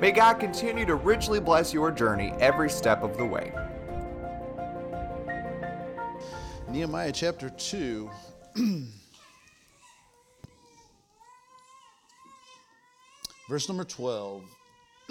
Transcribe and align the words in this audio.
May 0.00 0.12
God 0.12 0.40
continue 0.40 0.86
to 0.86 0.94
richly 0.94 1.40
bless 1.40 1.74
your 1.74 1.90
journey 1.90 2.32
every 2.40 2.70
step 2.70 3.02
of 3.02 3.18
the 3.18 3.26
way. 3.26 3.52
Nehemiah 6.70 7.12
chapter 7.12 7.50
2. 7.50 8.10
Verse 13.50 13.68
number 13.68 13.84
12. 13.84 14.42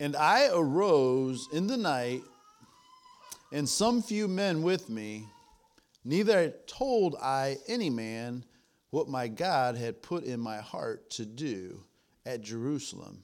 and 0.00 0.16
I 0.16 0.48
arose 0.52 1.46
in 1.52 1.68
the 1.68 1.76
night, 1.76 2.22
and 3.52 3.68
some 3.68 4.02
few 4.02 4.26
men 4.26 4.64
with 4.64 4.90
me, 4.90 5.28
neither 6.04 6.52
told 6.66 7.14
I 7.22 7.58
any 7.68 7.90
man 7.90 8.44
what 8.96 9.08
my 9.08 9.28
God 9.28 9.76
had 9.76 10.00
put 10.00 10.24
in 10.24 10.40
my 10.40 10.56
heart 10.56 11.10
to 11.10 11.26
do 11.26 11.84
at 12.24 12.40
Jerusalem. 12.40 13.22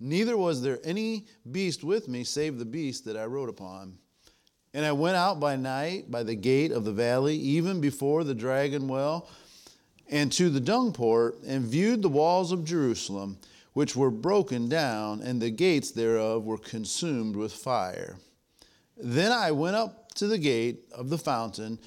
Neither 0.00 0.34
was 0.34 0.62
there 0.62 0.78
any 0.82 1.26
beast 1.52 1.84
with 1.84 2.08
me 2.08 2.24
save 2.24 2.58
the 2.58 2.64
beast 2.64 3.04
that 3.04 3.18
I 3.18 3.26
rode 3.26 3.50
upon. 3.50 3.98
And 4.72 4.86
I 4.86 4.92
went 4.92 5.16
out 5.16 5.38
by 5.38 5.56
night 5.56 6.10
by 6.10 6.22
the 6.22 6.34
gate 6.34 6.72
of 6.72 6.86
the 6.86 6.92
valley, 6.92 7.36
even 7.36 7.82
before 7.82 8.24
the 8.24 8.34
dragon 8.34 8.88
well, 8.88 9.28
and 10.08 10.32
to 10.32 10.48
the 10.48 10.58
dung 10.58 10.90
port, 10.90 11.42
and 11.46 11.66
viewed 11.66 12.00
the 12.00 12.08
walls 12.08 12.50
of 12.50 12.64
Jerusalem, 12.64 13.36
which 13.74 13.94
were 13.94 14.10
broken 14.10 14.70
down, 14.70 15.20
and 15.20 15.38
the 15.38 15.50
gates 15.50 15.90
thereof 15.90 16.44
were 16.44 16.56
consumed 16.56 17.36
with 17.36 17.52
fire. 17.52 18.16
Then 18.96 19.32
I 19.32 19.50
went 19.50 19.76
up 19.76 20.14
to 20.14 20.26
the 20.26 20.38
gate 20.38 20.84
of 20.92 21.10
the 21.10 21.18
fountain, 21.18 21.78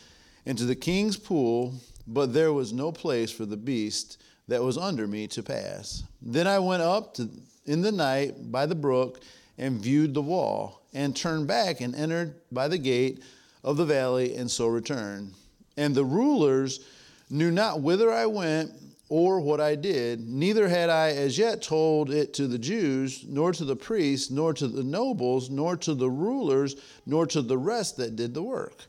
and 0.46 0.56
to 0.60 0.66
the 0.66 0.76
king's 0.76 1.18
pool, 1.18 1.74
but 2.08 2.34
there 2.34 2.54
was 2.54 2.74
no 2.74 2.92
place 2.92 3.32
for 3.32 3.46
the 3.46 3.58
beast 3.58 4.22
that 4.48 4.64
was 4.64 4.78
under 4.78 5.08
me 5.08 5.28
to 5.28 5.44
pass. 5.44 6.04
Then 6.22 6.48
I 6.48 6.60
went 6.60 6.82
up 6.82 7.14
to, 7.16 7.30
in 7.66 7.82
the 7.82 7.92
night 7.92 8.52
by 8.52 8.66
the 8.66 8.76
brook 8.76 9.22
and 9.58 9.82
viewed 9.82 10.14
the 10.14 10.22
wall, 10.22 10.82
and 10.94 11.16
turned 11.16 11.48
back 11.48 11.82
and 11.82 11.96
entered 11.96 12.36
by 12.52 12.68
the 12.68 12.78
gate 12.78 13.24
of 13.64 13.78
the 13.78 13.86
valley, 13.86 14.36
and 14.36 14.50
so 14.50 14.68
returned. 14.68 15.34
And 15.78 15.96
the 15.96 16.06
rulers 16.06 16.82
knew 17.30 17.52
not 17.52 17.82
whither 17.82 18.12
I 18.12 18.26
went 18.26 18.72
or 19.10 19.40
what 19.40 19.62
I 19.62 19.76
did, 19.76 20.28
neither 20.28 20.68
had 20.68 20.90
I 20.90 21.10
as 21.10 21.38
yet 21.38 21.62
told 21.62 22.10
it 22.10 22.34
to 22.36 22.48
the 22.48 22.58
Jews, 22.58 23.24
nor 23.28 23.52
to 23.52 23.64
the 23.64 23.76
priests, 23.76 24.32
nor 24.32 24.54
to 24.54 24.68
the 24.68 24.84
nobles, 24.84 25.50
nor 25.52 25.78
to 25.78 25.94
the 25.94 26.10
rulers, 26.10 26.76
nor 27.06 27.28
to 27.28 27.42
the 27.44 27.58
rest 27.58 27.98
that 27.98 28.16
did 28.16 28.34
the 28.34 28.42
work. 28.42 28.86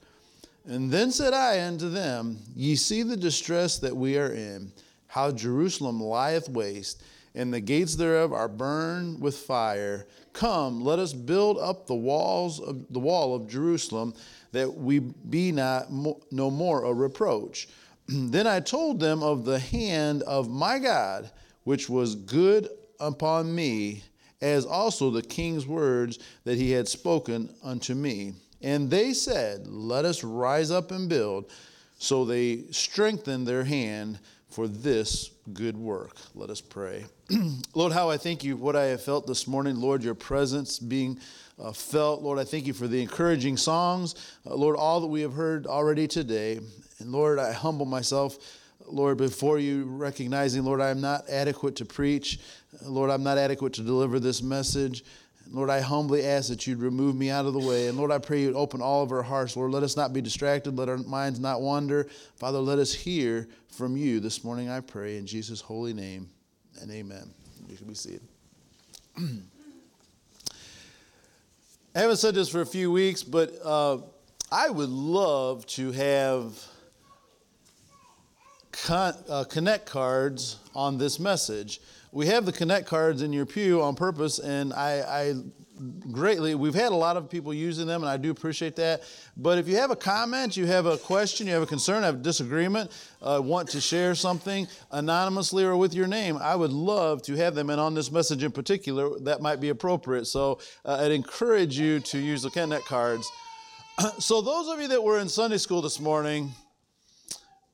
And 0.66 0.90
then 0.90 1.10
said 1.10 1.34
I 1.34 1.66
unto 1.66 1.90
them, 1.90 2.38
Ye 2.56 2.76
see 2.76 3.02
the 3.02 3.16
distress 3.16 3.78
that 3.78 3.96
we 3.96 4.16
are 4.16 4.32
in, 4.32 4.72
how 5.06 5.30
Jerusalem 5.30 6.00
lieth 6.00 6.48
waste, 6.48 7.02
and 7.34 7.52
the 7.52 7.60
gates 7.60 7.96
thereof 7.96 8.32
are 8.32 8.48
burned 8.48 9.20
with 9.20 9.36
fire. 9.36 10.06
Come, 10.32 10.82
let 10.82 10.98
us 10.98 11.12
build 11.12 11.58
up 11.58 11.86
the 11.86 11.94
walls 11.94 12.60
of 12.60 12.86
the 12.90 12.98
wall 12.98 13.34
of 13.34 13.48
Jerusalem, 13.48 14.14
that 14.52 14.72
we 14.72 15.00
be 15.00 15.52
not 15.52 15.88
no 15.92 16.50
more 16.50 16.84
a 16.84 16.94
reproach. 16.94 17.68
then 18.08 18.46
I 18.46 18.60
told 18.60 19.00
them 19.00 19.22
of 19.22 19.44
the 19.44 19.58
hand 19.58 20.22
of 20.22 20.48
my 20.48 20.78
God, 20.78 21.30
which 21.64 21.90
was 21.90 22.14
good 22.14 22.68
upon 23.00 23.54
me, 23.54 24.02
as 24.40 24.64
also 24.64 25.10
the 25.10 25.22
king's 25.22 25.66
words 25.66 26.18
that 26.44 26.56
he 26.56 26.70
had 26.70 26.88
spoken 26.88 27.54
unto 27.62 27.94
me. 27.94 28.34
And 28.64 28.90
they 28.90 29.12
said, 29.12 29.66
Let 29.68 30.06
us 30.06 30.24
rise 30.24 30.70
up 30.70 30.90
and 30.90 31.08
build. 31.08 31.52
So 31.98 32.24
they 32.24 32.64
strengthened 32.70 33.46
their 33.46 33.62
hand 33.62 34.18
for 34.48 34.66
this 34.66 35.30
good 35.52 35.76
work. 35.76 36.16
Let 36.34 36.48
us 36.48 36.62
pray. 36.62 37.04
Lord, 37.74 37.92
how 37.92 38.08
I 38.08 38.16
thank 38.16 38.42
you 38.42 38.56
what 38.56 38.74
I 38.74 38.86
have 38.86 39.02
felt 39.02 39.26
this 39.26 39.46
morning. 39.46 39.76
Lord, 39.76 40.02
your 40.02 40.14
presence 40.14 40.78
being 40.78 41.20
uh, 41.62 41.72
felt. 41.72 42.22
Lord, 42.22 42.38
I 42.38 42.44
thank 42.44 42.66
you 42.66 42.72
for 42.72 42.88
the 42.88 43.02
encouraging 43.02 43.58
songs. 43.58 44.14
Uh, 44.46 44.54
Lord, 44.54 44.76
all 44.76 45.00
that 45.00 45.08
we 45.08 45.20
have 45.20 45.34
heard 45.34 45.66
already 45.66 46.08
today. 46.08 46.58
And 47.00 47.12
Lord, 47.12 47.38
I 47.38 47.52
humble 47.52 47.86
myself. 47.86 48.38
Lord, 48.86 49.18
before 49.18 49.58
you, 49.58 49.84
recognizing, 49.84 50.64
Lord, 50.64 50.80
I 50.80 50.88
am 50.88 51.00
not 51.02 51.28
adequate 51.28 51.76
to 51.76 51.84
preach. 51.84 52.40
Lord, 52.82 53.10
I'm 53.10 53.22
not 53.22 53.36
adequate 53.36 53.74
to 53.74 53.82
deliver 53.82 54.18
this 54.18 54.42
message. 54.42 55.04
Lord, 55.50 55.70
I 55.70 55.80
humbly 55.80 56.24
ask 56.24 56.48
that 56.48 56.66
you'd 56.66 56.78
remove 56.78 57.14
me 57.16 57.30
out 57.30 57.46
of 57.46 57.52
the 57.52 57.60
way. 57.60 57.88
And 57.88 57.96
Lord, 57.98 58.10
I 58.10 58.18
pray 58.18 58.40
you'd 58.40 58.56
open 58.56 58.80
all 58.80 59.02
of 59.02 59.12
our 59.12 59.22
hearts. 59.22 59.56
Lord, 59.56 59.70
let 59.70 59.82
us 59.82 59.96
not 59.96 60.12
be 60.12 60.20
distracted. 60.20 60.76
Let 60.76 60.88
our 60.88 60.96
minds 60.98 61.38
not 61.38 61.60
wander. 61.60 62.08
Father, 62.36 62.58
let 62.58 62.78
us 62.78 62.92
hear 62.92 63.48
from 63.68 63.96
you 63.96 64.20
this 64.20 64.42
morning, 64.42 64.68
I 64.70 64.80
pray, 64.80 65.16
in 65.16 65.26
Jesus' 65.26 65.60
holy 65.60 65.92
name. 65.92 66.28
And 66.80 66.90
amen. 66.90 67.30
You 67.68 67.76
can 67.76 67.86
be 67.86 67.94
seated. 67.94 68.22
I 71.96 72.00
haven't 72.00 72.16
said 72.16 72.34
this 72.34 72.48
for 72.48 72.60
a 72.60 72.66
few 72.66 72.90
weeks, 72.90 73.22
but 73.22 73.52
uh, 73.64 73.98
I 74.50 74.68
would 74.70 74.88
love 74.88 75.64
to 75.66 75.92
have 75.92 76.58
con- 78.72 79.14
uh, 79.28 79.44
connect 79.44 79.86
cards 79.86 80.58
on 80.74 80.98
this 80.98 81.20
message 81.20 81.80
we 82.14 82.26
have 82.28 82.46
the 82.46 82.52
connect 82.52 82.86
cards 82.86 83.22
in 83.22 83.32
your 83.32 83.44
pew 83.44 83.82
on 83.82 83.96
purpose, 83.96 84.38
and 84.38 84.72
I, 84.72 85.00
I 85.00 85.34
greatly, 86.12 86.54
we've 86.54 86.72
had 86.72 86.92
a 86.92 86.94
lot 86.94 87.16
of 87.16 87.28
people 87.28 87.52
using 87.52 87.88
them, 87.88 88.04
and 88.04 88.08
I 88.08 88.16
do 88.16 88.30
appreciate 88.30 88.76
that. 88.76 89.02
But 89.36 89.58
if 89.58 89.66
you 89.66 89.74
have 89.78 89.90
a 89.90 89.96
comment, 89.96 90.56
you 90.56 90.64
have 90.66 90.86
a 90.86 90.96
question, 90.96 91.48
you 91.48 91.52
have 91.54 91.64
a 91.64 91.66
concern, 91.66 92.04
have 92.04 92.14
a 92.14 92.18
disagreement, 92.18 92.92
uh, 93.20 93.40
want 93.42 93.68
to 93.70 93.80
share 93.80 94.14
something 94.14 94.68
anonymously 94.92 95.64
or 95.64 95.76
with 95.76 95.92
your 95.92 96.06
name, 96.06 96.38
I 96.40 96.54
would 96.54 96.70
love 96.70 97.20
to 97.22 97.34
have 97.34 97.56
them. 97.56 97.68
And 97.68 97.80
on 97.80 97.94
this 97.94 98.12
message 98.12 98.44
in 98.44 98.52
particular, 98.52 99.18
that 99.22 99.42
might 99.42 99.60
be 99.60 99.70
appropriate. 99.70 100.26
So 100.26 100.60
uh, 100.84 100.98
I'd 101.00 101.10
encourage 101.10 101.76
you 101.76 101.98
to 101.98 102.18
use 102.18 102.42
the 102.42 102.50
connect 102.50 102.84
cards. 102.84 103.28
so, 104.20 104.40
those 104.40 104.68
of 104.68 104.80
you 104.80 104.86
that 104.88 105.02
were 105.02 105.18
in 105.18 105.28
Sunday 105.28 105.58
school 105.58 105.82
this 105.82 105.98
morning, 105.98 106.52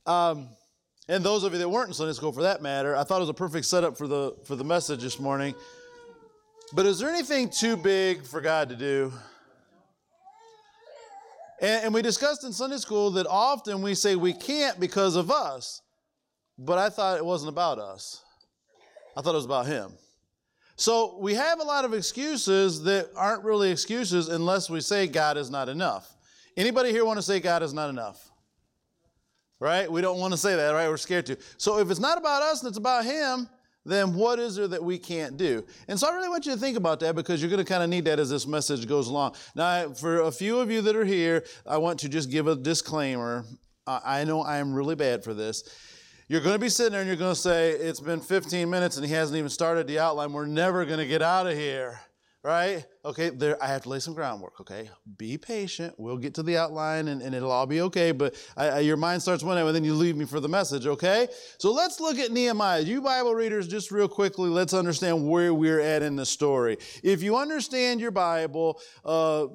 um, 0.06 0.48
and 1.10 1.24
those 1.24 1.42
of 1.42 1.52
you 1.52 1.58
that 1.58 1.68
weren't 1.68 1.88
in 1.88 1.94
Sunday 1.94 2.12
school 2.12 2.30
for 2.30 2.42
that 2.42 2.62
matter, 2.62 2.94
I 2.94 3.02
thought 3.02 3.16
it 3.16 3.22
was 3.22 3.30
a 3.30 3.34
perfect 3.34 3.66
setup 3.66 3.98
for 3.98 4.06
the, 4.06 4.36
for 4.44 4.54
the 4.54 4.62
message 4.62 5.02
this 5.02 5.18
morning. 5.18 5.56
But 6.72 6.86
is 6.86 7.00
there 7.00 7.10
anything 7.10 7.50
too 7.50 7.76
big 7.76 8.24
for 8.24 8.40
God 8.40 8.68
to 8.68 8.76
do? 8.76 9.12
And, 11.60 11.86
and 11.86 11.94
we 11.94 12.00
discussed 12.00 12.44
in 12.44 12.52
Sunday 12.52 12.76
school 12.76 13.10
that 13.12 13.26
often 13.26 13.82
we 13.82 13.96
say 13.96 14.14
we 14.14 14.32
can't 14.32 14.78
because 14.78 15.16
of 15.16 15.32
us, 15.32 15.82
but 16.56 16.78
I 16.78 16.88
thought 16.88 17.18
it 17.18 17.24
wasn't 17.24 17.48
about 17.48 17.80
us. 17.80 18.22
I 19.16 19.20
thought 19.20 19.32
it 19.32 19.38
was 19.38 19.46
about 19.46 19.66
Him. 19.66 19.90
So 20.76 21.18
we 21.18 21.34
have 21.34 21.58
a 21.58 21.64
lot 21.64 21.84
of 21.84 21.92
excuses 21.92 22.84
that 22.84 23.08
aren't 23.16 23.42
really 23.42 23.72
excuses 23.72 24.28
unless 24.28 24.70
we 24.70 24.80
say 24.80 25.08
God 25.08 25.36
is 25.36 25.50
not 25.50 25.68
enough. 25.68 26.14
Anybody 26.56 26.92
here 26.92 27.04
want 27.04 27.18
to 27.18 27.22
say 27.22 27.40
God 27.40 27.64
is 27.64 27.74
not 27.74 27.90
enough? 27.90 28.29
Right? 29.60 29.90
We 29.90 30.00
don't 30.00 30.18
want 30.18 30.32
to 30.32 30.38
say 30.38 30.56
that, 30.56 30.70
right? 30.70 30.88
We're 30.88 30.96
scared 30.96 31.26
to. 31.26 31.36
So 31.58 31.78
if 31.78 31.90
it's 31.90 32.00
not 32.00 32.18
about 32.18 32.42
us 32.42 32.62
and 32.62 32.68
it's 32.68 32.78
about 32.78 33.04
Him, 33.04 33.48
then 33.84 34.14
what 34.14 34.38
is 34.38 34.56
there 34.56 34.68
that 34.68 34.82
we 34.82 34.98
can't 34.98 35.36
do? 35.36 35.64
And 35.88 35.98
so 35.98 36.08
I 36.08 36.14
really 36.14 36.28
want 36.28 36.46
you 36.46 36.52
to 36.52 36.58
think 36.58 36.76
about 36.76 37.00
that 37.00 37.14
because 37.14 37.40
you're 37.40 37.50
going 37.50 37.64
to 37.64 37.70
kind 37.70 37.82
of 37.82 37.88
need 37.88 38.04
that 38.06 38.18
as 38.18 38.30
this 38.30 38.46
message 38.46 38.86
goes 38.86 39.08
along. 39.08 39.36
Now, 39.54 39.90
for 39.90 40.22
a 40.22 40.32
few 40.32 40.58
of 40.58 40.70
you 40.70 40.82
that 40.82 40.96
are 40.96 41.04
here, 41.04 41.44
I 41.66 41.78
want 41.78 42.00
to 42.00 42.08
just 42.08 42.30
give 42.30 42.46
a 42.46 42.56
disclaimer. 42.56 43.44
I 43.86 44.24
know 44.24 44.42
I 44.42 44.58
am 44.58 44.72
really 44.72 44.94
bad 44.94 45.24
for 45.24 45.34
this. 45.34 45.64
You're 46.28 46.42
going 46.42 46.54
to 46.54 46.60
be 46.60 46.68
sitting 46.68 46.92
there 46.92 47.00
and 47.00 47.08
you're 47.08 47.16
going 47.16 47.34
to 47.34 47.40
say, 47.40 47.72
It's 47.72 48.00
been 48.00 48.20
15 48.20 48.70
minutes 48.70 48.96
and 48.96 49.04
he 49.04 49.12
hasn't 49.12 49.36
even 49.36 49.48
started 49.48 49.86
the 49.86 49.98
outline. 49.98 50.32
We're 50.32 50.46
never 50.46 50.84
going 50.84 51.00
to 51.00 51.06
get 51.06 51.22
out 51.22 51.46
of 51.46 51.56
here 51.56 52.00
right? 52.42 52.86
Okay, 53.04 53.30
there 53.30 53.62
I 53.62 53.68
have 53.68 53.82
to 53.82 53.88
lay 53.88 53.98
some 53.98 54.14
groundwork. 54.14 54.60
Okay, 54.60 54.88
be 55.18 55.36
patient. 55.36 55.94
We'll 55.98 56.16
get 56.16 56.34
to 56.34 56.42
the 56.42 56.56
outline 56.56 57.08
and, 57.08 57.22
and 57.22 57.34
it'll 57.34 57.50
all 57.50 57.66
be 57.66 57.82
okay. 57.82 58.12
But 58.12 58.34
I, 58.56 58.68
I, 58.68 58.78
your 58.80 58.96
mind 58.96 59.22
starts 59.22 59.42
wondering, 59.42 59.66
and 59.66 59.76
then 59.76 59.84
you 59.84 59.94
leave 59.94 60.16
me 60.16 60.24
for 60.24 60.40
the 60.40 60.48
message. 60.48 60.86
Okay, 60.86 61.28
so 61.58 61.72
let's 61.72 62.00
look 62.00 62.18
at 62.18 62.30
Nehemiah. 62.30 62.80
You 62.80 63.02
Bible 63.02 63.34
readers, 63.34 63.68
just 63.68 63.90
real 63.90 64.08
quickly, 64.08 64.48
let's 64.48 64.74
understand 64.74 65.28
where 65.28 65.52
we're 65.52 65.80
at 65.80 66.02
in 66.02 66.16
the 66.16 66.26
story. 66.26 66.78
If 67.02 67.22
you 67.22 67.36
understand 67.36 68.00
your 68.00 68.12
Bible. 68.12 68.80
Uh, 69.04 69.48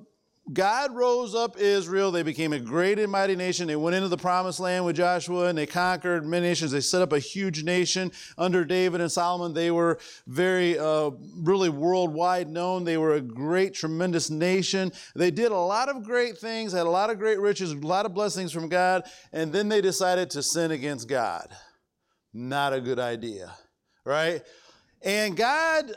God 0.53 0.93
rose 0.93 1.33
up 1.33 1.57
Israel. 1.57 2.11
They 2.11 2.21
became 2.21 2.53
a 2.53 2.59
great 2.59 2.99
and 2.99 3.11
mighty 3.11 3.35
nation. 3.35 3.67
They 3.67 3.75
went 3.75 3.95
into 3.95 4.09
the 4.09 4.17
promised 4.17 4.59
land 4.59 4.85
with 4.85 4.95
Joshua 4.95 5.47
and 5.47 5.57
they 5.57 5.65
conquered 5.65 6.23
many 6.23 6.45
nations. 6.45 6.71
They 6.71 6.81
set 6.81 7.01
up 7.01 7.13
a 7.13 7.19
huge 7.19 7.63
nation 7.63 8.11
under 8.37 8.63
David 8.63 9.01
and 9.01 9.11
Solomon. 9.11 9.53
They 9.53 9.71
were 9.71 9.97
very, 10.27 10.77
uh, 10.77 11.11
really 11.37 11.69
worldwide 11.69 12.47
known. 12.47 12.83
They 12.83 12.97
were 12.97 13.15
a 13.15 13.21
great, 13.21 13.73
tremendous 13.73 14.29
nation. 14.29 14.91
They 15.15 15.31
did 15.31 15.51
a 15.51 15.57
lot 15.57 15.89
of 15.89 16.03
great 16.03 16.37
things, 16.37 16.73
had 16.73 16.85
a 16.85 16.89
lot 16.91 17.09
of 17.09 17.17
great 17.17 17.39
riches, 17.39 17.71
a 17.71 17.77
lot 17.77 18.05
of 18.05 18.13
blessings 18.13 18.51
from 18.51 18.69
God, 18.69 19.03
and 19.33 19.51
then 19.51 19.67
they 19.67 19.81
decided 19.81 20.29
to 20.31 20.43
sin 20.43 20.69
against 20.69 21.07
God. 21.07 21.47
Not 22.33 22.71
a 22.71 22.81
good 22.81 22.99
idea, 22.99 23.51
right? 24.03 24.43
And 25.01 25.35
God 25.35 25.91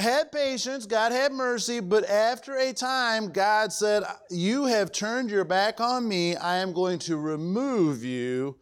had 0.00 0.32
patience, 0.32 0.86
God 0.86 1.12
had 1.12 1.32
mercy, 1.32 1.80
but 1.80 2.08
after 2.08 2.56
a 2.56 2.72
time, 2.72 3.32
God 3.32 3.72
said, 3.72 4.04
You 4.30 4.66
have 4.66 4.92
turned 4.92 5.30
your 5.30 5.44
back 5.44 5.80
on 5.80 6.08
me. 6.08 6.36
I 6.36 6.58
am 6.58 6.72
going 6.72 6.98
to 7.00 7.16
remove 7.16 8.04
you 8.04 8.58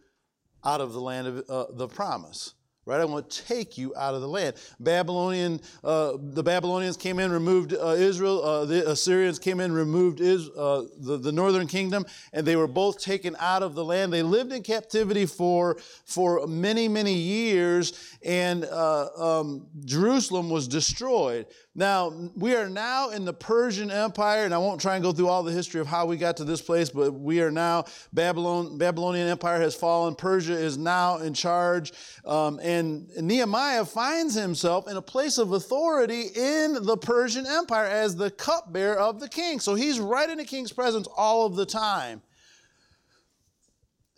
out 0.64 0.80
of 0.80 0.92
the 0.92 1.00
land 1.00 1.26
of 1.26 1.44
uh, 1.48 1.66
the 1.72 1.88
promise 1.88 2.54
right? 2.86 3.00
I 3.00 3.04
want 3.04 3.30
to 3.30 3.44
take 3.44 3.76
you 3.76 3.94
out 3.96 4.14
of 4.14 4.20
the 4.20 4.28
land. 4.28 4.56
Babylonian, 4.80 5.60
uh, 5.84 6.14
the 6.18 6.42
Babylonians 6.42 6.96
came 6.96 7.18
in, 7.18 7.30
removed 7.30 7.74
uh, 7.74 7.88
Israel. 7.88 8.42
Uh, 8.42 8.64
the 8.64 8.90
Assyrians 8.90 9.38
came 9.38 9.60
in, 9.60 9.72
removed 9.72 10.20
is, 10.20 10.48
uh, 10.50 10.84
the, 10.98 11.18
the 11.18 11.32
northern 11.32 11.66
kingdom, 11.66 12.06
and 12.32 12.46
they 12.46 12.56
were 12.56 12.66
both 12.66 13.00
taken 13.00 13.36
out 13.38 13.62
of 13.62 13.74
the 13.74 13.84
land. 13.84 14.12
They 14.12 14.22
lived 14.22 14.52
in 14.52 14.62
captivity 14.62 15.26
for, 15.26 15.76
for 16.04 16.46
many, 16.46 16.88
many 16.88 17.14
years, 17.14 18.16
and 18.24 18.64
uh, 18.64 19.08
um, 19.16 19.66
Jerusalem 19.84 20.48
was 20.50 20.66
destroyed. 20.66 21.46
Now, 21.74 22.12
we 22.34 22.56
are 22.56 22.68
now 22.68 23.10
in 23.10 23.24
the 23.24 23.32
Persian 23.32 23.90
Empire, 23.90 24.44
and 24.44 24.52
I 24.52 24.58
won't 24.58 24.80
try 24.80 24.96
and 24.96 25.04
go 25.04 25.12
through 25.12 25.28
all 25.28 25.44
the 25.44 25.52
history 25.52 25.80
of 25.80 25.86
how 25.86 26.06
we 26.06 26.16
got 26.16 26.36
to 26.38 26.44
this 26.44 26.60
place, 26.60 26.90
but 26.90 27.12
we 27.12 27.40
are 27.42 27.50
now, 27.50 27.84
Babylon, 28.12 28.76
Babylonian 28.76 29.28
Empire 29.28 29.60
has 29.60 29.74
fallen. 29.74 30.14
Persia 30.16 30.54
is 30.54 30.76
now 30.76 31.18
in 31.18 31.32
charge. 31.32 31.92
Um, 32.24 32.58
and 32.62 32.79
Nehemiah 32.82 33.84
finds 33.84 34.34
himself 34.34 34.88
in 34.88 34.96
a 34.96 35.02
place 35.02 35.38
of 35.38 35.52
authority 35.52 36.22
in 36.34 36.84
the 36.84 36.96
Persian 36.96 37.46
Empire 37.46 37.86
as 37.86 38.16
the 38.16 38.30
cupbearer 38.30 38.96
of 38.96 39.20
the 39.20 39.28
king. 39.28 39.60
So 39.60 39.74
he's 39.74 39.98
right 39.98 40.28
in 40.28 40.38
the 40.38 40.44
king's 40.44 40.72
presence 40.72 41.08
all 41.16 41.46
of 41.46 41.56
the 41.56 41.66
time. 41.66 42.22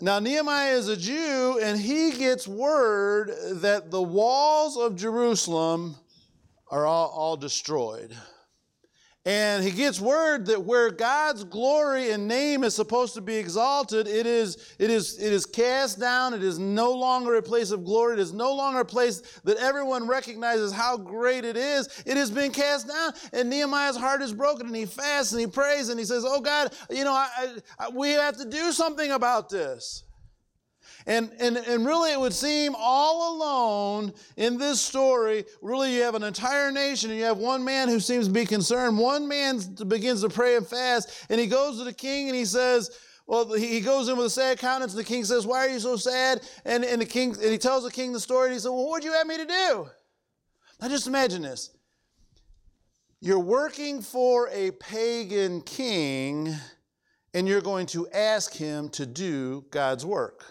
Now, 0.00 0.18
Nehemiah 0.18 0.72
is 0.72 0.88
a 0.88 0.96
Jew, 0.96 1.60
and 1.62 1.78
he 1.78 2.10
gets 2.10 2.48
word 2.48 3.30
that 3.60 3.92
the 3.92 4.02
walls 4.02 4.76
of 4.76 4.96
Jerusalem 4.96 5.94
are 6.68 6.86
all, 6.86 7.08
all 7.10 7.36
destroyed. 7.36 8.12
And 9.24 9.62
he 9.62 9.70
gets 9.70 10.00
word 10.00 10.46
that 10.46 10.64
where 10.64 10.90
God's 10.90 11.44
glory 11.44 12.10
and 12.10 12.26
name 12.26 12.64
is 12.64 12.74
supposed 12.74 13.14
to 13.14 13.20
be 13.20 13.36
exalted, 13.36 14.08
it 14.08 14.26
is, 14.26 14.74
it 14.80 14.90
is, 14.90 15.16
it 15.16 15.32
is 15.32 15.46
cast 15.46 16.00
down. 16.00 16.34
It 16.34 16.42
is 16.42 16.58
no 16.58 16.90
longer 16.90 17.36
a 17.36 17.42
place 17.42 17.70
of 17.70 17.84
glory. 17.84 18.14
It 18.14 18.18
is 18.18 18.32
no 18.32 18.52
longer 18.52 18.80
a 18.80 18.84
place 18.84 19.22
that 19.44 19.58
everyone 19.58 20.08
recognizes 20.08 20.72
how 20.72 20.96
great 20.96 21.44
it 21.44 21.56
is. 21.56 22.02
It 22.04 22.16
has 22.16 22.32
been 22.32 22.50
cast 22.50 22.88
down. 22.88 23.12
And 23.32 23.48
Nehemiah's 23.48 23.96
heart 23.96 24.22
is 24.22 24.32
broken 24.32 24.66
and 24.66 24.74
he 24.74 24.86
fasts 24.86 25.30
and 25.30 25.40
he 25.40 25.46
prays 25.46 25.88
and 25.88 26.00
he 26.00 26.04
says, 26.04 26.24
Oh 26.26 26.40
God, 26.40 26.74
you 26.90 27.04
know, 27.04 27.12
I, 27.12 27.54
I, 27.78 27.90
we 27.90 28.10
have 28.10 28.36
to 28.38 28.44
do 28.44 28.72
something 28.72 29.12
about 29.12 29.48
this. 29.48 30.02
And, 31.06 31.32
and, 31.40 31.56
and 31.56 31.84
really, 31.84 32.12
it 32.12 32.20
would 32.20 32.32
seem 32.32 32.74
all 32.76 33.36
alone 33.36 34.12
in 34.36 34.58
this 34.58 34.80
story. 34.80 35.44
Really, 35.60 35.94
you 35.94 36.02
have 36.02 36.14
an 36.14 36.22
entire 36.22 36.70
nation, 36.70 37.10
and 37.10 37.18
you 37.18 37.24
have 37.24 37.38
one 37.38 37.64
man 37.64 37.88
who 37.88 38.00
seems 38.00 38.26
to 38.26 38.32
be 38.32 38.44
concerned. 38.44 38.98
One 38.98 39.26
man 39.26 39.60
begins 39.88 40.22
to 40.22 40.28
pray 40.28 40.56
and 40.56 40.66
fast, 40.66 41.26
and 41.28 41.40
he 41.40 41.46
goes 41.46 41.78
to 41.78 41.84
the 41.84 41.92
king 41.92 42.28
and 42.28 42.36
he 42.36 42.44
says, 42.44 42.90
well, 43.26 43.52
he 43.52 43.80
goes 43.80 44.08
in 44.08 44.16
with 44.16 44.26
a 44.26 44.30
sad 44.30 44.58
countenance, 44.58 44.92
and 44.92 45.00
the 45.00 45.08
king 45.08 45.24
says, 45.24 45.46
Why 45.46 45.66
are 45.66 45.70
you 45.70 45.78
so 45.78 45.96
sad? 45.96 46.42
And, 46.64 46.84
and 46.84 47.00
the 47.00 47.06
king 47.06 47.30
and 47.30 47.50
he 47.50 47.56
tells 47.56 47.84
the 47.84 47.90
king 47.90 48.12
the 48.12 48.20
story, 48.20 48.46
and 48.48 48.52
he 48.52 48.58
said, 48.58 48.70
Well, 48.70 48.84
what 48.84 48.90
would 48.90 49.04
you 49.04 49.12
have 49.12 49.26
me 49.26 49.36
to 49.36 49.46
do? 49.46 49.88
Now 50.80 50.88
just 50.88 51.06
imagine 51.06 51.42
this. 51.42 51.70
You're 53.20 53.38
working 53.38 54.02
for 54.02 54.48
a 54.52 54.72
pagan 54.72 55.60
king, 55.62 56.52
and 57.32 57.46
you're 57.46 57.60
going 57.60 57.86
to 57.86 58.08
ask 58.10 58.52
him 58.52 58.88
to 58.90 59.06
do 59.06 59.64
God's 59.70 60.04
work. 60.04 60.44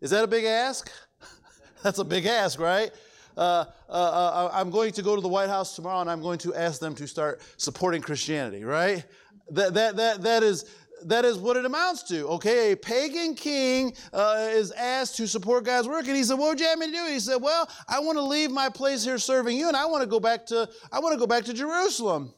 Is 0.00 0.10
that 0.10 0.24
a 0.24 0.26
big 0.26 0.44
ask? 0.44 0.90
That's 1.82 1.98
a 1.98 2.04
big 2.04 2.26
ask, 2.26 2.58
right? 2.58 2.90
Uh, 3.36 3.64
uh, 3.88 3.92
uh, 3.92 4.50
I'm 4.52 4.70
going 4.70 4.92
to 4.92 5.02
go 5.02 5.14
to 5.14 5.20
the 5.20 5.28
White 5.28 5.48
House 5.48 5.76
tomorrow 5.76 6.00
and 6.00 6.10
I'm 6.10 6.22
going 6.22 6.38
to 6.38 6.54
ask 6.54 6.80
them 6.80 6.94
to 6.96 7.06
start 7.06 7.40
supporting 7.56 8.02
Christianity, 8.02 8.64
right? 8.64 9.04
That, 9.50 9.74
that, 9.74 9.96
that, 9.96 10.22
that, 10.22 10.42
is, 10.42 10.64
that 11.04 11.24
is 11.24 11.38
what 11.38 11.56
it 11.56 11.64
amounts 11.64 12.02
to. 12.04 12.26
Okay, 12.28 12.72
a 12.72 12.76
pagan 12.76 13.34
king 13.34 13.94
uh, 14.12 14.48
is 14.50 14.72
asked 14.72 15.16
to 15.16 15.26
support 15.26 15.64
God's 15.64 15.88
work, 15.88 16.06
and 16.06 16.16
he 16.16 16.24
said, 16.24 16.38
"What 16.38 16.50
would 16.50 16.60
you 16.60 16.66
have 16.66 16.78
me 16.78 16.86
to 16.86 16.92
do?" 16.92 17.06
He 17.06 17.20
said, 17.20 17.36
"Well, 17.36 17.68
I 17.88 18.00
want 18.00 18.18
to 18.18 18.22
leave 18.22 18.50
my 18.50 18.68
place 18.68 19.04
here 19.04 19.18
serving 19.18 19.56
you, 19.56 19.68
and 19.68 19.76
I 19.76 19.86
want 19.86 20.02
to 20.02 20.08
go 20.08 20.20
back 20.20 20.46
to 20.46 20.68
I 20.92 21.00
want 21.00 21.14
to 21.14 21.18
go 21.18 21.26
back 21.26 21.44
to 21.44 21.54
Jerusalem." 21.54 22.32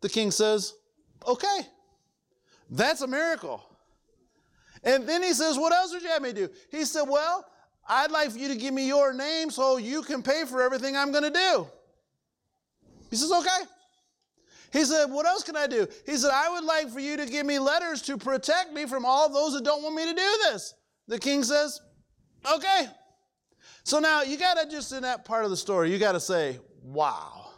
The 0.00 0.08
king 0.08 0.30
says, 0.30 0.74
"Okay, 1.26 1.60
that's 2.70 3.00
a 3.00 3.06
miracle." 3.06 3.62
And 4.82 5.08
then 5.08 5.22
he 5.22 5.32
says, 5.32 5.58
What 5.58 5.72
else 5.72 5.92
would 5.92 6.02
you 6.02 6.08
have 6.08 6.22
me 6.22 6.32
do? 6.32 6.48
He 6.70 6.84
said, 6.84 7.04
Well, 7.08 7.44
I'd 7.88 8.10
like 8.10 8.30
for 8.30 8.38
you 8.38 8.48
to 8.48 8.56
give 8.56 8.74
me 8.74 8.86
your 8.86 9.12
name 9.12 9.50
so 9.50 9.76
you 9.76 10.02
can 10.02 10.22
pay 10.22 10.44
for 10.44 10.62
everything 10.62 10.96
I'm 10.96 11.12
going 11.12 11.24
to 11.24 11.30
do. 11.30 11.66
He 13.10 13.16
says, 13.16 13.32
Okay. 13.32 13.70
He 14.72 14.84
said, 14.84 15.06
What 15.06 15.26
else 15.26 15.42
can 15.42 15.56
I 15.56 15.66
do? 15.66 15.86
He 16.04 16.16
said, 16.16 16.30
I 16.32 16.50
would 16.50 16.64
like 16.64 16.90
for 16.90 17.00
you 17.00 17.16
to 17.16 17.26
give 17.26 17.46
me 17.46 17.58
letters 17.58 18.02
to 18.02 18.16
protect 18.16 18.72
me 18.72 18.86
from 18.86 19.04
all 19.04 19.32
those 19.32 19.54
that 19.54 19.64
don't 19.64 19.82
want 19.82 19.94
me 19.94 20.04
to 20.04 20.14
do 20.14 20.38
this. 20.44 20.74
The 21.08 21.18
king 21.18 21.42
says, 21.42 21.80
Okay. 22.54 22.86
So 23.84 24.00
now 24.00 24.22
you 24.22 24.36
got 24.36 24.54
to 24.54 24.68
just 24.68 24.92
in 24.92 25.02
that 25.02 25.24
part 25.24 25.44
of 25.44 25.50
the 25.50 25.56
story, 25.56 25.92
you 25.92 25.98
got 25.98 26.12
to 26.12 26.20
say, 26.20 26.58
Wow. 26.82 27.50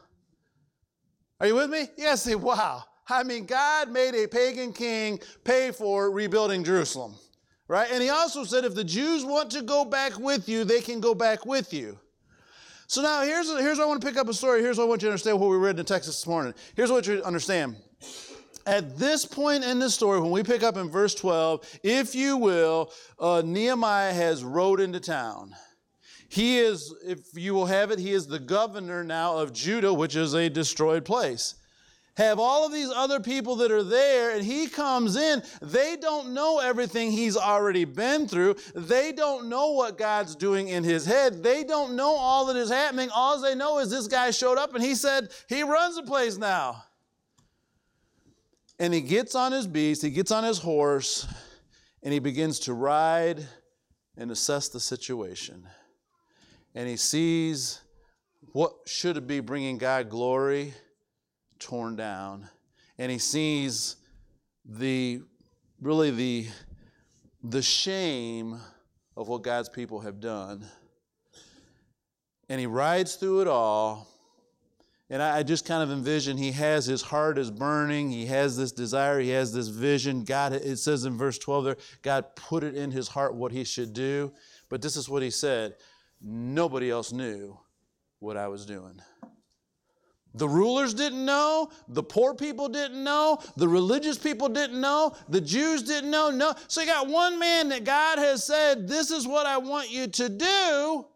Are 1.41 1.47
you 1.47 1.55
with 1.55 1.71
me? 1.71 1.89
You 1.97 2.05
got 2.05 2.13
to 2.13 2.17
say, 2.19 2.35
Wow. 2.35 2.85
I 3.11 3.23
mean, 3.23 3.47
God 3.47 3.91
made 3.91 4.15
a 4.15 4.29
pagan 4.29 4.73
king 4.73 5.21
pay 5.45 5.71
for 5.71 6.11
rebuilding 6.11 6.63
Jerusalem, 6.63 7.15
right? 7.67 7.89
And 7.91 8.03
he 8.03 8.11
also 8.11 8.45
said 8.45 8.65
if 8.65 8.75
the 8.75 8.85
Jews 8.85 9.25
want 9.25 9.51
to 9.53 9.63
go 9.63 9.85
back 9.85 10.19
with 10.19 10.49
you, 10.49 10.65
they 10.65 10.81
can 10.81 11.01
go 11.01 11.15
back 11.15 11.47
with 11.47 11.73
you. 11.73 11.99
So 12.87 13.03
now 13.03 13.23
here's, 13.23 13.49
here's 13.59 13.79
what 13.79 13.85
I 13.85 13.87
want 13.87 14.01
to 14.01 14.07
pick 14.07 14.17
up 14.17 14.29
a 14.29 14.35
story. 14.35 14.63
Here's 14.63 14.79
what 14.79 14.85
I 14.85 14.89
want 14.89 15.03
you 15.03 15.09
to 15.09 15.13
understand 15.13 15.41
what 15.41 15.51
we 15.51 15.57
read 15.57 15.71
in 15.71 15.77
the 15.77 15.85
text 15.85 16.07
this 16.09 16.27
morning. 16.27 16.55
Here's 16.75 16.91
what 16.91 17.07
you 17.07 17.23
understand. 17.23 17.77
At 18.67 18.99
this 18.99 19.25
point 19.25 19.65
in 19.65 19.79
the 19.79 19.89
story, 19.89 20.21
when 20.21 20.31
we 20.31 20.43
pick 20.43 20.63
up 20.63 20.77
in 20.77 20.91
verse 20.91 21.15
12, 21.15 21.81
if 21.83 22.15
you 22.15 22.37
will, 22.37 22.93
uh, 23.19 23.43
Nehemiah 23.45 24.13
has 24.13 24.45
rode 24.45 24.81
into 24.81 25.01
town. 25.01 25.55
He 26.29 26.59
is, 26.59 26.95
if 27.07 27.21
you 27.35 27.55
will 27.55 27.67
have 27.67 27.91
it, 27.91 27.99
he 27.99 28.13
is 28.13 28.27
the 28.27 28.39
governor 28.39 29.03
now 29.03 29.39
of 29.39 29.55
Judah, 29.55 29.93
which 29.93 30.17
is 30.17 30.35
a 30.35 30.51
destroyed 30.51 31.07
place 31.07 31.55
have 32.19 32.41
all 32.41 32.67
of 32.67 32.73
these 32.73 32.91
other 32.91 33.21
people 33.21 33.55
that 33.57 33.71
are 33.71 33.85
there, 33.85 34.35
and 34.35 34.45
he 34.45 34.67
comes 34.67 35.15
in. 35.15 35.41
They 35.63 35.97
don't 35.97 36.35
know 36.35 36.59
everything 36.59 37.13
he's 37.13 37.37
already 37.37 37.85
been 37.85 38.27
through. 38.27 38.57
They 38.75 39.13
don't 39.13 39.49
know 39.49 39.71
what 39.71 39.97
God's 39.97 40.35
doing 40.35 40.67
in 40.67 40.83
his 40.83 41.07
head. 41.07 41.45
They 41.45 41.63
don't 41.63 41.95
know 41.95 42.11
all 42.17 42.47
that 42.47 42.57
is 42.57 42.71
happening. 42.71 43.09
All 43.15 43.41
they 43.41 43.55
know 43.55 43.79
is 43.79 43.89
this 43.89 44.09
guy 44.09 44.33
showed 44.33 44.59
up 44.59 44.75
and 44.75 44.83
he 44.83 44.97
said 44.97 45.29
he 45.49 45.63
runs 45.63 45.95
the 45.95 46.03
place 46.03 46.37
now. 46.37 46.83
And 48.81 48.93
he 48.93 49.01
gets 49.01 49.37
on 49.37 49.53
his 49.53 49.69
beast, 49.69 50.03
he 50.03 50.11
gets 50.11 50.33
on 50.33 50.43
his 50.43 50.59
horse, 50.59 51.27
and 52.03 52.13
he 52.13 52.19
begins 52.19 52.59
to 52.61 52.75
ride 52.75 53.47
and 54.17 54.33
assess 54.33 54.69
the 54.69 54.81
situation. 54.81 55.69
And 56.75 56.89
he 56.89 56.97
sees 56.97 57.81
what 58.53 58.73
should 58.87 59.25
be 59.29 59.39
bringing 59.39 59.79
God 59.79 60.11
glory 60.11 60.75
torn 61.59 61.97
down 61.97 62.49
and 62.99 63.11
he 63.11 63.19
sees 63.19 63.97
the 64.65 65.21
really 65.81 66.11
the 66.11 66.47
the 67.43 67.63
shame 67.63 68.59
of 69.17 69.29
what 69.29 69.43
God's 69.43 69.69
people 69.69 70.01
have 70.01 70.21
done. 70.21 70.67
And 72.49 72.59
he 72.61 72.67
rides 72.67 73.15
through 73.15 73.43
it 73.43 73.49
all. 73.49 74.09
And 75.11 75.23
I, 75.23 75.43
just 75.43 75.65
kind 75.65 75.83
of 75.83 75.91
envision 75.91 76.37
he 76.37 76.53
has 76.53 76.85
his 76.85 77.01
heart 77.01 77.39
is 77.39 77.51
burning. 77.51 78.11
He 78.11 78.27
has 78.27 78.59
this 78.59 78.73
desire. 78.73 79.21
He 79.21 79.31
has 79.31 79.55
this 79.55 79.69
vision. 79.69 80.23
God, 80.23 80.53
it 80.53 80.77
says 80.79 81.05
in 81.05 81.17
verse 81.17 81.39
12 81.39 81.65
there, 81.65 81.77
God 82.03 82.37
put 82.37 82.63
it 82.63 82.75
in 82.75 82.91
his 82.91 83.09
heart 83.09 83.35
what 83.35 83.51
he 83.51 83.65
should 83.65 83.95
do. 83.95 84.33
But 84.69 84.83
this 84.83 84.97
is 84.97 85.09
what 85.09 85.23
he 85.23 85.31
said 85.31 85.77
nobody 86.21 86.91
else 86.91 87.13
knew 87.13 87.57
what 88.19 88.37
I 88.37 88.49
was 88.49 88.67
doing. 88.67 89.01
The 90.35 90.49
rulers 90.49 90.95
didn't 90.95 91.25
know, 91.25 91.71
the 91.89 92.03
poor 92.03 92.35
people 92.35 92.69
didn't 92.69 93.03
know, 93.03 93.39
the 93.57 93.67
religious 93.67 94.19
people 94.19 94.49
didn't 94.49 94.81
know, 94.81 95.17
the 95.29 95.41
Jews 95.41 95.83
didn't 95.83 96.11
know. 96.11 96.31
No. 96.31 96.55
So 96.69 96.81
you 96.83 96.87
got 96.87 97.09
one 97.09 97.39
man 97.39 97.71
that 97.71 97.85
God 97.85 98.19
has 98.19 98.45
said, 98.45 98.87
This 98.87 99.11
is 99.11 99.27
what 99.27 99.47
I 99.47 99.59
want 99.59 99.91
you 99.91 100.07
to 100.07 100.29
do. 100.29 101.07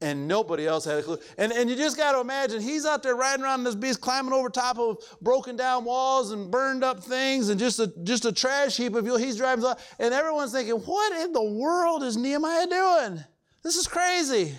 and 0.00 0.28
nobody 0.28 0.66
else 0.66 0.84
had 0.84 0.98
a 0.98 1.02
clue. 1.02 1.18
And, 1.38 1.52
and 1.52 1.68
you 1.68 1.76
just 1.76 1.96
got 1.96 2.12
to 2.12 2.20
imagine 2.20 2.60
he's 2.60 2.86
out 2.86 3.02
there 3.02 3.16
riding 3.16 3.44
around 3.44 3.64
this 3.64 3.74
beast, 3.74 4.00
climbing 4.00 4.32
over 4.32 4.48
top 4.48 4.78
of 4.78 4.98
broken 5.20 5.56
down 5.56 5.84
walls 5.84 6.32
and 6.32 6.50
burned 6.50 6.84
up 6.84 7.02
things, 7.02 7.48
and 7.48 7.58
just 7.58 7.78
a 7.80 7.92
just 8.04 8.24
a 8.26 8.32
trash 8.32 8.76
heap 8.76 8.94
of 8.94 9.06
you. 9.06 9.16
He's 9.16 9.36
driving, 9.36 9.64
and 9.98 10.14
everyone's 10.14 10.52
thinking, 10.52 10.74
"What 10.74 11.12
in 11.20 11.32
the 11.32 11.42
world 11.42 12.02
is 12.02 12.16
Nehemiah 12.16 12.66
doing? 12.66 13.24
This 13.62 13.76
is 13.76 13.88
crazy." 13.88 14.54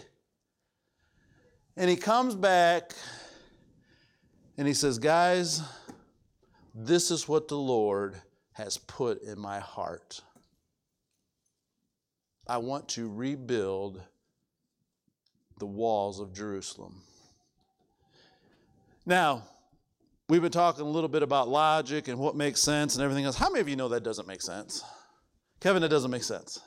And 1.77 1.89
he 1.89 1.95
comes 1.95 2.35
back, 2.35 2.91
and 4.57 4.67
he 4.67 4.73
says, 4.73 4.99
"Guys, 4.99 5.61
this 6.73 7.11
is 7.11 7.27
what 7.27 7.47
the 7.47 7.57
Lord 7.57 8.21
has 8.53 8.77
put 8.77 9.21
in 9.21 9.39
my 9.39 9.59
heart. 9.59 10.21
I 12.47 12.57
want 12.57 12.89
to 12.89 13.09
rebuild." 13.09 14.01
the 15.59 15.65
walls 15.65 16.19
of 16.19 16.33
Jerusalem. 16.33 17.01
Now, 19.05 19.43
we've 20.29 20.41
been 20.41 20.51
talking 20.51 20.85
a 20.85 20.89
little 20.89 21.07
bit 21.07 21.23
about 21.23 21.47
logic 21.47 22.07
and 22.07 22.19
what 22.19 22.35
makes 22.35 22.61
sense 22.61 22.95
and 22.95 23.03
everything 23.03 23.25
else. 23.25 23.35
How 23.35 23.49
many 23.49 23.61
of 23.61 23.69
you 23.69 23.75
know 23.75 23.89
that 23.89 24.03
doesn't 24.03 24.27
make 24.27 24.41
sense? 24.41 24.83
Kevin, 25.59 25.83
it 25.83 25.87
doesn't 25.87 26.11
make 26.11 26.23
sense. 26.23 26.59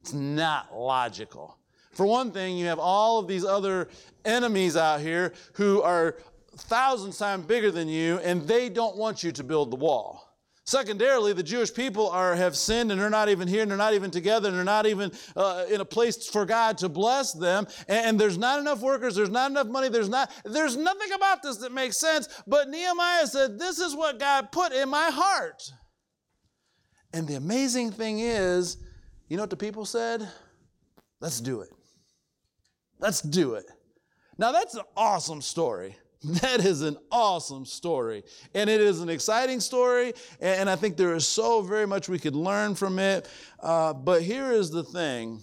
It's 0.00 0.12
not 0.12 0.74
logical. 0.76 1.57
For 1.98 2.06
one 2.06 2.30
thing, 2.30 2.56
you 2.56 2.66
have 2.66 2.78
all 2.78 3.18
of 3.18 3.26
these 3.26 3.44
other 3.44 3.88
enemies 4.24 4.76
out 4.76 5.00
here 5.00 5.32
who 5.54 5.82
are 5.82 6.14
thousands 6.56 7.18
times 7.18 7.46
bigger 7.46 7.72
than 7.72 7.88
you, 7.88 8.18
and 8.18 8.46
they 8.46 8.68
don't 8.68 8.96
want 8.96 9.24
you 9.24 9.32
to 9.32 9.42
build 9.42 9.72
the 9.72 9.76
wall. 9.76 10.38
Secondarily, 10.64 11.32
the 11.32 11.42
Jewish 11.42 11.74
people 11.74 12.08
are, 12.10 12.36
have 12.36 12.54
sinned 12.54 12.92
and 12.92 13.00
they're 13.00 13.10
not 13.10 13.28
even 13.28 13.48
here 13.48 13.62
and 13.62 13.70
they're 13.72 13.76
not 13.76 13.94
even 13.94 14.12
together 14.12 14.48
and 14.48 14.56
they're 14.56 14.64
not 14.64 14.86
even 14.86 15.10
uh, 15.34 15.64
in 15.68 15.80
a 15.80 15.84
place 15.84 16.28
for 16.28 16.46
God 16.46 16.78
to 16.78 16.88
bless 16.88 17.32
them. 17.32 17.66
And, 17.88 18.06
and, 18.06 18.20
there's 18.20 18.38
not 18.38 18.60
enough 18.60 18.80
workers, 18.80 19.16
there's 19.16 19.28
not 19.28 19.50
enough 19.50 19.66
money, 19.66 19.88
there's 19.88 20.08
not, 20.08 20.30
there's 20.44 20.76
nothing 20.76 21.10
about 21.14 21.42
this 21.42 21.56
that 21.56 21.72
makes 21.72 21.98
sense. 21.98 22.28
But 22.46 22.68
Nehemiah 22.68 23.26
said, 23.26 23.58
This 23.58 23.80
is 23.80 23.96
what 23.96 24.20
God 24.20 24.52
put 24.52 24.72
in 24.72 24.88
my 24.88 25.10
heart. 25.10 25.68
And 27.12 27.26
the 27.26 27.34
amazing 27.34 27.90
thing 27.90 28.20
is, 28.20 28.76
you 29.26 29.36
know 29.36 29.42
what 29.42 29.50
the 29.50 29.56
people 29.56 29.84
said? 29.84 30.28
Let's 31.20 31.40
do 31.40 31.62
it. 31.62 31.70
Let's 32.98 33.20
do 33.20 33.54
it. 33.54 33.66
Now, 34.38 34.52
that's 34.52 34.74
an 34.74 34.84
awesome 34.96 35.42
story. 35.42 35.96
That 36.42 36.64
is 36.64 36.82
an 36.82 36.96
awesome 37.12 37.64
story. 37.64 38.24
And 38.52 38.68
it 38.68 38.80
is 38.80 39.00
an 39.00 39.08
exciting 39.08 39.60
story. 39.60 40.14
And 40.40 40.68
I 40.68 40.74
think 40.74 40.96
there 40.96 41.14
is 41.14 41.24
so 41.24 41.62
very 41.62 41.86
much 41.86 42.08
we 42.08 42.18
could 42.18 42.34
learn 42.34 42.74
from 42.74 42.98
it. 42.98 43.28
Uh, 43.60 43.92
but 43.92 44.22
here 44.22 44.50
is 44.50 44.70
the 44.70 44.82
thing. 44.82 45.40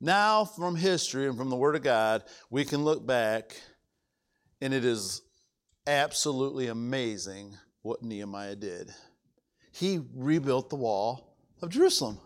Now, 0.00 0.44
from 0.44 0.74
history 0.74 1.28
and 1.28 1.38
from 1.38 1.50
the 1.50 1.56
Word 1.56 1.76
of 1.76 1.84
God, 1.84 2.24
we 2.50 2.64
can 2.64 2.82
look 2.82 3.06
back, 3.06 3.56
and 4.60 4.74
it 4.74 4.84
is 4.84 5.22
absolutely 5.86 6.66
amazing 6.66 7.56
what 7.82 8.02
Nehemiah 8.02 8.56
did. 8.56 8.92
He 9.70 10.00
rebuilt 10.16 10.70
the 10.70 10.76
wall 10.76 11.36
of 11.62 11.70
Jerusalem. 11.70 12.18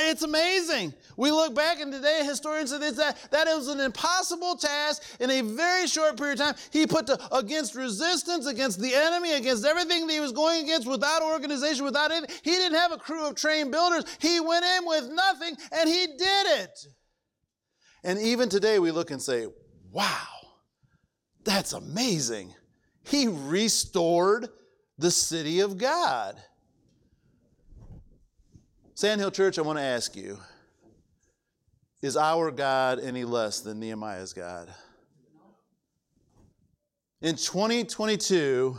It's 0.00 0.22
amazing. 0.22 0.92
We 1.16 1.30
look 1.30 1.54
back 1.54 1.80
and 1.80 1.92
today 1.92 2.22
historians 2.24 2.70
say 2.70 2.78
that 2.78 3.30
that 3.30 3.46
was 3.46 3.68
an 3.68 3.80
impossible 3.80 4.56
task 4.56 5.02
in 5.18 5.30
a 5.30 5.40
very 5.40 5.86
short 5.86 6.16
period 6.16 6.40
of 6.40 6.46
time. 6.46 6.54
He 6.70 6.86
put 6.86 7.06
to, 7.06 7.18
against 7.34 7.74
resistance, 7.74 8.46
against 8.46 8.80
the 8.80 8.94
enemy, 8.94 9.32
against 9.32 9.64
everything 9.64 10.06
that 10.06 10.12
he 10.12 10.20
was 10.20 10.32
going 10.32 10.64
against 10.64 10.86
without 10.86 11.22
organization, 11.22 11.84
without 11.84 12.10
anything. 12.10 12.36
He 12.42 12.50
didn't 12.50 12.78
have 12.78 12.92
a 12.92 12.98
crew 12.98 13.26
of 13.26 13.34
trained 13.34 13.72
builders. 13.72 14.04
He 14.20 14.40
went 14.40 14.64
in 14.64 14.86
with 14.86 15.10
nothing 15.10 15.56
and 15.72 15.88
he 15.88 16.06
did 16.06 16.46
it. 16.62 16.86
And 18.04 18.18
even 18.20 18.48
today 18.48 18.78
we 18.78 18.90
look 18.90 19.10
and 19.10 19.20
say, 19.20 19.46
wow, 19.90 20.26
that's 21.44 21.72
amazing. 21.72 22.54
He 23.04 23.26
restored 23.26 24.48
the 24.98 25.10
city 25.10 25.60
of 25.60 25.78
God. 25.78 26.36
Sandhill 28.98 29.30
Church, 29.30 29.60
I 29.60 29.62
want 29.62 29.78
to 29.78 29.84
ask 29.84 30.16
you 30.16 30.40
is 32.02 32.16
our 32.16 32.50
God 32.50 32.98
any 32.98 33.22
less 33.22 33.60
than 33.60 33.78
Nehemiah's 33.78 34.32
God? 34.32 34.74
In 37.22 37.36
2022, 37.36 38.76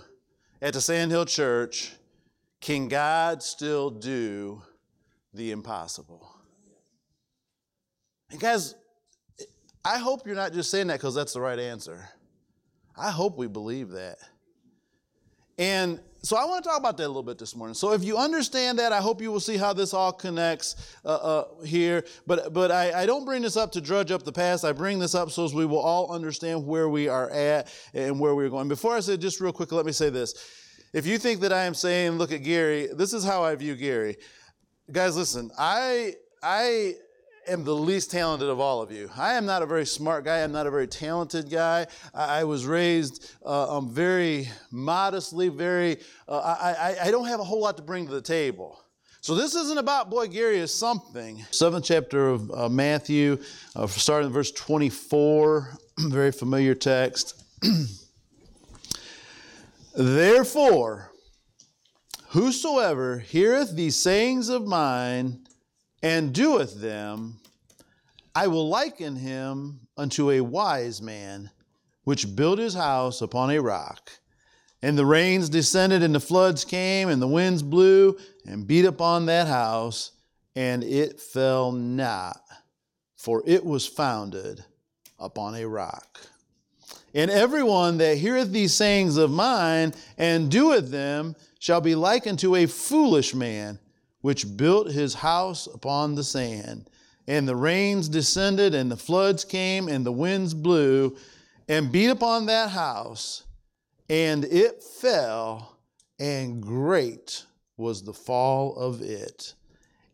at 0.61 0.73
the 0.73 0.81
Sandhill 0.81 1.23
Church, 1.23 1.93
can 2.59 2.89
God 2.89 3.41
still 3.41 3.89
do 3.89 4.61
the 5.33 5.51
impossible? 5.51 6.29
And 8.29 8.41
guys, 8.41 8.75
I 9.85 9.99
hope 9.99 10.27
you're 10.27 10.35
not 10.35 10.51
just 10.51 10.69
saying 10.69 10.87
that 10.87 10.97
because 10.97 11.15
that's 11.15 11.31
the 11.31 11.39
right 11.39 11.59
answer. 11.59 12.09
I 12.97 13.09
hope 13.09 13.37
we 13.37 13.47
believe 13.47 13.91
that. 13.91 14.17
And 15.57 16.01
so 16.21 16.35
I 16.35 16.43
want 16.43 16.63
to 16.63 16.69
talk 16.69 16.79
about 16.79 16.97
that 16.97 17.05
a 17.05 17.07
little 17.07 17.23
bit 17.23 17.37
this 17.37 17.55
morning. 17.55 17.73
So 17.73 17.93
if 17.93 18.03
you 18.03 18.17
understand 18.17 18.77
that, 18.79 18.91
I 18.91 18.99
hope 18.99 19.21
you 19.21 19.31
will 19.31 19.39
see 19.39 19.55
how 19.55 19.71
this 19.71 19.93
all 19.93 20.11
connects 20.11 20.97
uh, 21.05 21.15
uh, 21.15 21.63
here. 21.63 22.03
But 22.27 22.53
but 22.53 22.71
I, 22.71 23.03
I, 23.03 23.05
don't 23.05 23.23
bring 23.23 23.41
this 23.41 23.55
up 23.55 23.71
to 23.73 23.81
drudge 23.81 24.11
up 24.11 24.23
the 24.23 24.31
past. 24.31 24.65
I 24.65 24.73
bring 24.73 24.99
this 24.99 25.15
up 25.15 25.31
so 25.31 25.45
as 25.45 25.53
we 25.53 25.65
will 25.65 25.79
all 25.79 26.11
understand 26.11 26.65
where 26.65 26.89
we 26.89 27.07
are 27.07 27.29
at 27.29 27.73
and 27.93 28.19
where 28.19 28.35
we're 28.35 28.49
going. 28.49 28.67
Before 28.67 28.95
I 28.95 28.99
say 28.99 29.15
just 29.15 29.39
real 29.39 29.53
quick, 29.53 29.71
let 29.71 29.85
me 29.85 29.93
say 29.93 30.09
this. 30.09 30.33
If 30.93 31.05
you 31.05 31.17
think 31.17 31.39
that 31.41 31.53
I 31.53 31.63
am 31.63 31.73
saying, 31.73 32.13
look 32.13 32.31
at 32.31 32.43
Gary, 32.43 32.87
this 32.93 33.13
is 33.13 33.23
how 33.23 33.43
I 33.43 33.55
view 33.55 33.75
Gary. 33.75 34.17
Guys, 34.91 35.15
listen, 35.15 35.51
I 35.57 36.15
I 36.43 36.95
am 37.49 37.63
the 37.63 37.75
least 37.75 38.11
talented 38.11 38.47
of 38.47 38.59
all 38.59 38.81
of 38.81 38.91
you. 38.91 39.09
I 39.17 39.33
am 39.33 39.45
not 39.45 39.61
a 39.61 39.65
very 39.65 39.85
smart 39.85 40.23
guy. 40.23 40.43
I'm 40.43 40.51
not 40.51 40.67
a 40.67 40.71
very 40.71 40.87
talented 40.87 41.49
guy. 41.49 41.87
I, 42.13 42.39
I 42.39 42.43
was 42.43 42.65
raised 42.65 43.31
uh, 43.45 43.77
um, 43.77 43.89
very 43.89 44.47
modestly, 44.71 45.49
very, 45.49 45.97
uh, 46.27 46.37
I, 46.37 46.73
I, 46.73 47.07
I 47.07 47.11
don't 47.11 47.27
have 47.27 47.39
a 47.39 47.43
whole 47.43 47.61
lot 47.61 47.77
to 47.77 47.83
bring 47.83 48.05
to 48.07 48.13
the 48.13 48.21
table. 48.21 48.79
So 49.21 49.35
this 49.35 49.53
isn't 49.53 49.77
about 49.77 50.09
boy 50.09 50.27
Gary 50.27 50.59
is 50.59 50.73
something. 50.73 51.45
Seventh 51.51 51.83
chapter 51.85 52.29
of 52.29 52.51
uh, 52.51 52.69
Matthew, 52.69 53.37
uh, 53.75 53.85
starting 53.87 54.27
in 54.27 54.33
verse 54.33 54.51
24, 54.51 55.73
very 55.99 56.31
familiar 56.31 56.73
text. 56.73 57.43
Therefore, 59.95 61.11
whosoever 62.29 63.19
heareth 63.19 63.75
these 63.75 63.97
sayings 63.97 64.47
of 64.47 64.65
mine 64.65 65.45
and 66.01 66.33
doeth 66.33 66.79
them, 66.79 67.39
I 68.35 68.47
will 68.47 68.69
liken 68.69 69.15
him 69.15 69.81
unto 69.97 70.31
a 70.31 70.41
wise 70.41 71.01
man 71.01 71.51
which 72.03 72.35
built 72.35 72.59
his 72.59 72.73
house 72.73 73.21
upon 73.21 73.51
a 73.51 73.59
rock. 73.59 74.11
And 74.81 74.97
the 74.97 75.05
rains 75.05 75.49
descended, 75.49 76.03
and 76.03 76.15
the 76.15 76.19
floods 76.21 76.63
came, 76.63 77.09
and 77.09 77.21
the 77.21 77.27
winds 77.27 77.61
blew 77.61 78.17
and 78.45 78.65
beat 78.65 78.85
upon 78.85 79.25
that 79.25 79.47
house, 79.47 80.11
and 80.55 80.83
it 80.83 81.19
fell 81.19 81.71
not, 81.71 82.39
for 83.17 83.43
it 83.45 83.65
was 83.65 83.85
founded 83.85 84.63
upon 85.19 85.55
a 85.55 85.65
rock. 85.67 86.21
And 87.13 87.29
everyone 87.29 87.97
that 87.97 88.17
heareth 88.17 88.51
these 88.51 88.73
sayings 88.73 89.17
of 89.17 89.31
mine 89.31 89.93
and 90.17 90.49
doeth 90.49 90.89
them 90.89 91.35
shall 91.59 91.81
be 91.81 91.95
likened 91.95 92.39
to 92.39 92.55
a 92.55 92.65
foolish 92.65 93.35
man 93.35 93.79
which 94.21 94.57
built 94.57 94.91
his 94.91 95.13
house 95.15 95.67
upon 95.67 96.15
the 96.15 96.23
sand. 96.23 96.89
And 97.27 97.47
the 97.47 97.55
rains 97.55 98.09
descended, 98.09 98.73
and 98.73 98.91
the 98.91 98.97
floods 98.97 99.45
came, 99.45 99.87
and 99.87 100.05
the 100.05 100.11
winds 100.11 100.53
blew, 100.53 101.15
and 101.67 101.91
beat 101.91 102.09
upon 102.09 102.47
that 102.47 102.71
house, 102.71 103.43
and 104.09 104.43
it 104.45 104.81
fell, 104.81 105.77
and 106.19 106.61
great 106.61 107.45
was 107.77 108.03
the 108.03 108.13
fall 108.13 108.75
of 108.75 109.01
it. 109.01 109.53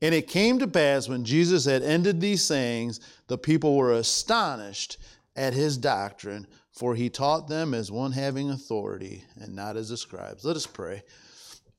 And 0.02 0.14
it 0.14 0.28
came 0.28 0.60
to 0.60 0.68
pass 0.68 1.08
when 1.08 1.24
Jesus 1.24 1.64
had 1.66 1.82
ended 1.82 2.20
these 2.20 2.44
sayings, 2.44 3.00
the 3.28 3.38
people 3.38 3.78
were 3.78 3.94
astonished 3.94 4.98
at 5.38 5.54
his 5.54 5.78
doctrine, 5.78 6.46
for 6.72 6.94
he 6.94 7.10
taught 7.10 7.48
them 7.48 7.74
as 7.74 7.90
one 7.90 8.12
having 8.12 8.50
authority, 8.50 9.24
and 9.40 9.56
not 9.56 9.78
as 9.78 9.90
the 9.90 9.98
scribes. 9.98 10.44
Let 10.44 10.58
us 10.58 10.68
pray. 10.68 11.04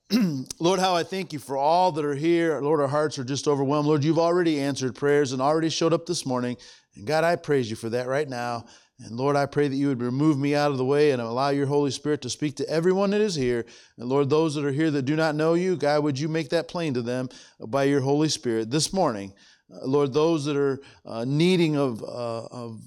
Lord, 0.61 0.79
how 0.79 0.95
I 0.95 1.03
thank 1.03 1.33
you 1.33 1.41
for 1.41 1.57
all 1.57 1.91
that 1.93 2.05
are 2.05 2.15
here. 2.15 2.61
Lord, 2.61 2.81
our 2.81 2.87
hearts 2.87 3.19
are 3.19 3.25
just 3.25 3.49
overwhelmed. 3.49 3.89
Lord, 3.89 4.05
you've 4.05 4.21
already 4.21 4.61
answered 4.61 4.95
prayers 4.95 5.33
and 5.33 5.43
already 5.43 5.69
showed 5.69 5.93
up 5.93 6.07
this 6.07 6.25
morning. 6.25 6.57
And 6.95 7.07
God, 7.07 7.25
I 7.25 7.35
praise 7.35 7.69
you 7.69 7.77
for 7.77 7.91
that 7.91 8.07
right 8.07 8.29
now. 8.29 8.67
And 9.01 9.17
Lord, 9.17 9.35
I 9.35 9.47
pray 9.47 9.67
that 9.67 9.77
you 9.77 9.89
would 9.89 10.01
remove 10.01 10.39
me 10.39 10.55
out 10.55 10.71
of 10.71 10.79
the 10.79 10.85
way 10.85 11.11
and 11.11 11.21
allow 11.21 11.49
your 11.49 11.67
Holy 11.67 11.91
Spirit 11.91 12.23
to 12.23 12.31
speak 12.31 12.57
to 12.57 12.69
everyone 12.69 13.11
that 13.11 13.21
is 13.21 13.35
here. 13.35 13.67
And 13.99 14.09
Lord, 14.09 14.31
those 14.31 14.55
that 14.55 14.65
are 14.65 14.73
here 14.73 14.93
that 14.93 15.03
do 15.03 15.17
not 15.17 15.35
know 15.35 15.55
you, 15.55 15.77
God, 15.77 16.05
would 16.05 16.19
you 16.19 16.29
make 16.29 16.51
that 16.51 16.69
plain 16.69 16.95
to 16.95 17.03
them 17.03 17.29
by 17.67 17.85
your 17.85 18.01
Holy 18.01 18.29
Spirit 18.29 18.71
this 18.71 18.93
morning? 18.93 19.35
Uh, 19.71 19.87
Lord, 19.87 20.13
those 20.13 20.45
that 20.45 20.57
are 20.57 20.79
uh, 21.05 21.25
needing 21.27 21.77
of, 21.77 22.03
uh, 22.03 22.47
of 22.47 22.81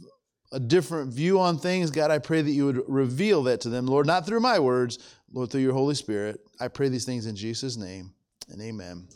a 0.51 0.59
different 0.59 1.13
view 1.13 1.39
on 1.39 1.57
things, 1.59 1.91
God, 1.91 2.11
I 2.11 2.17
pray 2.17 2.41
that 2.41 2.51
you 2.51 2.65
would 2.65 2.81
reveal 2.87 3.43
that 3.43 3.61
to 3.61 3.69
them, 3.69 3.85
Lord, 3.85 4.07
not 4.07 4.25
through 4.25 4.39
my 4.39 4.57
words, 4.57 4.97
Lord, 5.31 5.51
through 5.51 5.61
your 5.61 5.73
Holy 5.73 5.95
Spirit. 5.95 6.41
I 6.59 6.67
pray 6.67 6.89
these 6.89 7.05
things 7.05 7.25
in 7.25 7.35
Jesus' 7.35 7.77
name 7.77 8.13
and 8.49 8.61
amen. 8.61 9.07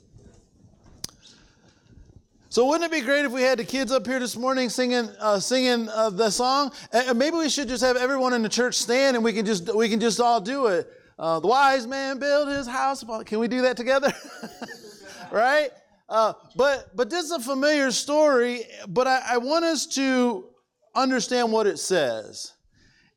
So 2.50 2.68
wouldn't 2.68 2.92
it 2.92 2.96
be 2.96 3.04
great 3.04 3.26
if 3.26 3.32
we 3.32 3.42
had 3.42 3.58
the 3.58 3.64
kids 3.64 3.92
up 3.92 4.06
here 4.06 4.20
this 4.20 4.38
morning 4.38 4.70
singing 4.70 5.10
uh, 5.20 5.40
singing 5.40 5.90
uh, 5.90 6.12
the 6.12 6.30
song? 6.30 6.72
And 6.92 7.18
maybe 7.18 7.36
we 7.36 7.50
should 7.50 7.68
just 7.68 7.84
have 7.84 7.98
everyone 7.98 8.32
in 8.34 8.44
the 8.44 8.50
church 8.50 8.76
stand 8.76 9.16
and 9.16 9.26
we 9.26 9.34
can 9.34 9.44
just 9.44 9.74
we 9.74 9.90
can 9.90 10.00
just 10.00 10.20
all 10.20 10.40
do 10.40 10.68
it. 10.68 10.88
Uh, 11.18 11.40
the 11.40 11.48
wise 11.48 11.88
man 11.88 12.20
built 12.20 12.48
his 12.50 12.68
house. 12.68 13.04
Can 13.26 13.40
we 13.40 13.48
do 13.48 13.64
that 13.64 13.76
together? 13.76 14.14
right? 15.32 15.72
Uh, 16.08 16.34
but 16.56 16.96
but 16.96 17.10
this 17.10 17.26
is 17.26 17.32
a 17.32 17.40
familiar 17.40 17.90
story. 17.90 18.62
But 18.88 19.08
I, 19.08 19.22
I 19.32 19.38
want 19.38 19.66
us 19.66 19.88
to 19.96 20.46
understand 20.94 21.52
what 21.52 21.66
it 21.66 21.80
says. 21.80 22.53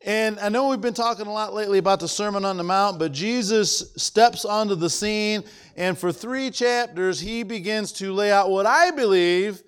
And 0.04 0.38
I 0.38 0.50
know 0.50 0.68
we've 0.68 0.80
been 0.80 0.94
talking 0.94 1.26
a 1.26 1.32
lot 1.32 1.54
lately 1.54 1.78
about 1.78 2.00
the 2.00 2.08
Sermon 2.08 2.44
on 2.44 2.56
the 2.56 2.62
Mount, 2.62 2.98
but 2.98 3.12
Jesus 3.12 3.92
steps 3.96 4.44
onto 4.44 4.74
the 4.74 4.90
scene, 4.90 5.42
and 5.76 5.98
for 5.98 6.12
three 6.12 6.50
chapters, 6.50 7.18
he 7.18 7.42
begins 7.42 7.92
to 7.92 8.12
lay 8.12 8.30
out 8.30 8.50
what 8.50 8.66
I 8.66 8.90
believe 8.90 9.62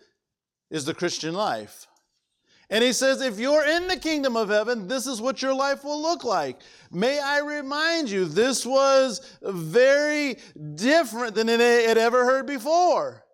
is 0.70 0.84
the 0.84 0.94
Christian 0.94 1.34
life. 1.34 1.86
And 2.70 2.84
he 2.84 2.92
says, 2.92 3.22
if 3.22 3.38
you're 3.38 3.64
in 3.64 3.88
the 3.88 3.96
kingdom 3.96 4.36
of 4.36 4.50
heaven, 4.50 4.86
this 4.86 5.06
is 5.06 5.22
what 5.22 5.40
your 5.40 5.54
life 5.54 5.82
will 5.84 6.02
look 6.02 6.22
like. 6.22 6.60
May 6.92 7.18
I 7.18 7.38
remind 7.38 8.10
you, 8.10 8.26
this 8.26 8.66
was 8.66 9.38
very 9.42 10.36
different 10.74 11.34
than 11.34 11.48
it 11.48 11.60
had 11.60 11.96
ever 11.96 12.26
heard 12.26 12.46
before. 12.46 13.24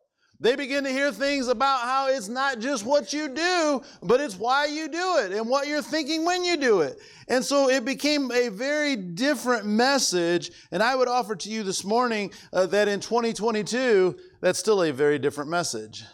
They 0.41 0.57
begin 0.57 0.85
to 0.85 0.91
hear 0.91 1.13
things 1.13 1.49
about 1.49 1.83
how 1.83 2.09
it's 2.09 2.29
not 2.29 2.59
just 2.59 2.85
what 2.85 3.13
you 3.13 3.29
do, 3.29 3.83
but 4.03 4.21
it's 4.21 4.37
why 4.37 4.67
you 4.67 4.89
do 4.89 5.19
it 5.19 5.33
and 5.33 5.49
what 5.49 5.69
you're 5.69 5.81
thinking 5.81 6.25
when 6.25 6.45
you 6.45 6.57
do 6.57 6.81
it. 6.81 6.99
And 7.29 7.45
so 7.45 7.71
it 7.71 7.85
became 7.85 8.31
a 8.33 8.49
very 8.49 8.97
different 8.97 9.65
message. 9.65 10.51
And 10.73 10.83
I 10.83 10.97
would 10.97 11.09
offer 11.09 11.37
to 11.37 11.49
you 11.49 11.63
this 11.63 11.85
morning 11.85 12.33
uh, 12.53 12.67
that 12.67 12.89
in 12.89 13.01
2022, 13.01 14.17
that's 14.41 14.59
still 14.59 14.83
a 14.83 14.93
very 14.93 15.19
different 15.19 15.51
message. 15.51 16.05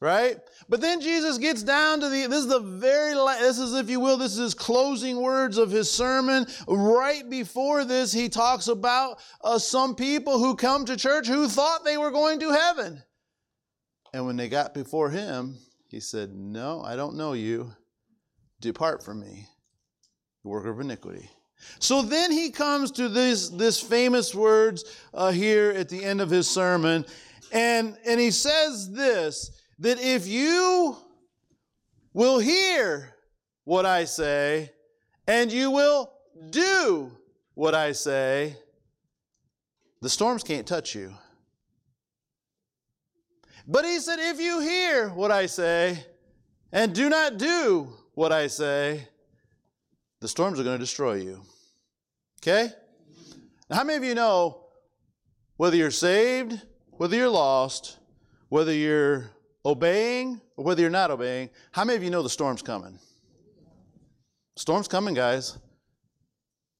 Right? 0.00 0.36
But 0.68 0.80
then 0.80 1.00
Jesus 1.00 1.38
gets 1.38 1.62
down 1.64 2.00
to 2.00 2.08
the, 2.08 2.26
this 2.26 2.40
is 2.40 2.46
the 2.46 2.60
very 2.60 3.14
last, 3.14 3.40
this 3.40 3.58
is, 3.58 3.74
if 3.74 3.90
you 3.90 3.98
will, 3.98 4.16
this 4.16 4.32
is 4.32 4.38
his 4.38 4.54
closing 4.54 5.20
words 5.20 5.58
of 5.58 5.72
his 5.72 5.90
sermon. 5.90 6.46
Right 6.68 7.28
before 7.28 7.84
this, 7.84 8.12
he 8.12 8.28
talks 8.28 8.68
about 8.68 9.18
uh, 9.42 9.58
some 9.58 9.96
people 9.96 10.38
who 10.38 10.54
come 10.54 10.84
to 10.84 10.96
church 10.96 11.26
who 11.26 11.48
thought 11.48 11.84
they 11.84 11.98
were 11.98 12.12
going 12.12 12.38
to 12.40 12.52
heaven. 12.52 13.02
And 14.12 14.26
when 14.26 14.36
they 14.36 14.48
got 14.48 14.74
before 14.74 15.10
him, 15.10 15.56
he 15.88 16.00
said, 16.00 16.34
No, 16.34 16.82
I 16.82 16.96
don't 16.96 17.16
know 17.16 17.32
you. 17.32 17.72
Depart 18.60 19.04
from 19.04 19.20
me, 19.20 19.46
worker 20.42 20.70
of 20.70 20.80
iniquity. 20.80 21.30
So 21.78 22.02
then 22.02 22.30
he 22.32 22.50
comes 22.50 22.90
to 22.92 23.08
this, 23.08 23.48
this 23.50 23.80
famous 23.80 24.34
words 24.34 24.84
uh, 25.12 25.30
here 25.30 25.70
at 25.70 25.88
the 25.88 26.04
end 26.04 26.20
of 26.20 26.30
his 26.30 26.48
sermon, 26.48 27.04
and, 27.52 27.96
and 28.06 28.20
he 28.20 28.30
says 28.30 28.90
this 28.92 29.52
that 29.80 30.00
if 30.00 30.26
you 30.26 30.96
will 32.12 32.38
hear 32.40 33.14
what 33.64 33.86
I 33.86 34.04
say, 34.04 34.72
and 35.26 35.52
you 35.52 35.70
will 35.70 36.10
do 36.50 37.12
what 37.54 37.74
I 37.74 37.92
say, 37.92 38.56
the 40.00 40.08
storms 40.08 40.42
can't 40.42 40.66
touch 40.66 40.94
you. 40.94 41.12
But 43.68 43.84
he 43.84 44.00
said, 44.00 44.18
If 44.18 44.40
you 44.40 44.60
hear 44.60 45.10
what 45.10 45.30
I 45.30 45.44
say 45.44 46.02
and 46.72 46.94
do 46.94 47.10
not 47.10 47.36
do 47.36 47.92
what 48.14 48.32
I 48.32 48.46
say, 48.46 49.06
the 50.20 50.28
storms 50.28 50.58
are 50.58 50.64
going 50.64 50.78
to 50.78 50.82
destroy 50.82 51.14
you. 51.14 51.42
Okay? 52.40 52.70
Now, 53.68 53.76
how 53.76 53.84
many 53.84 53.98
of 53.98 54.04
you 54.04 54.14
know 54.14 54.64
whether 55.58 55.76
you're 55.76 55.90
saved, 55.90 56.60
whether 56.92 57.14
you're 57.14 57.28
lost, 57.28 57.98
whether 58.48 58.72
you're 58.72 59.30
obeying, 59.66 60.40
or 60.56 60.64
whether 60.64 60.80
you're 60.80 60.90
not 60.90 61.10
obeying, 61.10 61.50
how 61.70 61.84
many 61.84 61.96
of 61.98 62.02
you 62.02 62.10
know 62.10 62.22
the 62.22 62.30
storm's 62.30 62.62
coming? 62.62 62.98
Storm's 64.56 64.88
coming, 64.88 65.14
guys. 65.14 65.58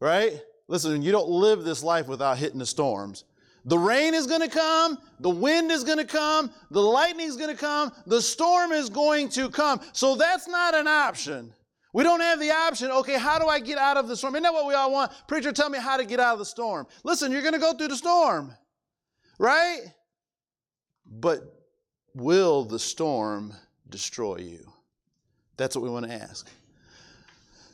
Right? 0.01 0.41
Listen, 0.69 1.03
you 1.03 1.13
don't 1.13 1.29
live 1.29 1.65
this 1.65 1.83
life 1.83 2.09
without 2.09 2.39
hitting 2.39 2.59
the 2.59 2.67
storms. 2.67 3.25
The 3.69 3.79
rain 3.79 4.15
is 4.15 4.27
going 4.27 4.41
to 4.41 4.49
come, 4.49 4.99
the 5.21 5.29
wind 5.29 5.71
is 5.71 5.85
going 5.85 5.99
to 5.99 6.07
come, 6.07 6.51
the 6.71 6.81
lightning 6.81 7.27
is 7.27 7.37
going 7.37 7.55
to 7.55 7.61
come, 7.61 7.93
the 8.07 8.21
storm 8.21 8.73
is 8.73 8.89
going 8.89 9.29
to 9.31 9.51
come. 9.51 9.81
So 9.93 10.15
that's 10.15 10.49
not 10.49 10.75
an 10.75 10.89
option. 10.89 11.53
We 11.93 12.03
don't 12.03 12.21
have 12.21 12.41
the 12.41 12.51
option, 12.51 12.91
okay, 12.91 13.19
how 13.19 13.39
do 13.39 13.47
I 13.47 13.61
get 13.61 13.77
out 13.77 13.99
of 13.99 14.09
the 14.09 14.17
storm? 14.17 14.35
Isn't 14.37 14.45
that 14.45 14.55
what 14.55 14.67
we 14.67 14.73
all 14.73 14.91
want? 14.91 15.13
Preacher, 15.27 15.53
tell 15.53 15.69
me 15.69 15.79
how 15.79 15.99
to 15.99 16.05
get 16.07 16.19
out 16.19 16.33
of 16.33 16.39
the 16.39 16.47
storm. 16.47 16.87
Listen, 17.05 17.31
you're 17.31 17.43
going 17.43 17.53
to 17.53 17.61
go 17.61 17.75
through 17.75 17.89
the 17.89 17.97
storm, 17.97 18.55
right? 19.39 19.81
But 21.05 21.43
will 22.15 22.65
the 22.65 22.79
storm 22.79 23.53
destroy 23.91 24.37
you? 24.37 24.73
That's 25.59 25.77
what 25.77 25.83
we 25.83 25.91
want 25.91 26.07
to 26.07 26.13
ask. 26.13 26.49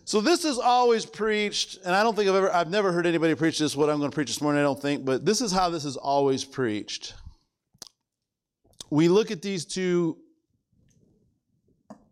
So 0.07 0.21
this 0.21 0.45
is 0.45 0.59
always 0.59 1.07
preached, 1.07 1.79
and 1.83 1.95
I 1.95 2.03
don't 2.03 2.15
think 2.15 2.29
I've 2.29 2.35
ever, 2.35 2.53
I've 2.53 2.69
never 2.69 2.93
heard 2.93 3.07
anybody 3.07 3.35
preach 3.35 3.59
this, 3.59 3.75
what 3.75 3.89
I'm 3.89 3.99
going 3.99 4.11
to 4.11 4.15
preach 4.15 4.29
this 4.29 4.43
morning, 4.43 4.61
I 4.61 4.65
don't 4.65 4.81
think, 4.81 5.03
but 5.03 5.25
this 5.25 5.41
is 5.41 5.51
how 5.51 5.71
this 5.71 5.87
is 5.87 5.97
always 5.97 6.45
preached. 6.45 7.15
We 8.91 9.09
look 9.09 9.31
at 9.31 9.41
these 9.41 9.65
two 9.65 10.19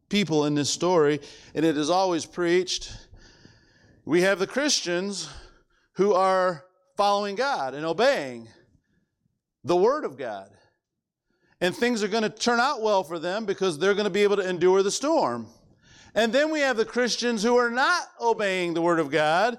people 0.08 0.46
in 0.46 0.54
this 0.54 0.70
story, 0.70 1.20
and 1.54 1.66
it 1.66 1.76
is 1.76 1.90
always 1.90 2.24
preached. 2.24 2.96
We 4.06 4.22
have 4.22 4.38
the 4.38 4.46
Christians 4.46 5.28
who 5.92 6.14
are 6.14 6.64
following 6.96 7.34
God 7.36 7.74
and 7.74 7.84
obeying 7.84 8.48
the 9.64 9.76
Word 9.76 10.04
of 10.04 10.16
God. 10.16 10.48
And 11.60 11.76
things 11.76 12.02
are 12.02 12.08
going 12.08 12.24
to 12.24 12.30
turn 12.30 12.58
out 12.58 12.82
well 12.82 13.04
for 13.04 13.18
them 13.18 13.44
because 13.44 13.78
they're 13.78 13.94
going 13.94 14.04
to 14.04 14.10
be 14.10 14.22
able 14.22 14.36
to 14.36 14.48
endure 14.48 14.82
the 14.82 14.90
storm. 14.90 15.46
And 16.14 16.32
then 16.32 16.50
we 16.50 16.60
have 16.60 16.76
the 16.76 16.84
Christians 16.84 17.42
who 17.42 17.56
are 17.56 17.70
not 17.70 18.02
obeying 18.20 18.74
the 18.74 18.82
Word 18.82 18.98
of 18.98 19.10
God, 19.10 19.58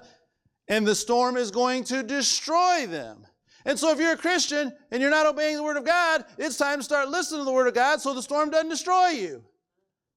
and 0.68 0.86
the 0.86 0.94
storm 0.94 1.36
is 1.36 1.50
going 1.50 1.84
to 1.84 2.02
destroy 2.02 2.86
them. 2.86 3.26
And 3.66 3.78
so, 3.78 3.90
if 3.90 3.98
you're 3.98 4.12
a 4.12 4.16
Christian 4.16 4.72
and 4.90 5.00
you're 5.00 5.10
not 5.10 5.26
obeying 5.26 5.56
the 5.56 5.62
Word 5.62 5.76
of 5.76 5.84
God, 5.84 6.24
it's 6.38 6.56
time 6.56 6.78
to 6.78 6.84
start 6.84 7.08
listening 7.08 7.40
to 7.40 7.44
the 7.44 7.52
Word 7.52 7.66
of 7.66 7.74
God 7.74 8.00
so 8.00 8.14
the 8.14 8.22
storm 8.22 8.50
doesn't 8.50 8.68
destroy 8.68 9.08
you. 9.08 9.42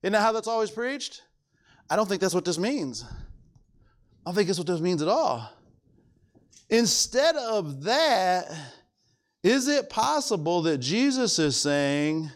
Isn't 0.04 0.13
that 0.13 0.21
how 0.21 0.32
that's 0.32 0.47
always 0.47 0.69
preached? 0.69 1.23
I 1.89 1.95
don't 1.95 2.08
think 2.08 2.21
that's 2.21 2.36
what 2.36 2.45
this 2.45 2.60
means. 2.60 3.04
I 3.04 4.30
don't 4.30 4.36
think 4.36 4.47
that's 4.47 4.60
what 4.60 4.67
this 4.67 4.82
means 4.82 5.02
at 5.02 5.08
all. 5.08 5.50
Instead 6.69 7.38
of 7.38 7.84
that, 7.84 8.45
is 9.43 9.69
it 9.69 9.89
possible 9.89 10.62
that 10.63 10.80
Jesus 10.80 11.39
is 11.39 11.56
saying, 11.56 12.30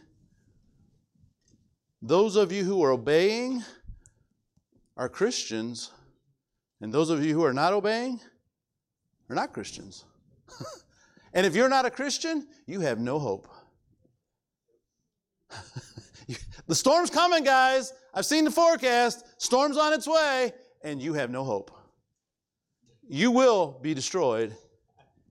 those 2.01 2.37
of 2.37 2.51
you 2.51 2.63
who 2.63 2.81
are 2.83 2.91
obeying, 2.91 3.61
are 5.01 5.09
Christians, 5.09 5.89
and 6.79 6.93
those 6.93 7.09
of 7.09 7.25
you 7.25 7.33
who 7.33 7.43
are 7.43 7.55
not 7.55 7.73
obeying 7.73 8.19
are 9.31 9.35
not 9.35 9.51
Christians. 9.51 10.05
and 11.33 11.43
if 11.43 11.55
you're 11.55 11.69
not 11.69 11.87
a 11.87 11.89
Christian, 11.89 12.45
you 12.67 12.81
have 12.81 12.99
no 12.99 13.17
hope. 13.17 13.47
the 16.67 16.75
storm's 16.75 17.09
coming, 17.09 17.43
guys. 17.43 17.93
I've 18.13 18.27
seen 18.27 18.45
the 18.45 18.51
forecast. 18.51 19.25
Storm's 19.41 19.75
on 19.75 19.91
its 19.91 20.07
way, 20.07 20.53
and 20.83 21.01
you 21.01 21.15
have 21.15 21.31
no 21.31 21.43
hope. 21.43 21.71
You 23.09 23.31
will 23.31 23.79
be 23.81 23.95
destroyed. 23.95 24.55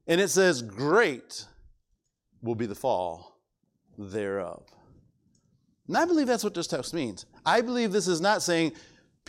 And 0.08 0.20
it 0.20 0.30
says, 0.30 0.62
Great 0.62 1.46
will 2.42 2.56
be 2.56 2.66
the 2.66 2.74
fall 2.74 3.38
thereof. 3.96 4.66
And 5.86 5.96
I 5.96 6.06
believe 6.06 6.26
that's 6.26 6.42
what 6.42 6.54
this 6.54 6.66
text 6.66 6.92
means. 6.92 7.24
I 7.46 7.60
believe 7.60 7.92
this 7.92 8.08
is 8.08 8.20
not 8.20 8.42
saying 8.42 8.72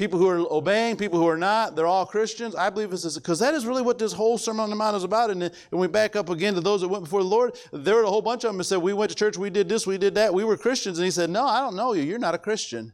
people 0.02 0.18
who 0.18 0.28
are 0.28 0.52
obeying, 0.52 0.96
people 0.96 1.20
who 1.20 1.28
are 1.28 1.38
not, 1.38 1.76
they're 1.76 1.86
all 1.86 2.08
Christians. 2.08 2.56
I 2.56 2.72
believe 2.72 2.90
this 2.90 3.06
is 3.06 3.20
because 3.20 3.38
that 3.38 3.54
is 3.54 3.68
really 3.68 3.84
what 3.84 4.00
this 4.00 4.12
whole 4.12 4.40
Sermon 4.40 4.62
on 4.62 4.72
the 4.72 4.76
Mount 4.76 4.98
is 4.98 5.04
about. 5.04 5.30
And 5.30 5.42
when 5.70 5.80
we 5.80 5.88
back 5.88 6.16
up 6.16 6.30
again 6.30 6.56
to 6.56 6.60
those 6.60 6.82
that 6.82 6.88
went 6.88 7.04
before 7.04 7.22
the 7.22 7.30
Lord, 7.30 7.56
there 7.72 7.94
were 7.94 8.02
a 8.02 8.10
whole 8.10 8.24
bunch 8.24 8.44
of 8.44 8.50
them 8.50 8.58
that 8.58 8.64
said, 8.64 8.80
We 8.80 8.94
went 8.94 9.12
to 9.12 9.16
church, 9.16 9.38
we 9.38 9.52
did 9.52 9.70
this, 9.70 9.86
we 9.86 10.00
did 10.00 10.16
that, 10.16 10.34
we 10.34 10.44
were 10.44 10.58
Christians. 10.58 10.98
And 10.98 11.06
he 11.06 11.12
said, 11.12 11.30
No, 11.30 11.46
I 11.46 11.60
don't 11.60 11.76
know 11.76 11.94
you. 11.94 12.02
You're 12.02 12.18
not 12.18 12.34
a 12.34 12.40
Christian. 12.40 12.94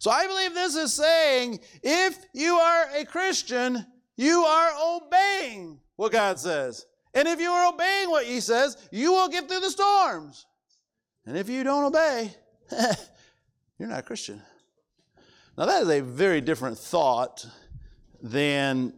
So 0.00 0.10
I 0.10 0.26
believe 0.26 0.52
this 0.52 0.74
is 0.74 0.92
saying 0.92 1.60
if 1.80 2.18
you 2.34 2.54
are 2.54 2.88
a 2.96 3.04
Christian, 3.04 3.86
you 4.16 4.42
are 4.42 4.96
obeying 4.96 5.78
what 5.94 6.10
God 6.10 6.40
says. 6.40 6.86
And 7.14 7.28
if 7.28 7.38
you 7.38 7.50
are 7.50 7.72
obeying 7.72 8.10
what 8.10 8.26
He 8.26 8.40
says, 8.40 8.76
you 8.90 9.12
will 9.12 9.28
get 9.28 9.48
through 9.48 9.60
the 9.60 9.70
storms. 9.70 10.44
And 11.24 11.38
if 11.38 11.48
you 11.48 11.62
don't 11.62 11.84
obey, 11.84 12.34
you're 13.78 13.88
not 13.88 14.00
a 14.00 14.02
Christian. 14.02 14.42
Now, 15.60 15.66
that 15.66 15.82
is 15.82 15.90
a 15.90 16.00
very 16.00 16.40
different 16.40 16.78
thought 16.78 17.44
than 18.22 18.94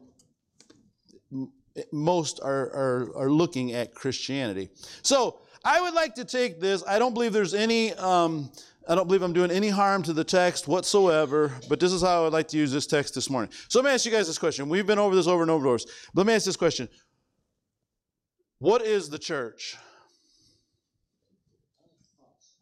most 1.91 2.39
are, 2.41 2.53
are, 2.53 3.13
are 3.17 3.31
looking 3.33 3.73
at 3.73 3.97
Christianity. 3.97 4.69
So, 5.03 5.41
I 5.65 5.81
would 5.81 5.93
like 5.93 6.15
to 6.15 6.25
take 6.25 6.61
this. 6.61 6.85
I 6.87 7.01
don't 7.01 7.15
believe 7.15 7.33
there's 7.33 7.53
any. 7.53 7.93
Um, 7.95 8.53
I 8.89 8.95
don't 8.95 9.09
believe 9.09 9.23
I'm 9.23 9.33
doing 9.33 9.51
any 9.51 9.71
harm 9.71 10.05
to 10.05 10.13
the 10.13 10.23
text 10.23 10.69
whatsoever, 10.69 11.53
but 11.69 11.81
this 11.81 11.93
is 11.93 12.01
how 12.03 12.21
I 12.21 12.23
would 12.23 12.33
like 12.33 12.47
to 12.49 12.57
use 12.57 12.71
this 12.71 12.87
text 12.87 13.17
this 13.17 13.29
morning. 13.29 13.51
So 13.67 13.81
let 13.81 13.87
me 13.87 13.95
ask 13.95 14.07
you 14.07 14.13
guys 14.13 14.29
this 14.29 14.39
question. 14.39 14.69
We've 14.69 14.87
been 14.87 15.01
over 15.01 15.17
this 15.17 15.27
over 15.27 15.43
and 15.43 15.51
over. 15.51 15.69
But 15.69 15.87
let 16.15 16.27
me 16.29 16.33
ask 16.33 16.45
this 16.45 16.57
question 16.57 16.89
What 18.61 18.83
is 18.83 19.11
the 19.11 19.19
church? 19.19 19.77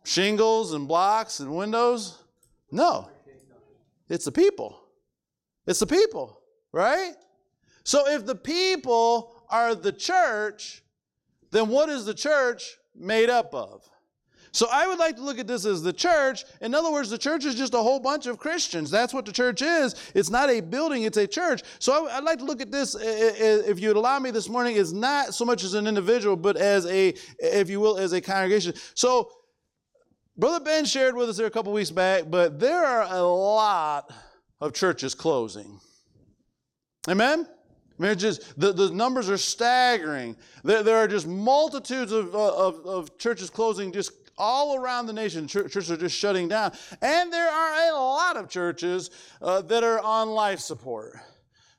shingles 0.05 0.73
and 0.73 0.89
blocks 0.89 1.41
and 1.41 1.55
windows? 1.55 2.17
No. 2.73 3.11
It's 4.11 4.27
the 4.27 4.33
people. 4.33 4.79
It's 5.67 5.81
the 5.81 5.87
people, 5.87 6.41
right? 6.73 7.13
So 7.85 8.07
if 8.09 8.27
the 8.27 8.35
people 8.35 9.35
are 9.49 9.75
the 9.75 9.93
church, 9.93 10.83
then 11.51 11.69
what 11.69 11.89
is 11.89 12.05
the 12.05 12.15
church 12.15 12.77
made 12.95 13.31
up 13.31 13.55
of? 13.55 13.89
So 14.53 14.67
I 14.73 14.89
would 14.89 14.99
like 14.99 15.15
to 15.15 15.23
look 15.23 15.39
at 15.39 15.47
this 15.47 15.65
as 15.65 15.81
the 15.81 15.93
church. 15.93 16.45
In 16.61 16.75
other 16.75 16.91
words, 16.91 17.09
the 17.09 17.19
church 17.19 17.45
is 17.45 17.55
just 17.55 17.73
a 17.73 17.79
whole 17.79 18.01
bunch 18.01 18.27
of 18.27 18.37
Christians. 18.37 18.91
That's 18.91 19.15
what 19.15 19.25
the 19.25 19.33
church 19.33 19.63
is. 19.63 19.95
It's 20.13 20.29
not 20.29 20.51
a 20.51 20.61
building, 20.61 21.05
it's 21.05 21.19
a 21.19 21.27
church. 21.27 21.63
So 21.79 22.09
I'd 22.09 22.25
like 22.25 22.39
to 22.39 22.45
look 22.45 22.61
at 22.61 22.73
this, 22.73 22.97
if 22.99 23.79
you'd 23.79 23.97
allow 23.97 24.19
me 24.19 24.33
this 24.33 24.49
morning, 24.49 24.75
is 24.75 24.93
not 24.93 25.35
so 25.35 25.45
much 25.45 25.63
as 25.63 25.75
an 25.75 25.87
individual, 25.87 26.35
but 26.35 26.57
as 26.57 26.85
a, 26.87 27.15
if 27.39 27.71
you 27.71 27.79
will, 27.79 27.97
as 27.97 28.13
a 28.13 28.21
congregation. 28.21 28.75
So 28.95 29.31
Brother 30.37 30.65
Ben 30.65 30.85
shared 30.85 31.17
with 31.17 31.29
us 31.29 31.37
there 31.37 31.47
a 31.47 31.51
couple 31.51 31.73
weeks 31.73 31.91
back, 31.91 32.25
but 32.29 32.59
there 32.59 32.85
are 32.85 33.03
a 33.03 33.23
lot 33.23 34.13
of 34.61 34.73
churches 34.73 35.15
closing. 35.15 35.81
Amen? 37.09 37.47
I 38.01 38.15
just 38.15 38.59
the, 38.59 38.73
the 38.73 38.91
numbers 38.91 39.29
are 39.29 39.37
staggering. 39.37 40.37
There, 40.65 40.83
there 40.83 40.97
are 40.97 41.09
just 41.09 41.27
multitudes 41.27 42.13
of, 42.13 42.35
of, 42.35 42.87
of 42.87 43.19
churches 43.19 43.51
closing 43.51 43.93
just 43.93 44.13
all 44.39 44.77
around 44.77 45.07
the 45.07 45.13
nation. 45.13 45.47
Churches 45.47 45.91
are 45.91 45.97
just 45.97 46.17
shutting 46.17 46.49
down. 46.49 46.73
And 47.03 47.33
there 47.33 47.51
are 47.51 47.91
a 47.91 47.93
lot 47.93 48.37
of 48.37 48.49
churches 48.49 49.11
uh, 49.43 49.61
that 49.63 49.85
are 49.85 50.01
on 50.01 50.31
life 50.31 50.61
support. 50.61 51.19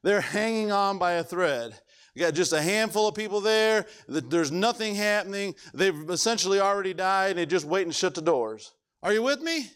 They're 0.03 0.21
hanging 0.21 0.71
on 0.71 0.99
by 0.99 1.13
a 1.13 1.23
thread. 1.23 1.73
You 2.13 2.21
got 2.23 2.33
just 2.33 2.51
a 2.53 2.61
handful 2.61 3.07
of 3.07 3.15
people 3.15 3.41
there. 3.41 3.83
Mm-hmm. 4.09 4.29
There's 4.29 4.51
nothing 4.51 4.95
happening. 4.95 5.55
They've 5.73 6.09
essentially 6.09 6.59
already 6.59 6.93
died 6.93 7.31
and 7.31 7.39
they 7.39 7.45
just 7.45 7.65
wait 7.65 7.83
and 7.83 7.95
shut 7.95 8.15
the 8.15 8.21
doors. 8.21 8.73
Are 9.01 9.13
you 9.13 9.23
with 9.23 9.41
me? 9.41 9.69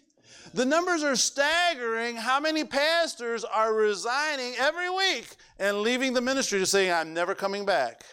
The 0.53 0.65
numbers 0.65 1.03
are 1.03 1.15
staggering. 1.15 2.15
How 2.15 2.39
many 2.39 2.63
pastors 2.63 3.43
are 3.43 3.73
resigning 3.73 4.53
every 4.57 4.89
week 4.89 5.27
and 5.59 5.79
leaving 5.79 6.13
the 6.13 6.21
ministry 6.21 6.59
to 6.59 6.65
saying, 6.65 6.91
I'm 6.91 7.13
never 7.13 7.35
coming 7.35 7.65
back? 7.65 8.03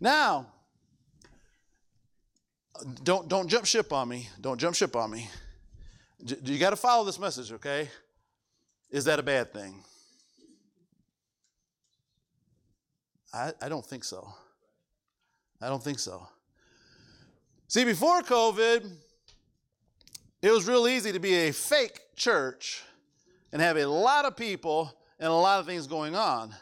Now, 0.00 0.46
don't, 3.02 3.28
don't 3.28 3.48
jump 3.48 3.66
ship 3.66 3.92
on 3.92 4.08
me. 4.08 4.28
Don't 4.40 4.58
jump 4.58 4.76
ship 4.76 4.96
on 4.96 5.10
me. 5.10 5.28
You 6.44 6.58
got 6.58 6.70
to 6.70 6.76
follow 6.76 7.04
this 7.04 7.18
message, 7.18 7.52
okay? 7.52 7.88
Is 8.90 9.04
that 9.04 9.18
a 9.18 9.22
bad 9.22 9.52
thing? 9.52 9.84
I, 13.32 13.52
I 13.60 13.68
don't 13.68 13.84
think 13.84 14.04
so. 14.04 14.28
I 15.60 15.68
don't 15.68 15.82
think 15.82 15.98
so. 15.98 16.26
See, 17.66 17.84
before 17.84 18.22
COVID, 18.22 18.90
it 20.40 20.50
was 20.50 20.66
real 20.66 20.88
easy 20.88 21.12
to 21.12 21.18
be 21.18 21.34
a 21.34 21.52
fake 21.52 22.00
church 22.16 22.82
and 23.52 23.60
have 23.60 23.76
a 23.76 23.86
lot 23.86 24.24
of 24.24 24.36
people 24.36 24.92
and 25.18 25.28
a 25.28 25.34
lot 25.34 25.60
of 25.60 25.66
things 25.66 25.86
going 25.86 26.14
on. 26.14 26.54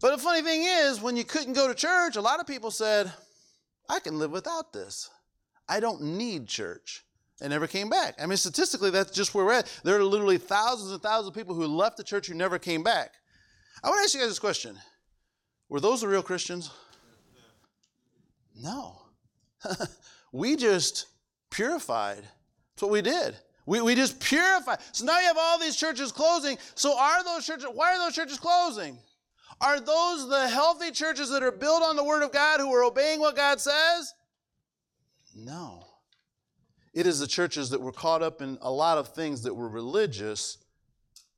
But 0.00 0.16
the 0.16 0.22
funny 0.22 0.42
thing 0.42 0.64
is, 0.64 1.00
when 1.00 1.16
you 1.16 1.24
couldn't 1.24 1.52
go 1.52 1.68
to 1.68 1.74
church, 1.74 2.16
a 2.16 2.20
lot 2.20 2.40
of 2.40 2.46
people 2.46 2.70
said, 2.70 3.12
I 3.88 4.00
can 4.00 4.18
live 4.18 4.30
without 4.30 4.72
this. 4.72 5.10
I 5.68 5.78
don't 5.80 6.02
need 6.02 6.46
church. 6.46 7.04
And 7.42 7.50
never 7.50 7.66
came 7.66 7.88
back. 7.88 8.16
I 8.20 8.26
mean, 8.26 8.36
statistically, 8.36 8.90
that's 8.90 9.10
just 9.10 9.34
where 9.34 9.46
we're 9.46 9.54
at. 9.54 9.80
There 9.82 9.96
are 9.96 10.04
literally 10.04 10.36
thousands 10.36 10.92
and 10.92 11.00
thousands 11.00 11.28
of 11.28 11.34
people 11.34 11.54
who 11.54 11.66
left 11.66 11.96
the 11.96 12.04
church 12.04 12.26
who 12.26 12.34
never 12.34 12.58
came 12.58 12.82
back. 12.82 13.14
I 13.82 13.88
want 13.88 14.00
to 14.00 14.04
ask 14.04 14.14
you 14.14 14.20
guys 14.20 14.28
this 14.28 14.38
question 14.38 14.76
Were 15.70 15.80
those 15.80 16.02
the 16.02 16.08
real 16.08 16.22
Christians? 16.22 16.70
No. 18.60 19.00
we 20.32 20.56
just 20.56 21.06
purified. 21.48 22.22
That's 22.74 22.82
what 22.82 22.90
we 22.90 23.00
did. 23.00 23.36
We, 23.66 23.80
we 23.80 23.94
just 23.94 24.20
purified. 24.20 24.80
So 24.90 25.04
now 25.04 25.18
you 25.20 25.26
have 25.26 25.38
all 25.38 25.60
these 25.60 25.76
churches 25.76 26.10
closing. 26.10 26.58
So 26.74 26.98
are 26.98 27.22
those 27.22 27.46
churches, 27.46 27.68
why 27.72 27.94
are 27.94 27.98
those 27.98 28.16
churches 28.16 28.38
closing? 28.38 28.98
Are 29.60 29.78
those 29.78 30.28
the 30.28 30.48
healthy 30.48 30.90
churches 30.90 31.30
that 31.30 31.42
are 31.42 31.52
built 31.52 31.82
on 31.82 31.94
the 31.94 32.04
Word 32.04 32.24
of 32.24 32.32
God 32.32 32.58
who 32.58 32.74
are 32.74 32.82
obeying 32.82 33.20
what 33.20 33.36
God 33.36 33.60
says? 33.60 34.12
No. 35.36 35.86
It 36.92 37.06
is 37.06 37.20
the 37.20 37.28
churches 37.28 37.70
that 37.70 37.80
were 37.80 37.92
caught 37.92 38.22
up 38.22 38.42
in 38.42 38.58
a 38.60 38.72
lot 38.72 38.98
of 38.98 39.14
things 39.14 39.42
that 39.42 39.54
were 39.54 39.68
religious, 39.68 40.58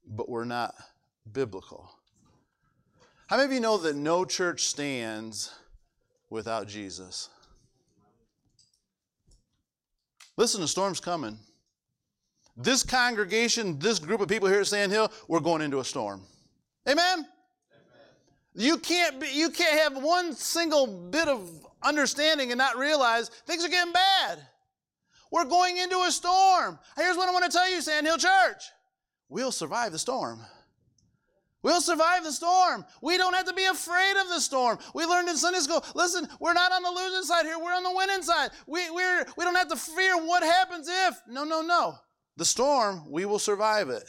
but 0.07 0.31
were 0.31 0.47
not 0.47 0.75
biblical. 1.31 1.91
How 3.33 3.39
many 3.39 3.47
of 3.47 3.53
you 3.55 3.61
know 3.61 3.79
that 3.79 3.97
no 3.97 4.27
church 4.27 4.67
stands 4.67 5.51
without 6.29 6.69
Jesus? 6.69 7.31
Listen, 10.37 10.61
the 10.61 10.69
storm's 10.69 11.01
coming. 11.01 11.39
This 12.59 12.83
congregation, 12.83 13.79
this 13.79 13.99
group 13.99 14.21
of 14.21 14.29
people 14.29 14.49
here 14.49 14.61
at 14.61 14.67
Sandhill, 14.67 15.11
we're 15.29 15.41
going 15.41 15.63
into 15.63 15.81
a 15.81 15.85
storm. 15.85 16.21
Amen? 16.87 17.27
You 18.55 18.77
can't 18.77 19.19
be, 19.19 19.29
you 19.33 19.49
can't 19.49 19.81
have 19.81 20.03
one 20.03 20.35
single 20.35 20.87
bit 20.87 21.27
of 21.27 21.49
understanding 21.83 22.51
and 22.51 22.59
not 22.59 22.77
realize 22.77 23.31
things 23.47 23.65
are 23.65 23.71
getting 23.71 23.95
bad. 23.95 24.41
We're 25.31 25.47
going 25.47 25.79
into 25.79 26.03
a 26.03 26.11
storm. 26.11 26.79
Here's 26.99 27.17
what 27.17 27.31
I 27.31 27.33
want 27.33 27.47
to 27.47 27.51
tell 27.51 27.71
you, 27.71 27.81
Sandhill 27.81 28.19
Church. 28.19 28.63
We'll 29.31 29.53
survive 29.53 29.93
the 29.93 29.99
storm. 29.99 30.41
We'll 31.63 31.81
survive 31.81 32.25
the 32.25 32.33
storm. 32.33 32.85
We 33.01 33.17
don't 33.17 33.35
have 33.35 33.47
to 33.47 33.55
be 33.55 33.65
afraid 33.65 34.15
of 34.21 34.29
the 34.29 34.41
storm. 34.41 34.79
We 34.95 35.05
learned 35.05 35.29
in 35.29 35.37
Sunday 35.37 35.61
school, 35.61 35.85
listen, 35.95 36.29
we're 36.41 36.55
not 36.55 36.73
on 36.73 36.83
the 36.83 36.91
losing 36.91 37.23
side 37.23 37.47
here, 37.47 37.59
we're 37.59 37.75
on 37.75 37.85
the 37.85 37.95
winning 37.95 38.23
side. 38.23 38.51
We, 38.67 38.91
we're, 38.91 39.25
we 39.37 39.45
don't 39.45 39.55
have 39.55 39.69
to 39.69 39.77
fear 39.77 40.17
what 40.17 40.43
happens 40.43 40.89
if. 40.89 41.21
No, 41.29 41.45
no, 41.45 41.63
no. 41.63 41.95
The 42.37 42.45
storm, 42.45 43.05
we 43.09 43.25
will 43.25 43.39
survive 43.39 43.91
it. 43.91 44.09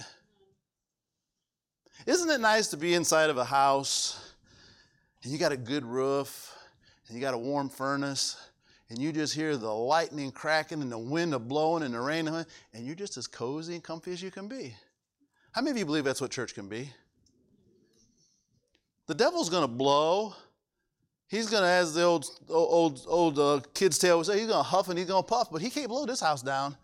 Isn't 2.08 2.30
it 2.30 2.42
nice 2.42 2.70
to 2.70 2.78
be 2.78 2.96
inside 2.96 3.30
of 3.30 3.38
a 3.38 3.46
house 3.46 4.34
and 5.24 5.32
you 5.32 5.40
got 5.40 5.54
a 5.54 5.58
good 5.58 5.86
roof, 5.86 6.54
and 7.08 7.16
you 7.16 7.22
got 7.22 7.34
a 7.34 7.38
warm 7.38 7.70
furnace, 7.70 8.36
and 8.90 9.00
you 9.00 9.14
just 9.14 9.34
hear 9.34 9.56
the 9.56 9.72
lightning 9.72 10.32
cracking 10.32 10.82
and 10.82 10.92
the 10.92 10.98
wind 10.98 11.36
blowing 11.48 11.84
and 11.84 11.94
the 11.94 12.00
rain, 12.00 12.28
and 12.28 12.46
you're 12.86 12.96
just 12.96 13.18
as 13.18 13.26
cozy 13.26 13.76
and 13.76 13.84
comfy 13.84 14.12
as 14.12 14.22
you 14.22 14.32
can 14.32 14.48
be. 14.48 14.76
How 15.54 15.62
many 15.62 15.72
of 15.72 15.78
you 15.78 15.86
believe 15.86 16.04
that's 16.04 16.20
what 16.20 16.32
church 16.32 16.54
can 16.54 16.68
be? 16.68 16.92
The 19.08 19.16
devil's 19.16 19.50
going 19.50 19.64
to 19.64 19.68
blow. 19.68 20.34
He's 21.28 21.50
going 21.50 21.64
to, 21.64 21.70
as 21.70 21.94
the 21.94 22.04
old 22.04 22.26
old 22.50 23.06
old 23.08 23.40
uh, 23.40 23.62
kids' 23.74 23.98
tale 23.98 24.18
would 24.18 24.28
say, 24.28 24.38
he's 24.40 24.48
going 24.48 24.60
to 24.60 24.70
huff 24.70 24.90
and 24.90 24.98
he's 24.98 25.08
going 25.08 25.24
to 25.24 25.28
puff, 25.28 25.50
but 25.52 25.62
he 25.62 25.70
can't 25.70 25.88
blow 25.88 26.06
this 26.06 26.20
house 26.20 26.42
down, 26.42 26.78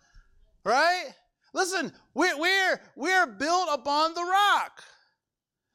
right? 0.64 1.10
Listen, 1.52 1.92
we're 2.14 2.36
we're 2.38 2.80
we're 2.96 3.26
built 3.26 3.68
upon 3.72 4.14
the 4.14 4.22
rock. 4.22 4.82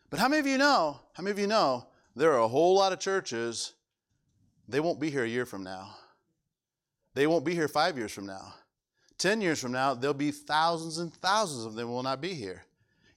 But 0.09 0.19
how 0.19 0.27
many 0.27 0.39
of 0.39 0.47
you 0.47 0.57
know? 0.57 0.99
How 1.13 1.23
many 1.23 1.31
of 1.31 1.39
you 1.39 1.47
know 1.47 1.87
there 2.15 2.33
are 2.33 2.39
a 2.39 2.47
whole 2.47 2.75
lot 2.75 2.93
of 2.93 2.99
churches, 2.99 3.73
they 4.67 4.79
won't 4.79 4.99
be 4.99 5.09
here 5.09 5.23
a 5.23 5.27
year 5.27 5.45
from 5.45 5.63
now. 5.63 5.95
They 7.13 7.27
won't 7.27 7.45
be 7.45 7.53
here 7.53 7.67
five 7.67 7.97
years 7.97 8.11
from 8.11 8.25
now. 8.25 8.53
Ten 9.17 9.41
years 9.41 9.59
from 9.61 9.71
now, 9.71 9.93
there'll 9.93 10.13
be 10.13 10.31
thousands 10.31 10.97
and 10.97 11.13
thousands 11.13 11.65
of 11.65 11.75
them 11.75 11.89
will 11.89 12.03
not 12.03 12.21
be 12.21 12.33
here. 12.33 12.63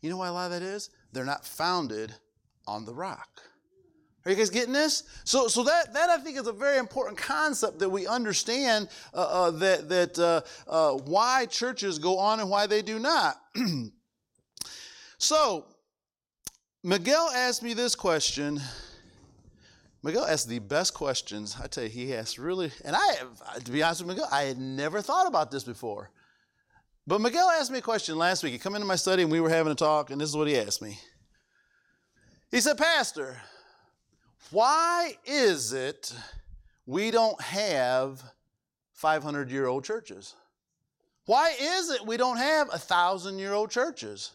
You 0.01 0.11
know 0.11 0.17
why 0.17 0.29
a 0.29 0.33
lot 0.33 0.47
of 0.47 0.53
that 0.53 0.62
is? 0.62 0.91
They're 1.12 1.25
not 1.25 1.45
founded 1.45 2.14
on 2.68 2.85
the 2.85 2.94
rock. 2.94 3.42
Are 4.24 4.31
you 4.31 4.37
guys 4.37 4.50
getting 4.50 4.74
this? 4.74 5.04
So, 5.24 5.48
so 5.48 5.62
that, 5.62 5.94
that 5.94 6.11
I 6.11 6.18
think 6.18 6.37
is 6.37 6.46
a 6.46 6.52
very 6.52 6.78
important 6.78 7.16
concept 7.16 7.78
that 7.78 7.88
we 7.88 8.07
understand 8.07 8.88
uh, 9.14 9.16
uh, 9.16 9.50
that, 9.52 9.88
that 9.88 10.18
uh, 10.18 10.42
uh 10.68 10.92
why 10.98 11.46
churches 11.46 11.98
go 11.98 12.18
on 12.18 12.40
and 12.40 12.50
why 12.50 12.66
they 12.66 12.83
do 12.83 12.98
not. 12.98 13.37
so, 15.18 15.64
Miguel 16.85 17.31
asked 17.35 17.62
me 17.62 17.74
this 17.74 17.94
question 17.94 18.61
Miguel 20.02 20.24
asked 20.24 20.48
the 20.48 20.61
best 20.61 20.94
questions. 20.94 21.57
I 21.62 21.66
tell 21.66 21.85
you, 21.85 21.90
he 21.90 22.14
asked 22.14 22.38
really, 22.38 22.70
and 22.85 22.94
I, 22.94 23.14
have, 23.18 23.64
to 23.64 23.72
be 23.72 23.83
honest 23.83 24.02
with 24.02 24.09
Miguel, 24.09 24.28
I 24.31 24.42
had 24.42 24.59
never 24.59 25.02
thought 25.02 25.26
about 25.26 25.50
this 25.50 25.64
before. 25.64 26.11
But 27.07 27.20
Miguel 27.20 27.50
asked 27.50 27.72
me 27.72 27.78
a 27.78 27.83
question 27.83 28.16
last 28.16 28.42
week. 28.42 28.52
He 28.52 28.59
come 28.59 28.74
into 28.74 28.87
my 28.87 28.96
study 28.96 29.22
and 29.22 29.33
we 29.33 29.40
were 29.40 29.50
having 29.50 29.72
a 29.72 29.74
talk, 29.74 30.11
and 30.11 30.20
this 30.20 30.28
is 30.28 30.37
what 30.37 30.46
he 30.46 30.57
asked 30.57 30.83
me. 30.83 30.98
He 32.50 32.61
said, 32.61 32.78
Pastor, 32.78 33.40
why 34.50 35.14
is 35.26 35.72
it 35.72 36.14
we 36.87 37.11
don't 37.11 37.40
have 37.42 38.22
500 38.94 39.50
year 39.50 39.66
old 39.66 39.84
churches? 39.84 40.34
Why 41.26 41.54
is 41.61 41.90
it 41.90 42.06
we 42.06 42.16
don't 42.16 42.38
have 42.38 42.72
a 42.72 42.78
thousand 42.78 43.38
year 43.38 43.52
old 43.52 43.70
churches? 43.70 44.32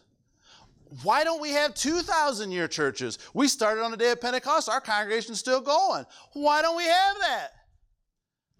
Why 1.02 1.24
don't 1.24 1.40
we 1.40 1.50
have 1.50 1.74
2,000 1.74 2.52
year 2.52 2.68
churches? 2.68 3.18
We 3.34 3.48
started 3.48 3.82
on 3.82 3.90
the 3.90 3.96
day 3.96 4.12
of 4.12 4.20
Pentecost. 4.20 4.68
Our 4.68 4.80
congregation's 4.80 5.40
still 5.40 5.60
going. 5.60 6.06
Why 6.34 6.62
don't 6.62 6.76
we 6.76 6.84
have 6.84 7.16
that? 7.20 7.48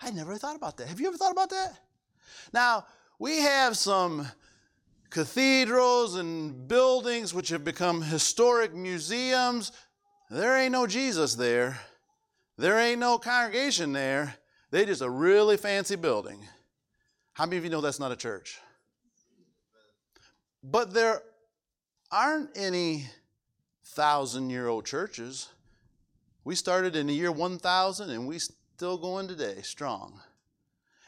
I 0.01 0.11
never 0.11 0.37
thought 0.37 0.57
about 0.57 0.77
that. 0.79 0.89
Have 0.89 1.01
you 1.01 1.07
ever 1.07 1.17
thought 1.17 1.31
about 1.31 1.51
that? 1.51 1.79
Now, 2.53 2.87
we 3.21 3.39
have 3.39 3.77
some 3.77 4.27
cathedrals 5.15 6.17
and 6.17 6.67
buildings 6.67 7.33
which 7.33 7.49
have 7.51 7.63
become 7.63 8.03
historic 8.03 8.75
museums. 8.75 9.71
There 10.29 10.59
ain't 10.59 10.73
no 10.73 10.89
Jesus 10.89 11.37
there. 11.37 11.79
There 12.59 12.81
ain't 12.81 12.99
no 12.99 13.19
congregation 13.19 13.93
there. 13.93 14.35
They 14.73 14.85
just 14.85 15.03
a 15.03 15.09
really 15.09 15.57
fancy 15.57 15.95
building. 15.95 16.45
How 17.33 17.47
many 17.47 17.59
of 17.59 17.65
you 17.65 17.71
know 17.71 17.81
that's 17.81 18.01
not 18.01 18.11
a 18.11 18.17
church? 18.17 18.59
But 20.65 20.93
there 20.93 21.23
aren't 22.11 22.51
any 22.57 23.07
thousand 23.85 24.51
year 24.51 24.67
old 24.67 24.85
churches. 24.85 25.49
We 26.43 26.57
started 26.57 26.97
in 26.97 27.07
the 27.07 27.15
year 27.15 27.31
1000 27.31 28.11
and 28.11 28.27
we 28.27 28.41
still 28.41 28.99
going 28.99 29.29
today 29.29 29.61
strong. 29.63 30.21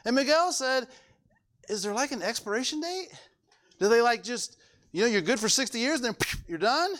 And 0.05 0.15
Miguel 0.15 0.53
said, 0.53 0.87
Is 1.67 1.83
there 1.83 1.93
like 1.93 2.13
an 2.13 2.23
expiration 2.23 2.79
date? 2.79 3.09
Do 3.79 3.87
they 3.87 4.01
like 4.01 4.23
just, 4.23 4.57
you 4.91 5.01
know, 5.01 5.07
you're 5.07 5.21
good 5.21 5.39
for 5.39 5.49
60 5.49 5.79
years, 5.79 6.01
then 6.01 6.15
you're 6.47 6.57
done? 6.57 6.91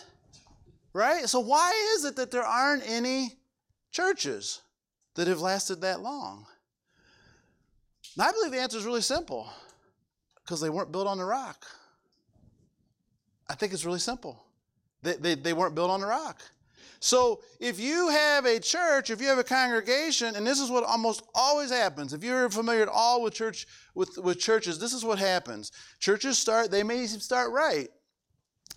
Right? 0.92 1.28
So, 1.28 1.40
why 1.40 1.72
is 1.96 2.04
it 2.04 2.16
that 2.16 2.30
there 2.30 2.44
aren't 2.44 2.88
any 2.88 3.32
churches 3.90 4.60
that 5.14 5.26
have 5.26 5.40
lasted 5.40 5.80
that 5.82 6.00
long? 6.00 6.46
And 8.16 8.26
I 8.26 8.32
believe 8.32 8.52
the 8.52 8.58
answer 8.58 8.78
is 8.78 8.84
really 8.84 9.00
simple 9.00 9.48
because 10.42 10.60
they 10.60 10.70
weren't 10.70 10.90
built 10.90 11.06
on 11.06 11.18
the 11.18 11.24
rock. 11.24 11.64
I 13.48 13.54
think 13.54 13.72
it's 13.72 13.84
really 13.84 13.98
simple. 13.98 14.42
They, 15.02 15.14
they, 15.14 15.34
they 15.34 15.52
weren't 15.52 15.74
built 15.74 15.90
on 15.90 16.00
the 16.00 16.06
rock. 16.06 16.42
So 17.00 17.42
if 17.60 17.78
you 17.78 18.08
have 18.08 18.44
a 18.44 18.58
church, 18.58 19.10
if 19.10 19.20
you 19.20 19.28
have 19.28 19.38
a 19.38 19.44
congregation, 19.44 20.34
and 20.34 20.46
this 20.46 20.60
is 20.60 20.70
what 20.70 20.84
almost 20.84 21.22
always 21.34 21.70
happens, 21.70 22.12
if 22.12 22.24
you're 22.24 22.50
familiar 22.50 22.82
at 22.82 22.88
all 22.88 23.22
with 23.22 23.34
church 23.34 23.66
with, 23.94 24.18
with 24.18 24.38
churches, 24.38 24.78
this 24.78 24.92
is 24.92 25.04
what 25.04 25.18
happens. 25.18 25.72
Churches 25.98 26.38
start, 26.38 26.70
they 26.70 26.82
may 26.82 27.06
start 27.06 27.52
right. 27.52 27.88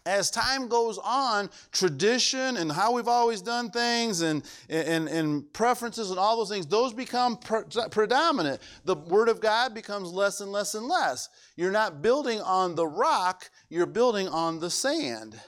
As 0.05 0.31
time 0.31 0.67
goes 0.67 0.97
on, 0.97 1.49
tradition 1.71 2.57
and 2.57 2.71
how 2.71 2.91
we've 2.91 3.07
always 3.07 3.39
done 3.39 3.69
things 3.69 4.21
and, 4.21 4.41
and, 4.67 5.07
and 5.07 5.53
preferences 5.53 6.10
and 6.10 6.17
all 6.17 6.38
those 6.38 6.49
things, 6.49 6.65
those 6.65 6.91
become 6.91 7.38
pre- 7.38 7.63
predominant. 7.91 8.62
The 8.86 8.95
Word 8.95 9.29
of 9.29 9.39
God 9.39 9.75
becomes 9.75 10.12
less 10.12 10.41
and 10.41 10.51
less 10.51 10.73
and 10.73 10.88
less. 10.88 11.29
You're 11.55 11.71
not 11.71 12.01
building 12.01 12.41
on 12.41 12.73
the 12.73 12.88
rock, 12.88 13.51
you're 13.69 13.86
building 13.86 14.27
on 14.27 14.60
the 14.60 14.71
sand. 14.71 15.39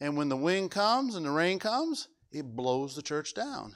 And 0.00 0.16
when 0.16 0.28
the 0.28 0.36
wind 0.36 0.70
comes 0.70 1.14
and 1.14 1.24
the 1.24 1.30
rain 1.30 1.58
comes, 1.58 2.08
it 2.30 2.44
blows 2.44 2.94
the 2.94 3.02
church 3.02 3.34
down. 3.34 3.74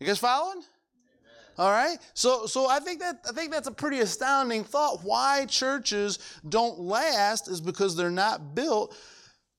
You 0.00 0.06
guys 0.06 0.18
following? 0.18 0.62
All 1.56 1.70
right. 1.70 1.98
So, 2.14 2.46
so 2.46 2.68
I 2.68 2.80
think 2.80 3.00
that 3.00 3.20
I 3.28 3.32
think 3.32 3.52
that's 3.52 3.68
a 3.68 3.72
pretty 3.72 4.00
astounding 4.00 4.64
thought. 4.64 5.04
Why 5.04 5.46
churches 5.46 6.18
don't 6.48 6.80
last 6.80 7.48
is 7.48 7.60
because 7.60 7.96
they're 7.96 8.10
not 8.10 8.56
built 8.56 8.96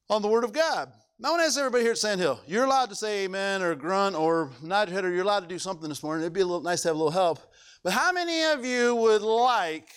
on 0.09 0.21
the 0.21 0.27
Word 0.27 0.43
of 0.43 0.51
God. 0.51 0.91
Now, 1.17 1.29
I 1.29 1.31
want 1.31 1.41
to 1.43 1.45
ask 1.45 1.57
everybody 1.57 1.83
here 1.83 1.93
at 1.93 1.97
Sandhill. 1.97 2.41
You're 2.45 2.65
allowed 2.65 2.89
to 2.89 2.95
say 2.95 3.23
Amen 3.23 3.61
or 3.61 3.73
grunt 3.75 4.17
or 4.17 4.51
nod 4.61 4.89
your 4.89 4.95
head, 4.95 5.05
or 5.05 5.11
you're 5.11 5.23
allowed 5.23 5.41
to 5.41 5.47
do 5.47 5.57
something 5.57 5.87
this 5.87 6.03
morning. 6.03 6.23
It'd 6.23 6.33
be 6.33 6.41
a 6.41 6.45
little 6.45 6.61
nice 6.61 6.81
to 6.81 6.89
have 6.89 6.95
a 6.95 6.99
little 6.99 7.11
help. 7.11 7.39
But 7.83 7.93
how 7.93 8.11
many 8.11 8.43
of 8.43 8.65
you 8.65 8.93
would 8.95 9.21
like 9.21 9.87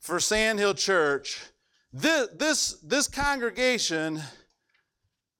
for 0.00 0.18
Sandhill 0.20 0.72
Church 0.72 1.42
this, 1.94 2.28
this, 2.36 2.72
this 2.82 3.08
congregation 3.08 4.20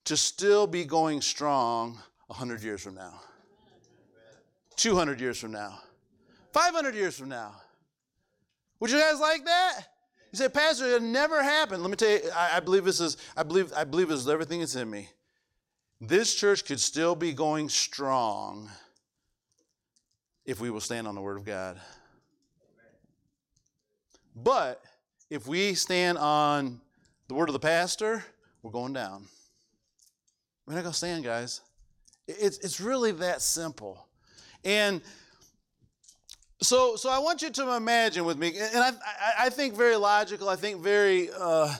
to 0.04 0.16
still 0.16 0.68
be 0.68 0.84
going 0.84 1.20
strong 1.20 1.98
100 2.28 2.62
years 2.62 2.80
from 2.80 2.94
now, 2.94 3.20
200 4.76 5.20
years 5.20 5.38
from 5.38 5.50
now, 5.50 5.80
500 6.52 6.94
years 6.94 7.18
from 7.18 7.28
now. 7.28 7.56
Would 8.78 8.90
you 8.90 9.00
guys 9.00 9.18
like 9.18 9.44
that? 9.44 9.80
You 10.30 10.38
say, 10.38 10.48
Pastor, 10.48 10.96
it 10.96 11.02
never 11.02 11.42
happened. 11.42 11.82
Let 11.82 11.90
me 11.90 11.96
tell 11.96 12.10
you, 12.10 12.20
I, 12.34 12.56
I 12.56 12.60
believe 12.60 12.84
this 12.84 13.00
is, 13.00 13.16
I 13.36 13.42
believe, 13.42 13.72
I 13.76 13.82
believe 13.82 14.08
this 14.08 14.20
is 14.20 14.28
everything 14.28 14.60
that's 14.60 14.76
in 14.76 14.88
me. 14.88 15.08
This 16.00 16.34
church 16.34 16.64
could 16.64 16.80
still 16.80 17.16
be 17.16 17.32
going 17.32 17.68
strong 17.68 18.70
if 20.44 20.60
we 20.60 20.70
will 20.70 20.80
stand 20.80 21.08
on 21.08 21.14
the 21.16 21.20
Word 21.20 21.36
of 21.36 21.44
God. 21.44 21.80
But 24.36 24.82
if 25.30 25.46
we 25.46 25.74
stand 25.74 26.18
on 26.18 26.80
the 27.28 27.34
word 27.34 27.48
of 27.48 27.52
the 27.52 27.58
pastor, 27.60 28.24
we're 28.62 28.70
going 28.70 28.92
down. 28.92 29.26
We're 30.66 30.74
not 30.74 30.82
going 30.82 30.92
to 30.92 30.96
stand, 30.96 31.24
guys. 31.24 31.60
It's, 32.26 32.58
it's 32.58 32.80
really 32.80 33.12
that 33.12 33.42
simple. 33.42 34.06
And 34.64 35.02
so, 36.60 36.96
so 36.96 37.10
I 37.10 37.18
want 37.18 37.42
you 37.42 37.50
to 37.50 37.74
imagine 37.74 38.24
with 38.24 38.38
me, 38.38 38.56
and 38.58 38.78
I, 38.78 38.88
I, 38.88 39.32
I 39.46 39.50
think 39.50 39.74
very 39.74 39.96
logical, 39.96 40.48
I 40.48 40.56
think 40.56 40.82
very 40.82 41.28
uh, 41.38 41.74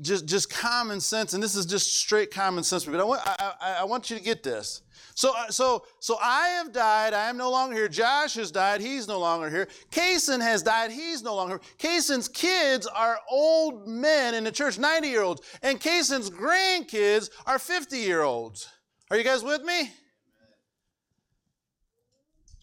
just, 0.00 0.26
just 0.26 0.50
common 0.50 1.00
sense, 1.00 1.34
and 1.34 1.42
this 1.42 1.54
is 1.54 1.66
just 1.66 1.94
straight 1.94 2.30
common 2.30 2.64
sense, 2.64 2.84
but 2.84 3.00
I 3.00 3.04
want, 3.04 3.20
I, 3.24 3.78
I 3.80 3.84
want 3.84 4.10
you 4.10 4.16
to 4.16 4.22
get 4.22 4.42
this. 4.42 4.82
So, 5.14 5.32
uh, 5.36 5.50
so, 5.50 5.84
so 6.00 6.18
I 6.20 6.48
have 6.48 6.72
died. 6.72 7.14
I 7.14 7.28
am 7.28 7.36
no 7.36 7.50
longer 7.50 7.76
here. 7.76 7.88
Josh 7.88 8.34
has 8.34 8.50
died. 8.50 8.80
He's 8.80 9.06
no 9.06 9.20
longer 9.20 9.48
here. 9.48 9.68
Kason 9.90 10.40
has 10.40 10.62
died. 10.62 10.90
He's 10.90 11.22
no 11.22 11.36
longer 11.36 11.60
here. 11.78 11.90
Kason's 11.90 12.28
kids 12.28 12.86
are 12.86 13.18
old 13.30 13.86
men 13.86 14.34
in 14.34 14.42
the 14.42 14.50
church, 14.50 14.76
90 14.76 15.08
year 15.08 15.22
olds. 15.22 15.42
And 15.62 15.80
Kason's 15.80 16.30
grandkids 16.30 17.30
are 17.46 17.58
50 17.58 17.98
year 17.98 18.22
olds. 18.22 18.68
Are 19.10 19.16
you 19.16 19.24
guys 19.24 19.44
with 19.44 19.62
me? 19.62 19.92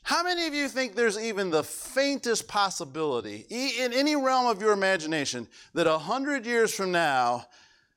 How 0.04 0.24
many 0.24 0.48
of 0.48 0.54
you 0.54 0.68
think 0.68 0.96
there's 0.96 1.18
even 1.18 1.52
the 1.52 1.64
faintest 1.64 2.48
possibility, 2.48 3.46
in 3.50 3.94
any 3.94 4.16
realm 4.16 4.48
of 4.48 4.62
your 4.62 4.74
imagination, 4.74 5.48
that 5.74 5.88
a 5.88 5.98
hundred 5.98 6.46
years 6.46 6.74
from 6.74 6.92
now, 6.92 7.46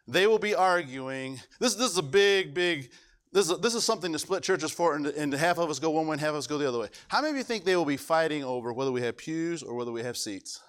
they 0.06 0.26
will 0.26 0.38
be 0.38 0.54
arguing? 0.54 1.40
This, 1.58 1.74
this 1.74 1.90
is 1.90 1.98
a 1.98 2.02
big, 2.02 2.52
big 2.54 2.90
this 3.34 3.50
is, 3.50 3.58
this 3.58 3.74
is 3.74 3.84
something 3.84 4.12
to 4.12 4.18
split 4.20 4.44
churches 4.44 4.70
for, 4.70 4.94
and, 4.94 5.08
and 5.08 5.34
half 5.34 5.58
of 5.58 5.68
us 5.68 5.80
go 5.80 5.90
one 5.90 6.06
way 6.06 6.12
and 6.12 6.20
half 6.20 6.30
of 6.30 6.36
us 6.36 6.46
go 6.46 6.56
the 6.56 6.68
other 6.68 6.78
way. 6.78 6.88
How 7.08 7.20
many 7.20 7.32
of 7.32 7.36
you 7.36 7.42
think 7.42 7.64
they 7.64 7.74
will 7.74 7.84
be 7.84 7.96
fighting 7.96 8.44
over 8.44 8.72
whether 8.72 8.92
we 8.92 9.02
have 9.02 9.16
pews 9.16 9.60
or 9.60 9.74
whether 9.74 9.90
we 9.90 10.04
have 10.04 10.16
seats? 10.16 10.60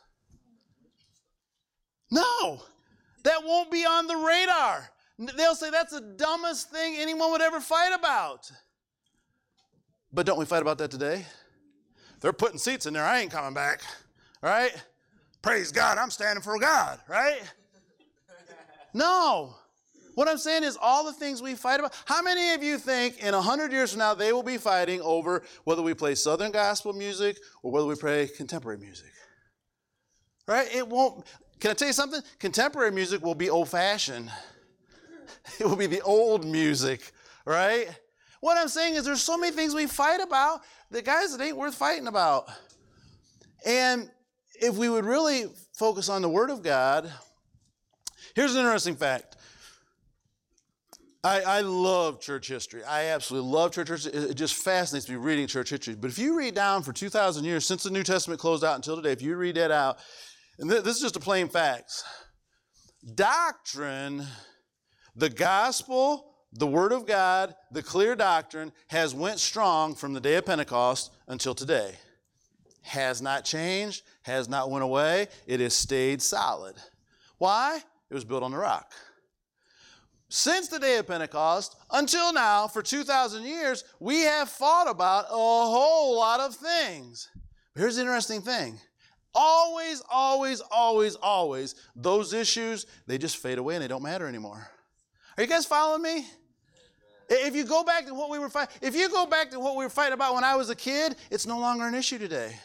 No, 2.10 2.64
that 3.24 3.44
won't 3.44 3.70
be 3.70 3.86
on 3.86 4.08
the 4.08 4.16
radar. 4.16 4.90
They'll 5.38 5.54
say 5.54 5.70
that's 5.70 5.94
the 5.94 6.02
dumbest 6.18 6.72
thing 6.72 6.96
anyone 6.98 7.30
would 7.32 7.42
ever 7.42 7.60
fight 7.60 7.94
about. 7.94 8.52
But 10.12 10.26
don't 10.26 10.40
we 10.40 10.46
fight 10.46 10.62
about 10.62 10.78
that 10.78 10.92
today? 10.92 11.26
They're 12.22 12.34
putting 12.34 12.58
seats 12.58 12.86
in 12.86 12.94
there. 12.94 13.04
I 13.04 13.20
ain't 13.20 13.32
coming 13.32 13.54
back. 13.54 13.82
Right? 14.42 14.72
Praise 15.42 15.72
God, 15.72 15.98
I'm 15.98 16.10
standing 16.10 16.42
for 16.42 16.58
God, 16.58 17.00
right? 17.08 17.40
No. 18.94 19.56
What 20.16 20.30
I'm 20.30 20.38
saying 20.38 20.64
is, 20.64 20.78
all 20.82 21.04
the 21.04 21.14
things 21.14 21.42
we 21.42 21.56
fight 21.56 21.80
about. 21.80 21.94
How 22.06 22.22
many 22.22 22.54
of 22.54 22.64
you 22.64 22.78
think 22.78 23.20
in 23.22 23.34
100 23.34 23.72
years 23.72 23.92
from 23.92 24.00
now 24.00 24.14
they 24.14 24.32
will 24.32 24.44
be 24.44 24.58
fighting 24.58 25.02
over 25.02 25.44
whether 25.66 25.82
we 25.82 25.94
play 25.94 26.16
Southern 26.16 26.52
gospel 26.52 26.94
music 26.94 27.38
or 27.62 27.72
whether 27.72 27.86
we 27.86 27.96
play 27.96 28.28
contemporary 28.28 28.80
music? 28.80 29.12
Right? 30.48 30.74
It 30.74 30.88
won't. 30.88 31.26
Can 31.60 31.72
I 31.72 31.74
tell 31.74 31.90
you 31.90 31.94
something? 31.94 32.22
Contemporary 32.40 32.92
music 32.92 33.22
will 33.24 33.36
be 33.36 33.50
old 33.50 33.70
fashioned, 33.70 34.32
it 35.60 35.66
will 35.66 35.76
be 35.76 35.88
the 35.88 36.02
old 36.02 36.46
music, 36.46 37.12
right? 37.46 37.88
What 38.46 38.60
I'm 38.60 38.68
saying 38.68 38.94
is, 38.94 39.06
there's 39.06 39.24
so 39.24 39.40
many 39.40 39.56
things 39.56 39.74
we 39.74 39.88
fight 39.88 40.22
about 40.22 40.62
that, 40.92 41.04
guys, 41.04 41.34
it 41.34 41.42
ain't 41.42 41.58
worth 41.58 41.74
fighting 41.74 42.06
about. 42.06 42.48
And 43.66 44.08
if 44.62 44.76
we 44.76 44.88
would 44.88 45.04
really 45.04 45.46
focus 45.74 46.10
on 46.10 46.22
the 46.22 46.30
Word 46.30 46.52
of 46.52 46.62
God, 46.62 47.12
here's 48.36 48.54
an 48.54 48.60
interesting 48.60 48.98
fact 48.98 49.38
I, 51.24 51.42
I, 51.42 51.62
love 51.62 52.22
church 52.22 52.48
history. 52.48 52.84
I 52.84 53.06
absolutely 53.06 53.50
love 53.50 53.72
church 53.72 53.88
history. 53.88 54.14
It 54.14 54.36
just 54.36 54.54
fascinates 54.54 55.10
me 55.10 55.16
reading 55.16 55.48
church 55.48 55.72
history. 55.72 55.96
But 55.96 56.12
if 56.12 56.20
you 56.20 56.38
read 56.38 56.54
down 56.54 56.84
for 56.84 56.94
2,000 56.94 57.46
years, 57.46 57.66
since 57.66 57.82
the 57.82 57.90
New 57.90 58.04
Testament 58.04 58.40
closed 58.40 58.64
out 58.64 58.76
until 58.76 58.96
today, 58.96 59.12
if 59.12 59.24
you 59.24 59.36
read 59.38 59.56
that 59.56 59.72
out, 59.72 59.98
and 60.60 60.70
th- 60.70 60.84
this 60.84 60.98
is 60.98 61.02
just 61.02 61.16
a 61.16 61.20
plain 61.20 61.48
facts. 61.48 62.04
Doctrine, 63.16 64.24
the 65.16 65.32
gospel, 65.32 66.35
the 66.56 66.68
word 66.68 66.92
of 66.92 67.06
God, 67.06 67.56
the 67.72 67.84
clear 67.84 68.16
doctrine 68.16 68.72
has 68.88 69.14
went 69.14 69.40
strong 69.40 69.96
from 69.96 70.14
the 70.14 70.20
day 70.20 70.36
of 70.36 70.46
Pentecost 70.46 71.12
until 71.28 71.54
today. 71.54 71.96
Has 72.82 73.22
not 73.22 73.46
changed, 73.46 74.04
has 74.24 74.48
not 74.48 74.70
went 74.70 74.84
away. 74.84 75.28
It 75.48 75.60
has 75.60 75.74
stayed 75.74 76.22
solid. 76.22 76.76
Why? 77.38 77.82
It 78.10 78.14
was 78.14 78.26
built 78.26 78.44
on 78.44 78.52
the 78.52 78.58
rock 78.58 78.94
since 80.36 80.68
the 80.68 80.80
day 80.80 80.98
of 80.98 81.08
Pentecost 81.08 81.78
until 81.92 82.34
now, 82.34 82.68
for 82.68 82.82
2,000 82.82 83.44
years, 83.44 83.84
we 84.00 84.22
have 84.22 84.50
fought 84.50 84.90
about 84.90 85.26
a 85.30 85.36
whole 85.36 86.18
lot 86.18 86.40
of 86.40 86.56
things. 86.56 87.30
But 87.74 87.82
here's 87.82 87.96
the 87.96 88.02
interesting 88.02 88.42
thing 88.42 88.80
always, 89.34 90.02
always, 90.10 90.62
always, 90.72 91.16
always, 91.16 91.76
those 91.96 92.34
issues, 92.34 92.86
they 93.08 93.18
just 93.18 93.38
fade 93.38 93.58
away 93.58 93.76
and 93.76 93.84
they 93.84 93.88
don't 93.88 94.04
matter 94.04 94.28
anymore. 94.28 94.68
Are 95.38 95.44
you 95.44 95.50
guys 95.50 95.66
following 95.66 96.02
me? 96.02 96.26
If 97.30 97.56
you 97.56 97.66
go 97.66 97.84
back 97.84 98.06
to 98.06 98.14
what 98.14 98.30
we 98.30 98.40
were 98.40 98.50
fighting, 98.50 98.76
if 98.82 98.96
you 98.96 99.10
go 99.10 99.26
back 99.26 99.52
to 99.52 99.60
what 99.60 99.76
we 99.76 99.86
were 99.86 99.90
fighting 99.90 100.14
about 100.14 100.36
when 100.36 100.44
I 100.44 100.56
was 100.56 100.70
a 100.70 100.76
kid, 100.76 101.16
it's 101.32 101.46
no 101.46 101.60
longer 101.60 101.86
an 101.86 101.96
issue 101.96 102.18
today. 102.18 102.56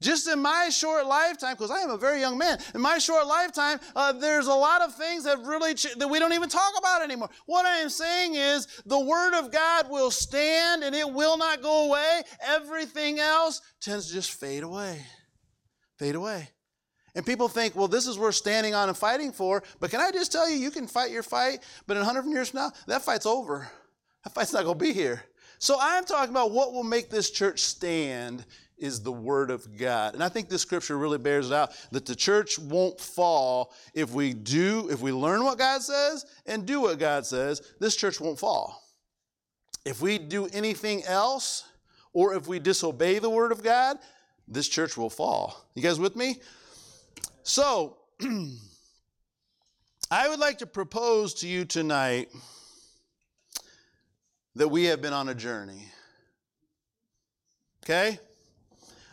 Just 0.00 0.26
in 0.26 0.40
my 0.40 0.68
short 0.68 1.06
lifetime, 1.06 1.54
because 1.54 1.70
I 1.70 1.78
am 1.78 1.90
a 1.90 1.96
very 1.96 2.18
young 2.18 2.36
man, 2.36 2.58
in 2.74 2.80
my 2.80 2.98
short 2.98 3.24
lifetime, 3.24 3.78
uh, 3.94 4.10
there's 4.10 4.48
a 4.48 4.54
lot 4.54 4.82
of 4.82 4.92
things 4.96 5.22
that 5.24 5.38
really 5.44 5.74
ch- 5.74 5.94
that 5.96 6.08
we 6.08 6.18
don't 6.18 6.32
even 6.32 6.48
talk 6.48 6.72
about 6.76 7.02
anymore. 7.02 7.30
What 7.46 7.66
I 7.66 7.78
am 7.78 7.88
saying 7.88 8.34
is, 8.34 8.66
the 8.84 8.98
Word 8.98 9.38
of 9.38 9.52
God 9.52 9.88
will 9.88 10.10
stand 10.10 10.82
and 10.82 10.92
it 10.92 11.08
will 11.08 11.38
not 11.38 11.62
go 11.62 11.86
away. 11.86 12.22
Everything 12.40 13.20
else 13.20 13.60
tends 13.80 14.08
to 14.08 14.14
just 14.14 14.32
fade 14.32 14.64
away. 14.64 15.06
fade 15.98 16.16
away. 16.16 16.48
And 17.14 17.26
people 17.26 17.48
think, 17.48 17.76
well, 17.76 17.88
this 17.88 18.06
is 18.06 18.18
worth 18.18 18.34
standing 18.34 18.74
on 18.74 18.88
and 18.88 18.96
fighting 18.96 19.32
for. 19.32 19.62
But 19.80 19.90
can 19.90 20.00
I 20.00 20.10
just 20.10 20.32
tell 20.32 20.48
you, 20.48 20.56
you 20.56 20.70
can 20.70 20.86
fight 20.86 21.10
your 21.10 21.22
fight, 21.22 21.60
but 21.86 21.96
in 21.96 22.04
100 22.04 22.28
years 22.30 22.50
from 22.50 22.60
now, 22.60 22.72
that 22.86 23.02
fight's 23.02 23.26
over. 23.26 23.70
That 24.24 24.32
fight's 24.32 24.52
not 24.52 24.64
going 24.64 24.78
to 24.78 24.84
be 24.84 24.92
here. 24.92 25.22
So 25.58 25.76
I'm 25.80 26.04
talking 26.04 26.30
about 26.30 26.52
what 26.52 26.72
will 26.72 26.84
make 26.84 27.10
this 27.10 27.30
church 27.30 27.60
stand 27.60 28.44
is 28.78 29.00
the 29.00 29.12
Word 29.12 29.50
of 29.50 29.76
God. 29.78 30.14
And 30.14 30.24
I 30.24 30.28
think 30.28 30.48
this 30.48 30.62
scripture 30.62 30.98
really 30.98 31.18
bears 31.18 31.50
it 31.50 31.54
out 31.54 31.70
that 31.92 32.04
the 32.04 32.16
church 32.16 32.58
won't 32.58 33.00
fall 33.00 33.72
if 33.94 34.10
we 34.10 34.32
do, 34.32 34.88
if 34.90 35.00
we 35.00 35.12
learn 35.12 35.44
what 35.44 35.58
God 35.58 35.82
says 35.82 36.26
and 36.46 36.66
do 36.66 36.80
what 36.80 36.98
God 36.98 37.24
says, 37.24 37.62
this 37.78 37.94
church 37.94 38.20
won't 38.20 38.38
fall. 38.38 38.82
If 39.84 40.00
we 40.00 40.18
do 40.18 40.46
anything 40.46 41.04
else, 41.04 41.64
or 42.12 42.34
if 42.34 42.46
we 42.46 42.58
disobey 42.58 43.18
the 43.18 43.30
Word 43.30 43.52
of 43.52 43.62
God, 43.62 43.98
this 44.48 44.68
church 44.68 44.96
will 44.96 45.10
fall. 45.10 45.64
You 45.74 45.82
guys 45.82 45.98
with 45.98 46.16
me? 46.16 46.40
So, 47.44 47.96
I 50.10 50.28
would 50.28 50.38
like 50.38 50.58
to 50.58 50.66
propose 50.66 51.34
to 51.34 51.48
you 51.48 51.64
tonight 51.64 52.28
that 54.54 54.68
we 54.68 54.84
have 54.84 55.02
been 55.02 55.12
on 55.12 55.28
a 55.28 55.34
journey. 55.34 55.88
Okay? 57.84 58.20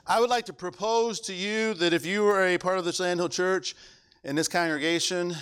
I 0.05 0.19
would 0.19 0.29
like 0.29 0.45
to 0.45 0.53
propose 0.53 1.19
to 1.21 1.33
you 1.33 1.73
that 1.75 1.91
if 1.91 2.05
you 2.05 2.27
are 2.27 2.45
a 2.45 2.59
part 2.59 2.77
of 2.77 2.85
the 2.85 2.93
Sandhill 2.93 3.29
Church 3.29 3.75
in 4.23 4.35
this 4.35 4.47
congregation, 4.47 5.35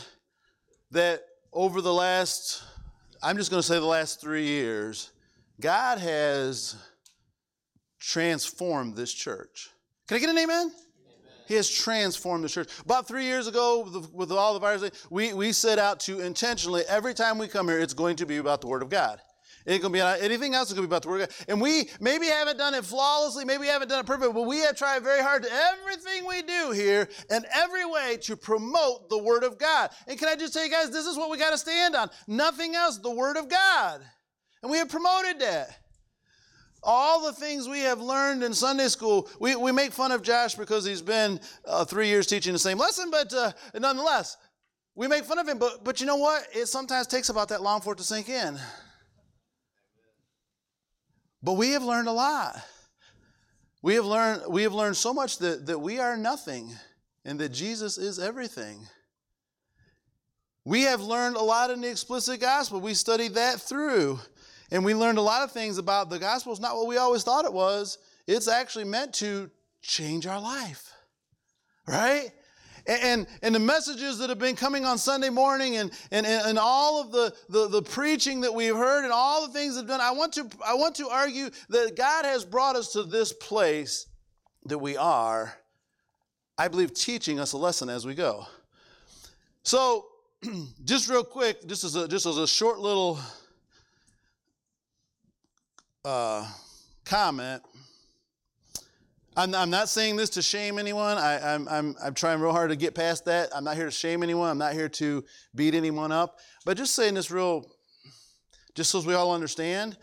that 0.92 1.24
over 1.52 1.82
the 1.82 1.94
last, 1.94 2.64
I'm 3.22 3.36
just 3.36 3.52
going 3.52 3.62
to 3.62 3.68
say 3.68 3.76
the 3.76 3.86
last 3.86 4.22
three 4.22 4.46
years, 4.46 5.12
God 5.60 6.00
has 6.00 6.78
transformed 8.00 8.96
this 8.96 9.14
church. 9.14 9.72
Can 10.08 10.16
I 10.16 10.20
get 10.22 10.30
an 10.30 10.38
amen? 10.38 10.72
He 11.48 11.56
has 11.56 11.70
transformed 11.70 12.44
the 12.44 12.50
church. 12.50 12.70
About 12.84 13.08
three 13.08 13.26
years 13.26 13.48
ago, 13.48 14.10
with, 14.14 14.32
all 14.32 14.54
the 14.54 14.60
virus, 14.60 14.90
we, 15.10 15.34
we 15.34 15.52
set 15.52 15.80
out 15.80 16.00
to 16.02 16.20
intentionally, 16.20 16.84
every 16.88 17.14
time 17.14 17.38
we 17.38 17.48
come 17.48 17.68
here, 17.68 17.80
it's 17.80 17.94
going 17.94 18.16
to 18.18 18.26
be 18.26 18.38
about 18.38 18.62
the 18.62 18.68
Word 18.68 18.84
of 18.84 18.90
God. 18.90 19.22
It 19.68 19.82
gonna 19.82 19.92
be 19.92 20.00
anything 20.00 20.56
else. 20.56 20.70
It's 20.70 20.74
gonna 20.74 20.88
be 20.88 20.90
about 20.90 21.02
the 21.02 21.10
Word 21.10 21.22
of 21.24 21.30
God. 21.30 21.46
And 21.50 21.60
we 21.60 21.90
maybe 22.00 22.28
haven't 22.28 22.58
done 22.58 22.74
it 22.74 22.86
flawlessly, 22.86 23.44
maybe 23.44 23.62
we 23.62 23.68
haven't 23.68 23.90
done 23.90 24.00
it 24.00 24.06
perfectly, 24.06 24.34
but 24.34 24.48
we 24.48 24.60
have 24.60 24.78
tried 24.78 25.04
very 25.04 25.22
hard 25.22 25.44
to 25.44 25.50
everything 25.52 26.26
we 26.26 26.42
do 26.42 26.72
here 26.72 27.10
and 27.30 27.46
every 27.54 27.86
way 27.86 28.18
to 28.22 28.38
promote 28.38 29.10
the 29.10 29.18
Word 29.18 29.44
of 29.44 29.58
God. 29.58 29.90
And 30.08 30.18
can 30.18 30.30
I 30.30 30.38
just 30.38 30.54
tell 30.54 30.64
you 30.64 30.72
guys, 30.72 30.90
this 30.90 31.06
is 31.06 31.18
what 31.18 31.30
we 31.30 31.38
got 31.38 31.52
to 31.52 31.58
stand 31.58 31.98
on. 31.98 32.10
Nothing 32.28 32.76
else, 32.76 32.98
the 32.98 33.12
Word 33.12 33.36
of 33.36 33.50
God. 33.50 34.02
And 34.64 34.72
we 34.72 34.78
have 34.78 34.88
promoted 34.88 35.40
that 35.42 35.78
all 36.88 37.22
the 37.22 37.34
things 37.34 37.68
we 37.68 37.82
have 37.82 38.00
learned 38.00 38.44
in 38.44 38.54
Sunday 38.54 38.88
school, 38.88 39.30
we, 39.42 39.58
we 39.58 39.74
make 39.74 39.92
fun 39.92 40.14
of 40.14 40.22
Josh 40.24 40.56
because 40.56 40.86
he's 40.86 41.02
been 41.02 41.38
uh, 41.66 41.84
three 41.84 42.08
years 42.08 42.26
teaching 42.26 42.54
the 42.54 42.60
same 42.60 42.78
lesson, 42.78 43.12
but 43.12 43.32
uh, 43.34 43.52
nonetheless, 43.78 44.38
we 44.96 45.08
make 45.10 45.26
fun 45.26 45.38
of 45.38 45.48
him. 45.48 45.60
But, 45.60 45.84
but 45.84 46.00
you 46.00 46.08
know 46.08 46.16
what? 46.16 46.48
It 46.54 46.68
sometimes 46.68 47.06
takes 47.06 47.28
about 47.28 47.50
that 47.50 47.62
long 47.62 47.82
for 47.82 47.92
it 47.92 47.98
to 47.98 48.04
sink 48.04 48.30
in. 48.30 48.58
But 51.44 51.54
we 51.54 51.72
have 51.72 51.84
learned 51.84 52.08
a 52.08 52.14
lot. 52.14 52.56
We 53.82 53.96
have 53.96 54.06
learned, 54.06 54.44
we 54.50 54.64
have 54.64 54.74
learned 54.74 54.98
so 54.98 55.14
much 55.14 55.38
that, 55.40 55.66
that 55.68 55.80
we 55.80 56.00
are 56.00 56.16
nothing 56.16 56.74
and 57.26 57.38
that 57.40 57.50
Jesus 57.50 57.98
is 57.98 58.18
everything. 58.18 58.80
We 60.64 60.84
have 60.84 61.02
learned 61.02 61.36
a 61.36 61.44
lot 61.44 61.70
in 61.70 61.82
the 61.82 61.90
explicit 61.90 62.40
gospel. 62.40 62.80
We 62.80 62.94
studied 62.94 63.36
that 63.36 63.60
through. 63.62 64.20
And 64.72 64.84
we 64.84 64.94
learned 64.94 65.18
a 65.18 65.22
lot 65.22 65.44
of 65.44 65.52
things 65.52 65.78
about 65.78 66.10
the 66.10 66.20
gospel 66.20 66.52
is 66.54 66.60
not 66.60 66.76
what 66.76 66.88
we 66.88 66.98
always 66.98 67.24
thought 67.24 67.46
it 67.46 67.54
was. 67.54 67.98
It's 68.28 68.48
actually 68.48 68.86
meant 68.86 69.14
to 69.16 69.50
change 69.82 70.28
our 70.28 70.42
life. 70.42 70.92
Right? 71.88 72.32
And, 72.86 73.28
and 73.42 73.54
the 73.54 73.60
messages 73.60 74.18
that 74.20 74.30
have 74.30 74.40
been 74.40 74.56
coming 74.56 74.86
on 74.86 74.98
Sunday 74.98 75.30
morning 75.30 75.76
and, 75.76 75.92
and, 76.12 76.26
and 76.26 76.58
all 76.58 77.02
of 77.02 77.12
the, 77.12 77.34
the, 77.50 77.68
the 77.68 77.82
preaching 77.82 78.42
that 78.42 78.54
we've 78.54 78.76
heard 78.76 79.04
and 79.04 79.12
all 79.12 79.46
the 79.46 79.52
things 79.52 79.76
that 79.76 79.82
have 79.82 79.90
done, 79.90 80.02
I 80.02 80.12
want, 80.12 80.34
to, 80.34 80.48
I 80.66 80.74
want 80.74 80.96
to 80.96 81.10
argue 81.10 81.50
that 81.70 81.98
God 81.98 82.24
has 82.24 82.46
brought 82.46 82.78
us 82.78 82.94
to 82.94 83.04
this 83.04 83.34
place 83.34 84.08
that 84.66 84.78
we 84.78 84.96
are, 84.96 85.54
I 86.58 86.70
believe, 86.70 86.94
teaching 86.94 87.40
us 87.40 87.52
a 87.52 87.58
lesson 87.58 87.90
as 87.90 88.06
we 88.06 88.16
go. 88.16 88.46
So, 89.64 90.06
just 90.86 91.10
real 91.10 91.26
quick, 91.26 91.68
just 91.68 91.84
as 91.84 91.96
a, 91.98 92.08
just 92.08 92.26
as 92.26 92.38
a 92.38 92.48
short 92.48 92.80
little 92.80 93.20
uh, 96.08 96.48
comment. 97.04 97.62
I'm, 99.36 99.54
I'm, 99.54 99.70
not 99.70 99.90
saying 99.90 100.16
this 100.16 100.30
to 100.32 100.42
shame 100.42 100.80
anyone. 100.80 101.18
I, 101.18 101.54
I'm, 101.54 101.68
I'm, 101.68 101.96
I'm 102.02 102.14
trying 102.14 102.40
real 102.40 102.54
hard 102.54 102.70
to 102.70 102.78
get 102.78 102.96
past 102.96 103.26
that. 103.26 103.50
I'm 103.54 103.66
not 103.66 103.76
here 103.76 103.86
to 103.86 103.92
shame 103.92 104.24
anyone. 104.24 104.50
I'm 104.50 104.58
not 104.58 104.72
here 104.72 104.88
to 104.88 105.26
beat 105.54 105.76
anyone 105.76 106.14
up. 106.14 106.40
But 106.66 106.78
just 106.78 106.96
saying 106.96 107.16
this 107.16 107.30
real, 107.30 107.70
just 108.74 108.90
so 108.90 109.02
we 109.02 109.16
all 109.16 109.34
understand. 109.34 109.98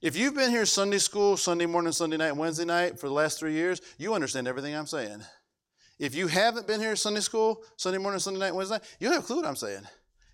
If 0.00 0.16
you've 0.16 0.36
been 0.36 0.50
here 0.50 0.64
Sunday 0.66 0.98
school, 0.98 1.36
Sunday 1.36 1.66
morning, 1.66 1.92
Sunday 1.92 2.16
night, 2.16 2.36
Wednesday 2.36 2.64
night 2.64 3.00
for 3.00 3.08
the 3.08 3.12
last 3.12 3.40
three 3.40 3.52
years, 3.52 3.80
you 3.98 4.14
understand 4.14 4.46
everything 4.46 4.76
I'm 4.76 4.86
saying. 4.86 5.20
If 5.98 6.14
you 6.14 6.28
haven't 6.28 6.68
been 6.68 6.80
here 6.80 6.94
Sunday 6.94 7.20
school, 7.20 7.64
Sunday 7.76 7.98
morning, 7.98 8.20
Sunday 8.20 8.38
night, 8.38 8.54
Wednesday 8.54 8.76
night, 8.76 8.96
you 9.00 9.08
don't 9.08 9.16
have 9.16 9.24
a 9.24 9.26
clue 9.26 9.36
what 9.36 9.46
I'm 9.46 9.56
saying. 9.56 9.82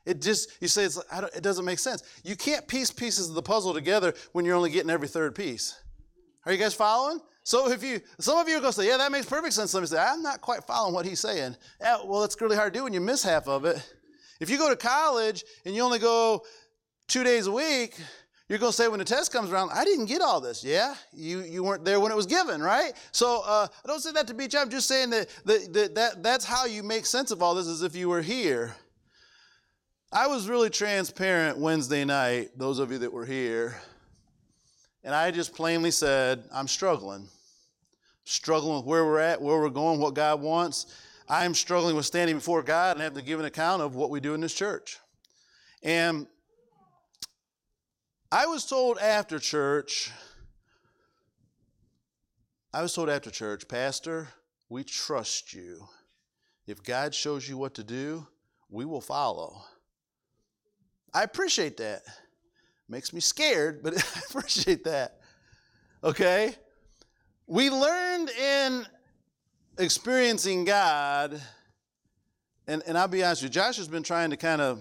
It 0.07 0.23
just, 0.23 0.51
you 0.62 0.69
say, 0.69 0.85
it's, 0.85 0.99
it 1.35 1.42
doesn't 1.42 1.64
make 1.64 1.81
sense. 1.81 2.03
You 2.25 2.37
can't 2.37 2.66
piece 2.66 2.92
pieces 2.92 3.29
of 3.29 3.35
the 3.35 3.42
puzzle 3.42 3.75
together 3.75 4.14
when 4.33 4.45
you're 4.45 4.55
only 4.55 4.71
getting 4.71 4.90
every 4.90 5.09
third 5.09 5.35
piece. 5.35 5.79
Are 6.47 6.53
you 6.53 6.59
guys 6.59 6.75
following? 6.75 7.21
So 7.42 7.71
if 7.71 7.83
you, 7.83 8.01
some 8.19 8.38
of 8.38 8.49
you 8.49 8.57
are 8.57 8.61
going 8.61 8.73
to 8.73 8.81
say, 8.81 8.88
yeah, 8.88 8.97
that 8.97 9.11
makes 9.11 9.27
perfect 9.27 9.53
sense. 9.53 9.75
Let 9.75 9.81
me 9.81 9.87
say, 9.87 9.99
I'm 9.99 10.23
not 10.23 10.40
quite 10.40 10.64
following 10.64 10.95
what 10.95 11.07
he's 11.07 11.21
saying. 11.21 11.57
Yeah, 11.81 11.99
well, 12.05 12.23
it's 12.25 12.40
really 12.40 12.57
hard 12.57 12.73
to 12.73 12.79
do 12.79 12.85
when 12.85 12.92
you 12.92 13.01
miss 13.01 13.23
half 13.23 13.49
of 13.49 13.64
it. 13.64 13.85
If 14.40 14.49
you 14.49 14.59
go 14.59 14.69
to 14.69 14.77
college 14.77 15.45
and 15.64 15.75
you 15.75 15.83
only 15.83 15.99
go 15.99 16.42
two 17.09 17.25
days 17.25 17.47
a 17.47 17.53
week, 17.53 17.99
you're 18.49 18.61
going 18.61 18.71
to 18.71 18.77
say 18.77 18.87
when 18.87 19.01
the 19.01 19.05
test 19.05 19.33
comes 19.33 19.51
around, 19.51 19.71
I 19.73 19.85
didn't 19.85 20.07
get 20.07 20.23
all 20.23 20.40
this. 20.40 20.62
Yeah, 20.62 20.95
you, 21.12 21.40
you 21.40 21.64
weren't 21.64 21.85
there 21.85 21.99
when 21.99 22.12
it 22.12 22.16
was 22.16 22.27
given, 22.27 22.62
right? 22.62 22.92
So 23.11 23.42
uh, 23.45 23.66
I 23.85 23.88
don't 23.88 24.01
say 24.01 24.12
that 24.12 24.29
to 24.29 24.35
beat 24.35 24.53
you. 24.53 24.61
I'm 24.61 24.71
just 24.71 24.87
saying 24.87 25.11
that, 25.11 25.29
that, 25.47 25.73
that, 25.73 25.95
that 25.97 26.23
that's 26.23 26.45
how 26.45 26.64
you 26.64 26.85
make 26.85 27.07
sense 27.07 27.33
of 27.33 27.42
all 27.42 27.57
this 27.57 27.66
is 27.66 27.83
if 27.83 27.97
you 27.97 28.09
were 28.09 28.23
here. 28.23 28.77
I 30.12 30.29
was 30.29 30.49
really 30.49 30.71
transparent 30.71 31.59
Wednesday 31.59 32.05
night, 32.05 32.51
those 32.57 32.79
of 32.79 32.92
you 32.92 32.99
that 32.99 33.12
were 33.12 33.27
here, 33.27 33.77
and 35.03 35.12
I 35.14 35.33
just 35.33 35.55
plainly 35.55 35.90
said, 35.90 36.45
I'm 36.53 36.69
struggling. 36.69 37.29
Struggling 38.25 38.77
with 38.77 38.87
where 38.87 39.05
we're 39.05 39.19
at, 39.19 39.42
where 39.42 39.59
we're 39.59 39.69
going, 39.69 40.01
what 40.01 40.14
God 40.14 40.40
wants. 40.40 40.87
I'm 41.29 41.55
struggling 41.55 41.97
with 41.97 42.07
standing 42.07 42.37
before 42.37 42.62
God 42.62 42.97
and 42.97 43.03
having 43.03 43.19
to 43.19 43.25
give 43.25 43.40
an 43.40 43.47
account 43.47 43.83
of 43.83 43.97
what 43.97 44.11
we 44.11 44.21
do 44.21 44.35
in 44.35 44.40
this 44.40 44.55
church. 44.55 44.99
And 45.83 46.27
I 48.31 48.47
was 48.47 48.64
told 48.64 48.99
after 48.99 49.38
church, 49.38 50.12
I 52.73 52.83
was 52.83 52.95
told 52.95 53.09
after 53.09 53.31
church, 53.31 53.66
Pastor, 53.66 54.29
we 54.69 54.85
trust 54.85 55.53
you. 55.53 55.87
If 56.66 56.83
God 56.83 57.14
shows 57.14 57.49
you 57.49 57.57
what 57.59 57.75
to 57.75 57.85
do, 57.85 58.27
we 58.71 58.85
will 58.85 59.01
follow. 59.01 59.62
I 61.12 61.23
appreciate 61.23 61.77
that. 61.79 62.03
Makes 62.88 63.12
me 63.12 63.21
scared, 63.21 63.83
but 63.83 63.95
I 64.16 64.21
appreciate 64.31 64.85
that. 64.85 65.21
Okay? 66.05 66.55
We 67.47 67.71
learned 67.71 68.31
in 68.31 68.87
experiencing 69.79 70.64
God, 70.64 71.40
and, 72.66 72.83
and 72.87 72.99
I'll 72.99 73.09
be 73.09 73.23
honest 73.23 73.42
with 73.42 73.55
you, 73.55 73.61
Josh 73.61 73.77
has 73.77 73.88
been 73.88 74.03
trying 74.03 74.31
to 74.31 74.37
kind 74.37 74.61
of 74.61 74.81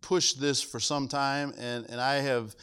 push 0.00 0.32
this 0.32 0.60
for 0.60 0.80
some 0.80 1.08
time, 1.08 1.54
and, 1.58 1.88
and 1.88 2.00
I 2.00 2.16
have 2.16 2.54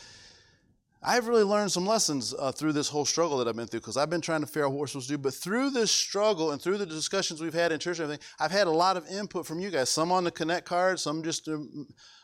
I've 1.01 1.27
really 1.27 1.43
learned 1.43 1.71
some 1.71 1.85
lessons 1.85 2.35
uh, 2.37 2.51
through 2.51 2.73
this 2.73 2.89
whole 2.89 3.05
struggle 3.05 3.37
that 3.37 3.47
I've 3.47 3.55
been 3.55 3.67
through 3.67 3.79
because 3.79 3.95
I've 3.95 4.09
been 4.09 4.19
trying 4.19 4.41
to 4.41 4.47
figure 4.47 4.65
out 4.65 4.71
what 4.71 4.81
we're 4.81 4.87
supposed 4.87 5.07
to 5.07 5.13
do. 5.13 5.17
But 5.17 5.33
through 5.33 5.69
this 5.69 5.91
struggle 5.91 6.51
and 6.51 6.61
through 6.61 6.77
the 6.77 6.85
discussions 6.85 7.41
we've 7.41 7.53
had 7.53 7.71
in 7.71 7.79
church 7.79 7.99
and 7.99 8.03
everything, 8.03 8.25
I've 8.37 8.51
had 8.51 8.67
a 8.67 8.71
lot 8.71 8.97
of 8.97 9.07
input 9.07 9.45
from 9.45 9.61
you 9.61 9.69
guys. 9.69 9.89
Some 9.89 10.11
on 10.11 10.25
the 10.25 10.31
Connect 10.31 10.65
card, 10.65 10.99
some 10.99 11.23
just 11.23 11.47
a, 11.47 11.65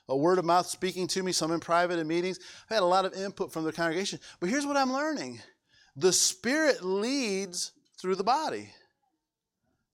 a 0.10 0.18
word 0.18 0.40
of 0.40 0.46
mouth 0.46 0.68
speaking 0.68 1.08
to 1.08 1.24
me, 1.24 1.32
some 1.32 1.54
in 1.54 1.62
private 1.62 2.00
in 2.00 2.08
meetings. 2.08 2.38
I've 2.70 2.76
had 2.76 2.84
a 2.84 2.86
lot 2.86 3.06
of 3.06 3.14
input 3.14 3.54
from 3.54 3.64
the 3.64 3.72
congregation. 3.72 4.20
But 4.42 4.50
here's 4.50 4.66
what 4.66 4.76
I'm 4.76 4.92
learning 4.92 5.40
the 5.96 6.12
Spirit 6.12 6.84
leads 6.84 7.72
through 7.98 8.16
the 8.16 8.24
body. 8.26 8.72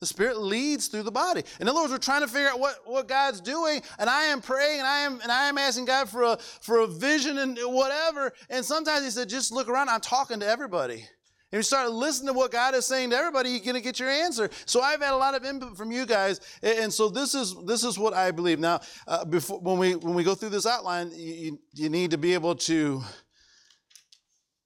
The 0.01 0.07
Spirit 0.07 0.39
leads 0.39 0.87
through 0.87 1.03
the 1.03 1.11
body. 1.11 1.43
In 1.59 1.69
other 1.69 1.79
words, 1.79 1.91
we're 1.91 1.99
trying 1.99 2.21
to 2.21 2.27
figure 2.27 2.49
out 2.49 2.59
what, 2.59 2.79
what 2.85 3.07
God's 3.07 3.39
doing, 3.39 3.83
and 3.99 4.09
I 4.09 4.23
am 4.23 4.41
praying 4.41 4.79
and 4.79 4.87
I 4.87 4.97
am 5.01 5.21
and 5.21 5.31
I 5.31 5.45
am 5.47 5.59
asking 5.59 5.85
God 5.85 6.09
for 6.09 6.23
a 6.23 6.37
for 6.37 6.79
a 6.79 6.87
vision 6.87 7.37
and 7.37 7.55
whatever. 7.65 8.33
And 8.49 8.65
sometimes 8.65 9.05
He 9.05 9.11
said, 9.11 9.29
just 9.29 9.51
look 9.51 9.69
around, 9.69 9.89
I'm 9.89 10.01
talking 10.01 10.39
to 10.39 10.47
everybody. 10.47 11.05
And 11.51 11.59
you 11.59 11.61
start 11.61 11.91
listening 11.91 12.33
to 12.33 12.33
what 12.33 12.51
God 12.51 12.73
is 12.73 12.87
saying 12.87 13.11
to 13.11 13.15
everybody, 13.15 13.51
you're 13.51 13.59
gonna 13.59 13.79
get 13.79 13.99
your 13.99 14.09
answer. 14.09 14.49
So 14.65 14.81
I've 14.81 15.03
had 15.03 15.13
a 15.13 15.17
lot 15.17 15.35
of 15.35 15.45
input 15.45 15.77
from 15.77 15.91
you 15.91 16.07
guys, 16.07 16.41
and 16.63 16.91
so 16.91 17.07
this 17.07 17.35
is 17.35 17.55
this 17.65 17.83
is 17.83 17.99
what 17.99 18.15
I 18.15 18.31
believe. 18.31 18.59
Now, 18.59 18.81
uh, 19.07 19.23
before 19.23 19.59
when 19.59 19.77
we 19.77 19.95
when 19.95 20.15
we 20.15 20.23
go 20.23 20.33
through 20.33 20.49
this 20.49 20.65
outline, 20.65 21.11
you, 21.13 21.59
you 21.73 21.89
need 21.89 22.09
to 22.09 22.17
be 22.17 22.33
able 22.33 22.55
to 22.55 23.03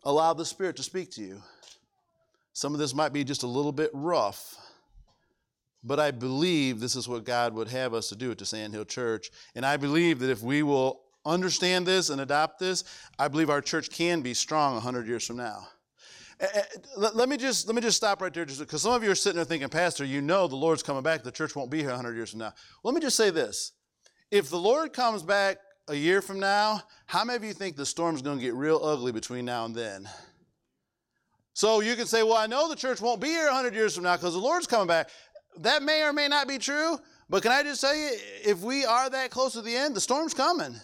allow 0.05 0.33
the 0.33 0.45
Spirit 0.45 0.77
to 0.77 0.83
speak 0.83 1.11
to 1.11 1.21
you. 1.21 1.41
Some 2.53 2.73
of 2.73 2.79
this 2.79 2.95
might 2.95 3.11
be 3.11 3.25
just 3.25 3.43
a 3.43 3.47
little 3.47 3.73
bit 3.73 3.89
rough. 3.93 4.55
But 5.85 5.99
I 5.99 6.09
believe 6.09 6.79
this 6.79 6.95
is 6.95 7.07
what 7.07 7.23
God 7.23 7.53
would 7.53 7.67
have 7.67 7.93
us 7.93 8.09
to 8.09 8.15
do 8.15 8.31
at 8.31 8.39
the 8.39 8.45
Sandhill 8.45 8.85
Church. 8.85 9.29
And 9.53 9.63
I 9.63 9.77
believe 9.77 10.19
that 10.19 10.31
if 10.31 10.41
we 10.41 10.63
will 10.63 11.01
understand 11.25 11.85
this 11.85 12.09
and 12.09 12.19
adopt 12.19 12.59
this, 12.59 12.83
I 13.19 13.27
believe 13.27 13.51
our 13.51 13.61
church 13.61 13.91
can 13.91 14.21
be 14.21 14.33
strong 14.33 14.73
100 14.73 15.07
years 15.07 15.25
from 15.25 15.37
now. 15.37 15.67
Eh, 16.39 16.47
eh, 16.53 16.61
let 16.97 17.29
me 17.29 17.37
just 17.37 17.65
let 17.67 17.75
me 17.75 17.81
just 17.81 17.95
stop 17.95 18.21
right 18.21 18.33
there, 18.33 18.43
just 18.43 18.59
because 18.59 18.81
some 18.81 18.93
of 18.93 19.03
you 19.03 19.11
are 19.11 19.15
sitting 19.15 19.37
there 19.37 19.45
thinking, 19.45 19.69
Pastor, 19.69 20.03
you 20.03 20.21
know 20.21 20.47
the 20.47 20.55
Lord's 20.55 20.83
coming 20.83 21.03
back. 21.03 21.23
The 21.23 21.31
church 21.31 21.55
won't 21.55 21.69
be 21.69 21.79
here 21.79 21.89
100 21.89 22.13
years 22.15 22.31
from 22.31 22.39
now. 22.39 22.53
Let 22.83 22.93
me 22.93 22.99
just 22.99 23.15
say 23.15 23.29
this: 23.29 23.71
If 24.31 24.49
the 24.49 24.59
Lord 24.59 24.91
comes 24.91 25.23
back 25.23 25.59
a 25.87 25.95
year 25.95 26.21
from 26.21 26.39
now, 26.39 26.81
how 27.05 27.23
many 27.23 27.37
of 27.37 27.43
you 27.43 27.53
think 27.53 27.77
the 27.77 27.85
storm's 27.85 28.21
going 28.21 28.37
to 28.37 28.43
get 28.43 28.53
real 28.53 28.81
ugly 28.83 29.13
between 29.13 29.45
now 29.45 29.63
and 29.63 29.73
then? 29.73 30.09
So 31.53 31.79
you 31.79 31.95
can 31.95 32.05
say, 32.05 32.21
well, 32.21 32.33
I 32.33 32.47
know 32.47 32.67
the 32.67 32.75
church 32.75 32.99
won't 32.99 33.21
be 33.21 33.29
here 33.29 33.45
100 33.45 33.73
years 33.73 33.95
from 33.95 34.03
now 34.03 34.17
because 34.17 34.33
the 34.33 34.41
Lord's 34.41 34.67
coming 34.67 34.87
back. 34.87 35.09
That 35.59 35.83
may 35.83 36.03
or 36.03 36.13
may 36.13 36.27
not 36.27 36.47
be 36.47 36.57
true, 36.57 36.97
but 37.29 37.41
can 37.41 37.51
I 37.51 37.63
just 37.63 37.81
tell 37.81 37.95
you, 37.95 38.09
if 38.43 38.61
we 38.61 38.85
are 38.85 39.09
that 39.09 39.31
close 39.31 39.53
to 39.53 39.61
the 39.61 39.75
end, 39.75 39.95
the 39.95 40.01
storm's 40.01 40.33
coming. 40.33 40.75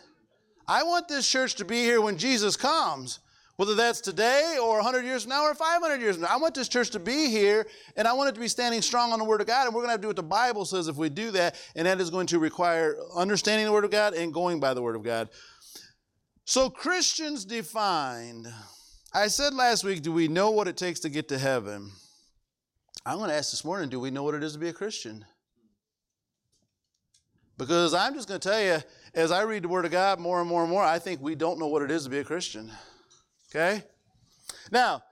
I 0.67 0.83
want 0.83 1.07
this 1.07 1.27
church 1.27 1.55
to 1.55 1.65
be 1.65 1.77
here 1.83 2.01
when 2.01 2.17
Jesus 2.17 2.55
comes, 2.55 3.19
whether 3.57 3.75
that's 3.75 4.01
today 4.01 4.57
or 4.61 4.75
100 4.77 5.03
years 5.03 5.23
from 5.23 5.31
now 5.31 5.43
or 5.43 5.53
500 5.53 5.99
years 5.99 6.15
from 6.15 6.23
now. 6.23 6.29
I 6.31 6.37
want 6.37 6.55
this 6.55 6.69
church 6.69 6.89
to 6.91 6.99
be 6.99 7.29
here, 7.29 7.67
and 7.95 8.07
I 8.07 8.13
want 8.13 8.29
it 8.29 8.35
to 8.35 8.39
be 8.39 8.47
standing 8.47 8.81
strong 8.81 9.11
on 9.11 9.19
the 9.19 9.25
Word 9.25 9.41
of 9.41 9.47
God, 9.47 9.65
and 9.65 9.75
we're 9.75 9.81
going 9.81 9.89
to 9.89 9.91
have 9.91 9.99
to 9.99 10.03
do 10.03 10.07
what 10.07 10.15
the 10.15 10.23
Bible 10.23 10.65
says 10.65 10.87
if 10.87 10.95
we 10.95 11.09
do 11.09 11.31
that, 11.31 11.55
and 11.75 11.85
that 11.85 11.99
is 11.99 12.09
going 12.09 12.27
to 12.27 12.39
require 12.39 12.95
understanding 13.15 13.65
the 13.65 13.71
Word 13.71 13.85
of 13.85 13.91
God 13.91 14.13
and 14.13 14.33
going 14.33 14.59
by 14.59 14.73
the 14.73 14.81
Word 14.81 14.95
of 14.95 15.03
God. 15.03 15.29
So, 16.45 16.69
Christians 16.69 17.45
defined. 17.45 18.47
I 19.13 19.27
said 19.27 19.53
last 19.53 19.83
week, 19.83 20.01
do 20.01 20.11
we 20.11 20.27
know 20.27 20.51
what 20.51 20.67
it 20.67 20.77
takes 20.77 21.01
to 21.01 21.09
get 21.09 21.27
to 21.29 21.37
heaven? 21.37 21.91
I'm 23.05 23.17
going 23.17 23.29
to 23.29 23.35
ask 23.35 23.49
this 23.49 23.65
morning, 23.65 23.89
do 23.89 23.99
we 23.99 24.11
know 24.11 24.23
what 24.23 24.35
it 24.35 24.43
is 24.43 24.53
to 24.53 24.59
be 24.59 24.69
a 24.69 24.73
Christian? 24.73 25.25
Because 27.57 27.93
I'm 27.93 28.13
just 28.13 28.27
going 28.27 28.39
to 28.39 28.49
tell 28.49 28.61
you, 28.61 28.77
as 29.15 29.31
I 29.31 29.41
read 29.41 29.63
the 29.63 29.67
Word 29.67 29.85
of 29.85 29.91
God 29.91 30.19
more 30.19 30.39
and 30.39 30.47
more 30.47 30.61
and 30.61 30.71
more, 30.71 30.83
I 30.83 30.99
think 30.99 31.21
we 31.21 31.35
don't 31.35 31.59
know 31.59 31.67
what 31.67 31.81
it 31.81 31.89
is 31.89 32.03
to 32.03 32.09
be 32.09 32.19
a 32.19 32.23
Christian. 32.23 32.71
Okay? 33.49 33.83
Now, 34.71 35.03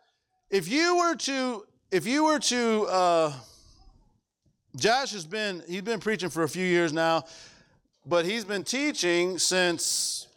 if 0.50 0.68
you 0.68 0.98
were 0.98 1.16
to, 1.16 1.66
if 1.92 2.06
you 2.06 2.26
were 2.26 2.40
to, 2.40 2.86
uh, 2.90 3.34
Josh 4.76 5.12
has 5.12 5.26
been, 5.26 5.64
he's 5.68 5.82
been 5.82 6.00
preaching 6.00 6.30
for 6.30 6.44
a 6.44 6.50
few 6.50 6.66
years 6.66 6.94
now, 6.94 7.24
but 8.06 8.24
he's 8.24 8.46
been 8.46 8.64
teaching 8.64 9.40
since 9.40 10.28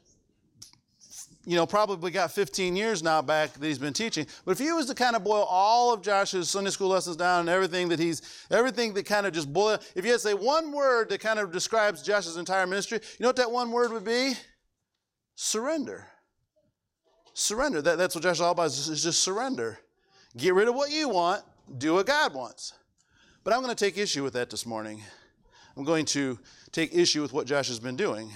you 1.44 1.56
know, 1.56 1.66
probably 1.66 2.10
got 2.10 2.30
15 2.30 2.76
years 2.76 3.02
now 3.02 3.20
back 3.20 3.52
that 3.54 3.66
he's 3.66 3.78
been 3.78 3.92
teaching. 3.92 4.26
But 4.44 4.52
if 4.52 4.58
he 4.58 4.72
was 4.72 4.86
to 4.86 4.94
kind 4.94 5.16
of 5.16 5.24
boil 5.24 5.42
all 5.42 5.92
of 5.92 6.00
Josh's 6.00 6.48
Sunday 6.48 6.70
school 6.70 6.88
lessons 6.88 7.16
down 7.16 7.40
and 7.40 7.48
everything 7.48 7.88
that 7.88 7.98
he's, 7.98 8.22
everything 8.50 8.94
that 8.94 9.06
kind 9.06 9.26
of 9.26 9.32
just 9.32 9.52
boil, 9.52 9.78
if 9.96 10.04
you 10.04 10.12
had 10.12 10.20
to 10.20 10.28
say 10.28 10.34
one 10.34 10.70
word 10.72 11.08
that 11.08 11.20
kind 11.20 11.40
of 11.40 11.50
describes 11.50 12.02
Josh's 12.02 12.36
entire 12.36 12.66
ministry, 12.66 13.00
you 13.02 13.22
know 13.22 13.28
what 13.28 13.36
that 13.36 13.50
one 13.50 13.72
word 13.72 13.92
would 13.92 14.04
be? 14.04 14.34
Surrender. 15.34 16.06
Surrender. 17.34 17.82
That, 17.82 17.98
that's 17.98 18.14
what 18.14 18.22
Josh 18.22 18.36
is 18.36 18.40
all 18.40 18.52
about 18.52 18.66
is, 18.66 18.88
is 18.88 19.02
just 19.02 19.22
surrender. 19.22 19.78
Get 20.36 20.54
rid 20.54 20.68
of 20.68 20.74
what 20.74 20.92
you 20.92 21.08
want, 21.08 21.42
do 21.78 21.94
what 21.94 22.06
God 22.06 22.34
wants. 22.34 22.74
But 23.42 23.52
I'm 23.52 23.62
going 23.62 23.74
to 23.74 23.84
take 23.84 23.98
issue 23.98 24.22
with 24.22 24.34
that 24.34 24.50
this 24.50 24.64
morning. 24.64 25.02
I'm 25.76 25.84
going 25.84 26.04
to 26.06 26.38
take 26.70 26.94
issue 26.94 27.22
with 27.22 27.32
what 27.32 27.46
Josh 27.46 27.68
has 27.68 27.80
been 27.80 27.96
doing. 27.96 28.30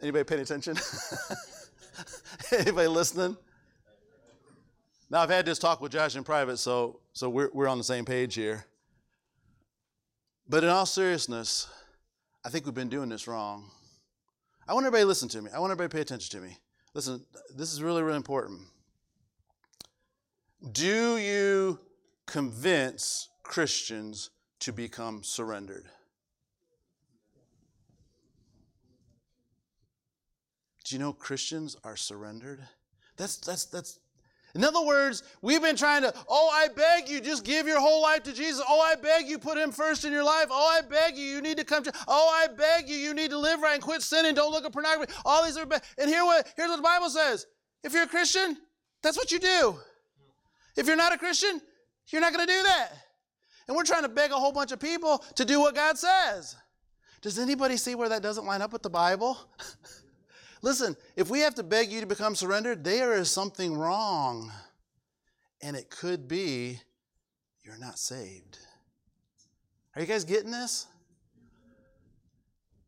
Anybody 0.00 0.24
paying 0.24 0.40
attention? 0.42 0.76
Anybody 2.52 2.88
listening? 2.88 3.36
Now 5.10 5.20
I've 5.20 5.30
had 5.30 5.46
this 5.46 5.58
talk 5.58 5.80
with 5.80 5.92
Josh 5.92 6.16
in 6.16 6.24
private, 6.24 6.58
so 6.58 7.00
so 7.12 7.28
we're 7.28 7.50
we're 7.52 7.68
on 7.68 7.78
the 7.78 7.84
same 7.84 8.04
page 8.04 8.34
here. 8.34 8.64
But 10.48 10.64
in 10.64 10.70
all 10.70 10.86
seriousness, 10.86 11.68
I 12.44 12.48
think 12.48 12.64
we've 12.64 12.74
been 12.74 12.88
doing 12.88 13.08
this 13.08 13.26
wrong. 13.26 13.70
I 14.68 14.74
want 14.74 14.84
everybody 14.84 15.02
to 15.02 15.08
listen 15.08 15.28
to 15.30 15.42
me. 15.42 15.50
I 15.54 15.58
want 15.58 15.72
everybody 15.72 15.90
to 15.90 15.96
pay 15.96 16.02
attention 16.02 16.40
to 16.40 16.46
me. 16.46 16.56
Listen, 16.94 17.24
this 17.54 17.72
is 17.72 17.82
really, 17.82 18.02
really 18.02 18.16
important. 18.16 18.60
Do 20.72 21.16
you 21.16 21.80
convince 22.26 23.28
Christians 23.42 24.30
to 24.60 24.72
become 24.72 25.22
surrendered? 25.22 25.86
Do 30.88 30.94
you 30.94 31.00
know 31.00 31.12
Christians 31.12 31.76
are 31.84 31.96
surrendered? 31.96 32.60
That's, 33.18 33.36
that's, 33.36 33.66
that's, 33.66 33.98
in 34.54 34.64
other 34.64 34.80
words, 34.80 35.22
we've 35.42 35.60
been 35.60 35.76
trying 35.76 36.00
to, 36.00 36.14
oh, 36.30 36.48
I 36.50 36.68
beg 36.68 37.10
you, 37.10 37.20
just 37.20 37.44
give 37.44 37.66
your 37.66 37.78
whole 37.78 38.00
life 38.00 38.22
to 38.22 38.32
Jesus. 38.32 38.64
Oh, 38.66 38.80
I 38.80 38.94
beg 38.94 39.28
you, 39.28 39.38
put 39.38 39.58
him 39.58 39.70
first 39.70 40.06
in 40.06 40.12
your 40.12 40.24
life. 40.24 40.46
Oh, 40.50 40.78
I 40.78 40.80
beg 40.80 41.18
you, 41.18 41.24
you 41.24 41.42
need 41.42 41.58
to 41.58 41.64
come 41.64 41.82
to, 41.82 41.92
oh, 42.08 42.30
I 42.32 42.50
beg 42.54 42.88
you, 42.88 42.96
you 42.96 43.12
need 43.12 43.28
to 43.32 43.38
live 43.38 43.60
right 43.60 43.74
and 43.74 43.82
quit 43.82 44.00
sinning. 44.00 44.34
Don't 44.34 44.50
look 44.50 44.64
at 44.64 44.72
pornography. 44.72 45.12
All 45.26 45.44
these 45.44 45.58
are, 45.58 45.66
and 45.98 46.08
here 46.08 46.24
what, 46.24 46.50
here's 46.56 46.70
what 46.70 46.76
the 46.76 46.82
Bible 46.82 47.10
says. 47.10 47.44
If 47.84 47.92
you're 47.92 48.04
a 48.04 48.08
Christian, 48.08 48.56
that's 49.02 49.18
what 49.18 49.30
you 49.30 49.40
do. 49.40 49.76
If 50.74 50.86
you're 50.86 50.96
not 50.96 51.12
a 51.12 51.18
Christian, 51.18 51.60
you're 52.08 52.22
not 52.22 52.32
going 52.32 52.46
to 52.46 52.52
do 52.52 52.62
that. 52.62 52.92
And 53.66 53.76
we're 53.76 53.84
trying 53.84 54.04
to 54.04 54.08
beg 54.08 54.30
a 54.30 54.36
whole 54.36 54.52
bunch 54.52 54.72
of 54.72 54.80
people 54.80 55.18
to 55.34 55.44
do 55.44 55.60
what 55.60 55.74
God 55.74 55.98
says. 55.98 56.56
Does 57.20 57.38
anybody 57.38 57.76
see 57.76 57.94
where 57.94 58.08
that 58.08 58.22
doesn't 58.22 58.46
line 58.46 58.62
up 58.62 58.72
with 58.72 58.82
the 58.82 58.88
Bible? 58.88 59.36
Listen, 60.62 60.96
if 61.16 61.30
we 61.30 61.40
have 61.40 61.54
to 61.56 61.62
beg 61.62 61.90
you 61.90 62.00
to 62.00 62.06
become 62.06 62.34
surrendered, 62.34 62.82
there 62.82 63.12
is 63.14 63.30
something 63.30 63.76
wrong. 63.76 64.50
And 65.62 65.76
it 65.76 65.90
could 65.90 66.28
be 66.28 66.80
you're 67.62 67.78
not 67.78 67.98
saved. 67.98 68.58
Are 69.94 70.00
you 70.00 70.06
guys 70.06 70.24
getting 70.24 70.50
this? 70.50 70.86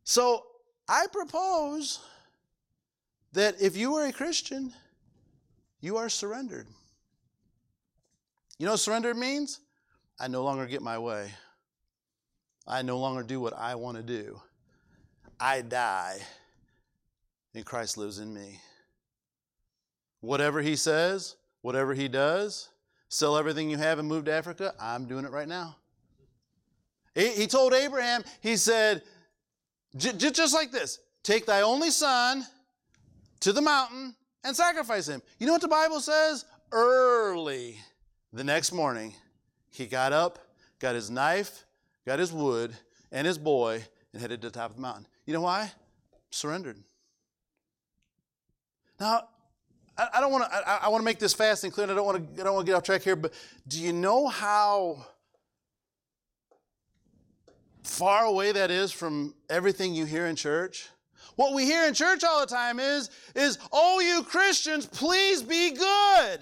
So 0.03 0.45
I 0.87 1.07
propose 1.11 1.99
that 3.33 3.61
if 3.61 3.77
you 3.77 3.95
are 3.95 4.05
a 4.05 4.13
Christian, 4.13 4.73
you 5.79 5.97
are 5.97 6.09
surrendered. 6.09 6.67
You 8.57 8.65
know 8.65 8.73
what 8.73 8.79
surrender 8.79 9.13
means? 9.13 9.59
I 10.19 10.27
no 10.27 10.43
longer 10.43 10.65
get 10.65 10.81
my 10.81 10.97
way. 10.97 11.31
I 12.67 12.81
no 12.81 12.99
longer 12.99 13.23
do 13.23 13.39
what 13.39 13.53
I 13.53 13.75
want 13.75 13.97
to 13.97 14.03
do. 14.03 14.41
I 15.39 15.61
die 15.61 16.19
and 17.53 17.65
Christ 17.65 17.97
lives 17.97 18.19
in 18.19 18.33
me. 18.33 18.59
Whatever 20.21 20.61
he 20.61 20.75
says, 20.75 21.35
whatever 21.61 21.93
he 21.93 22.07
does, 22.07 22.69
sell 23.09 23.37
everything 23.37 23.69
you 23.69 23.77
have 23.77 23.99
and 23.99 24.07
move 24.07 24.25
to 24.25 24.33
Africa, 24.33 24.73
I'm 24.79 25.05
doing 25.05 25.25
it 25.25 25.31
right 25.31 25.47
now. 25.47 25.75
He, 27.13 27.27
he 27.29 27.47
told 27.47 27.73
Abraham, 27.73 28.23
he 28.39 28.55
said, 28.55 29.01
just 29.95 30.53
like 30.53 30.71
this 30.71 30.99
take 31.23 31.45
thy 31.45 31.61
only 31.61 31.91
son 31.91 32.45
to 33.41 33.51
the 33.51 33.61
mountain 33.61 34.15
and 34.43 34.55
sacrifice 34.55 35.07
him. 35.07 35.21
You 35.39 35.47
know 35.47 35.53
what 35.53 35.61
the 35.61 35.67
Bible 35.67 35.99
says? 35.99 36.45
Early 36.71 37.77
the 38.31 38.43
next 38.43 38.71
morning, 38.71 39.13
he 39.71 39.85
got 39.85 40.13
up, 40.13 40.39
got 40.79 40.95
his 40.95 41.09
knife, 41.09 41.65
got 42.05 42.19
his 42.19 42.31
wood, 42.31 42.73
and 43.11 43.27
his 43.27 43.37
boy, 43.37 43.83
and 44.13 44.21
headed 44.21 44.41
to 44.41 44.49
the 44.49 44.53
top 44.57 44.69
of 44.69 44.77
the 44.77 44.81
mountain. 44.81 45.05
You 45.25 45.33
know 45.33 45.41
why? 45.41 45.71
Surrendered. 46.29 46.77
Now, 49.01 49.27
I, 49.97 50.07
I 50.13 50.21
don't 50.21 50.31
want 50.31 50.43
to. 50.43 50.69
I, 50.69 50.79
I 50.83 50.89
want 50.89 51.01
to 51.01 51.05
make 51.05 51.17
this 51.17 51.33
fast 51.33 51.63
and 51.63 51.73
clear. 51.73 51.85
And 51.85 51.91
I 51.91 51.95
don't 51.95 52.05
want 52.05 52.35
to. 52.35 52.41
I 52.41 52.45
don't 52.45 52.53
want 52.53 52.67
to 52.67 52.71
get 52.71 52.77
off 52.77 52.83
track 52.83 53.01
here. 53.01 53.15
But 53.15 53.33
do 53.67 53.81
you 53.81 53.93
know 53.93 54.27
how 54.27 55.03
far 57.83 58.25
away 58.25 58.51
that 58.51 58.69
is 58.69 58.91
from 58.91 59.33
everything 59.49 59.95
you 59.95 60.05
hear 60.05 60.27
in 60.27 60.35
church? 60.35 60.87
What 61.35 61.55
we 61.55 61.65
hear 61.65 61.87
in 61.87 61.95
church 61.95 62.23
all 62.23 62.41
the 62.41 62.45
time 62.45 62.79
is, 62.79 63.09
is, 63.35 63.57
oh, 63.71 63.99
you 64.01 64.21
Christians, 64.21 64.85
please 64.85 65.41
be 65.41 65.71
good. 65.71 66.39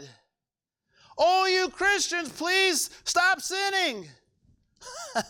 Oh, 1.18 1.46
you 1.46 1.70
Christians, 1.70 2.28
please 2.28 2.90
stop 3.06 3.40
sinning. 3.40 4.06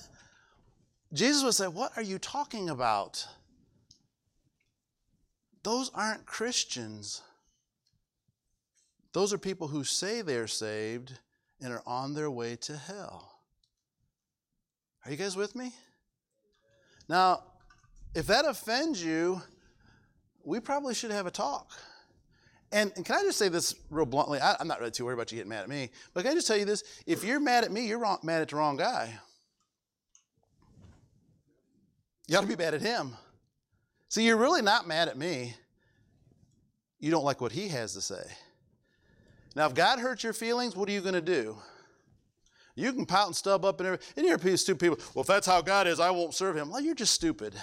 Jesus 1.13 1.43
would 1.43 1.53
say, 1.53 1.67
What 1.67 1.91
are 1.95 2.03
you 2.03 2.17
talking 2.17 2.71
about? 2.71 3.27
Those 5.69 5.91
aren't 5.93 6.25
Christians. 6.25 7.21
Those 9.13 9.31
are 9.31 9.37
people 9.37 9.67
who 9.67 9.83
say 9.83 10.23
they're 10.23 10.47
saved 10.47 11.13
and 11.61 11.71
are 11.71 11.83
on 11.85 12.15
their 12.15 12.31
way 12.31 12.55
to 12.61 12.75
hell. 12.75 13.35
Are 15.05 15.11
you 15.11 15.17
guys 15.17 15.35
with 15.35 15.55
me? 15.55 15.71
Now, 17.07 17.43
if 18.15 18.25
that 18.25 18.45
offends 18.45 19.03
you, 19.03 19.43
we 20.43 20.59
probably 20.59 20.95
should 20.95 21.11
have 21.11 21.27
a 21.27 21.31
talk. 21.31 21.69
And, 22.71 22.91
and 22.95 23.05
can 23.05 23.17
I 23.17 23.21
just 23.21 23.37
say 23.37 23.49
this 23.49 23.75
real 23.91 24.07
bluntly? 24.07 24.39
I, 24.39 24.55
am 24.59 24.67
not 24.67 24.79
really 24.79 24.89
too 24.89 25.05
worried 25.05 25.13
about 25.13 25.31
you 25.31 25.35
getting 25.35 25.49
mad 25.49 25.61
at 25.61 25.69
me, 25.69 25.91
but 26.15 26.23
can 26.23 26.31
I 26.31 26.33
just 26.33 26.47
tell 26.47 26.57
you 26.57 26.65
this? 26.65 26.83
If 27.05 27.23
you're 27.23 27.39
mad 27.39 27.63
at 27.63 27.71
me, 27.71 27.87
you're 27.87 27.99
wrong, 27.99 28.17
mad 28.23 28.41
at 28.41 28.49
the 28.49 28.55
wrong 28.55 28.75
guy. 28.75 29.19
You 32.27 32.39
ought 32.39 32.41
to 32.41 32.47
be 32.47 32.55
mad 32.55 32.73
at 32.73 32.81
him. 32.81 33.15
See, 34.09 34.25
you're 34.25 34.37
really 34.37 34.61
not 34.61 34.87
mad 34.87 35.07
at 35.07 35.17
me. 35.17 35.55
You 36.99 37.11
don't 37.11 37.23
like 37.23 37.39
what 37.39 37.51
he 37.51 37.69
has 37.69 37.93
to 37.93 38.01
say. 38.01 38.23
Now, 39.55 39.67
if 39.67 39.73
God 39.73 39.99
hurts 39.99 40.23
your 40.23 40.33
feelings, 40.33 40.75
what 40.75 40.89
are 40.89 40.91
you 40.91 41.01
going 41.01 41.13
to 41.13 41.21
do? 41.21 41.57
You 42.75 42.93
can 42.93 43.05
pout 43.05 43.27
and 43.27 43.35
stub 43.35 43.65
up 43.65 43.79
and 43.79 43.87
everything. 43.87 44.07
And 44.17 44.25
you 44.25 44.37
hear 44.37 44.57
stupid 44.57 44.79
people, 44.79 44.99
well, 45.13 45.21
if 45.21 45.27
that's 45.27 45.45
how 45.47 45.61
God 45.61 45.87
is, 45.87 45.99
I 45.99 46.11
won't 46.11 46.33
serve 46.33 46.55
him. 46.55 46.71
Well, 46.71 46.81
you're 46.81 46.95
just 46.95 47.13
stupid. 47.13 47.53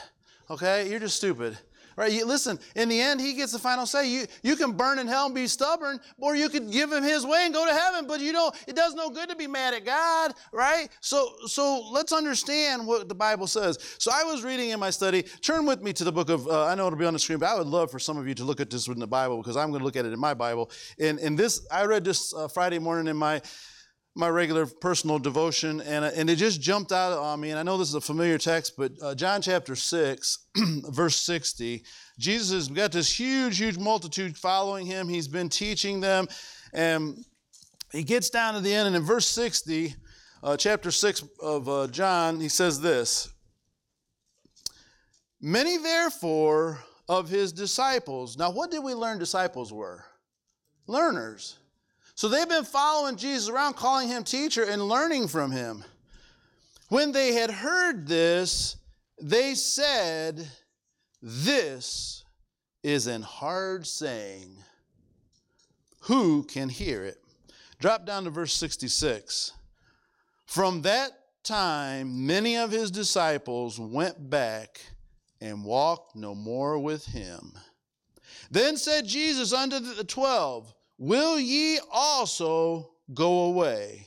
Okay? 0.51 0.89
You're 0.89 1.01
just 1.01 1.17
stupid. 1.17 1.59
Right? 1.97 2.13
You, 2.13 2.27
listen, 2.27 2.59
in 2.75 2.91
the 2.91 3.01
end, 3.01 3.21
he 3.21 3.33
gets 3.33 3.53
the 3.53 3.59
final 3.59 3.87
say. 3.87 4.09
You, 4.09 4.27
you 4.43 4.57
can 4.57 4.73
burn 4.73 4.99
in 4.99 5.07
hell 5.07 5.27
and 5.27 5.35
be 5.35 5.47
stubborn, 5.47 5.99
or 6.19 6.37
you 6.37 6.51
could 6.51 6.71
give 6.71 6.93
him 6.93 7.03
his 7.03 7.25
way 7.25 7.43
and 7.45 7.55
go 7.55 7.67
to 7.67 7.73
heaven, 7.73 8.07
but 8.07 8.21
you 8.21 8.33
know, 8.33 8.53
it 8.69 8.77
does 8.77 8.95
no 8.95 9.09
good 9.09 9.31
to 9.31 9.37
be 9.37 9.47
mad 9.47 9.73
at 9.73 9.85
God, 9.87 10.35
right? 10.53 10.89
So, 11.01 11.35
so 11.47 11.89
let's 11.91 12.13
understand 12.13 12.87
what 12.87 13.09
the 13.09 13.15
Bible 13.15 13.47
says. 13.47 13.79
So 13.99 14.11
I 14.13 14.25
was 14.25 14.45
reading 14.45 14.71
in 14.71 14.81
my 14.81 14.91
study. 14.91 15.23
Turn 15.23 15.65
with 15.65 15.81
me 15.81 15.95
to 15.95 16.05
the 16.05 16.13
book 16.13 16.29
of, 16.29 16.47
uh, 16.47 16.67
I 16.67 16.75
know 16.75 16.87
it'll 16.87 16.99
be 16.99 17.07
on 17.07 17.15
the 17.15 17.19
screen, 17.19 17.39
but 17.39 17.49
I 17.49 17.57
would 17.57 17.67
love 17.67 17.91
for 17.91 17.99
some 17.99 18.19
of 18.19 18.29
you 18.29 18.35
to 18.35 18.45
look 18.45 18.61
at 18.61 18.69
this 18.69 18.89
in 18.89 18.99
the 18.99 19.07
Bible 19.07 19.39
because 19.39 19.57
I'm 19.57 19.71
going 19.71 19.81
to 19.81 19.85
look 19.85 19.97
at 19.97 20.05
it 20.05 20.13
in 20.13 20.21
my 20.21 20.35
Bible. 20.35 20.71
And, 20.99 21.19
and 21.19 21.39
this, 21.39 21.67
I 21.71 21.87
read 21.87 22.05
this 22.05 22.35
uh, 22.35 22.49
Friday 22.49 22.79
morning 22.79 23.07
in 23.07 23.17
my 23.17 23.41
my 24.17 24.29
regular 24.31 24.65
personal 24.65 25.19
devotion, 25.19 25.83
and, 25.83 26.03
uh, 26.03 26.11
and 26.17 26.31
it 26.31 26.37
just 26.37 26.61
jumped 26.61 26.91
out 26.91 27.13
on 27.13 27.39
me. 27.39 27.51
And 27.51 27.59
I 27.59 27.63
know 27.63 27.77
this 27.77 27.91
is 27.91 27.95
a 27.95 28.01
familiar 28.01 28.39
text, 28.39 28.73
but 28.77 28.93
uh, 29.03 29.15
John 29.15 29.43
chapter 29.43 29.77
6, 29.77 30.39
verse 30.91 31.17
60, 31.21 31.85
Jesus 32.19 32.51
has 32.53 32.69
got 32.69 32.93
this 32.93 33.21
huge, 33.21 33.59
huge 33.59 33.77
multitude 33.77 34.37
following 34.39 34.87
him. 34.87 35.07
He's 35.07 35.29
been 35.29 35.51
teaching 35.51 36.01
them, 36.01 36.29
and 36.73 37.23
he 37.93 38.03
gets 38.03 38.31
down 38.31 38.55
to 38.55 38.61
the 38.61 38.73
end, 38.73 38.87
and 38.87 38.97
in 38.97 39.03
verse 39.03 39.27
60, 39.27 39.95
uh, 40.43 40.57
chapter 40.57 40.91
6 40.91 41.25
of 41.43 41.69
uh, 41.69 41.87
John, 41.89 42.41
he 42.41 42.49
says 42.49 42.81
this 42.81 43.29
Many, 45.43 45.77
therefore, 45.77 46.79
of 47.07 47.29
his 47.29 47.53
disciples. 47.53 48.39
Now, 48.39 48.51
what 48.51 48.71
did 48.71 48.83
we 48.83 48.95
learn 48.95 49.19
disciples 49.19 49.75
were? 49.75 50.05
Learners. 50.87 51.59
So 52.17 52.29
they've 52.31 52.49
been 52.49 52.65
following 52.65 53.17
Jesus 53.17 53.51
around, 53.51 53.75
calling 53.77 54.09
him 54.09 54.25
teacher 54.25 54.65
and 54.65 54.89
learning 54.89 55.29
from 55.29 55.51
him. 55.51 55.85
When 56.89 57.13
they 57.13 57.35
had 57.35 57.51
heard 57.51 58.09
this, 58.09 58.77
they 59.21 59.55
said, 59.55 60.49
This 61.21 62.25
is 62.83 63.07
an 63.07 63.21
hard 63.21 63.87
saying. 63.87 64.57
Who 66.01 66.45
can 66.45 66.71
hear 66.71 67.05
it? 67.05 67.19
Drop 67.81 68.07
down 68.07 68.25
to 68.25 68.31
verse 68.31 68.55
66. 68.55 69.53
From 70.47 70.81
that 70.83 71.11
time, 71.45 72.27
many 72.27 72.57
of 72.57 72.71
his 72.71 72.91
disciples 72.91 73.79
went 73.79 74.31
back 74.31 74.81
and 75.43 75.65
walked 75.65 76.17
no 76.17 76.35
more 76.35 76.79
with 76.79 77.05
him. 77.05 77.53
Then 78.51 78.79
said 78.79 79.07
Jesus 79.07 79.53
unto 79.53 79.81
the 79.81 80.05
twelve, 80.05 80.73
Will 80.99 81.39
ye 81.39 81.79
also 81.93 82.91
go 83.13 83.45
away? 83.45 84.07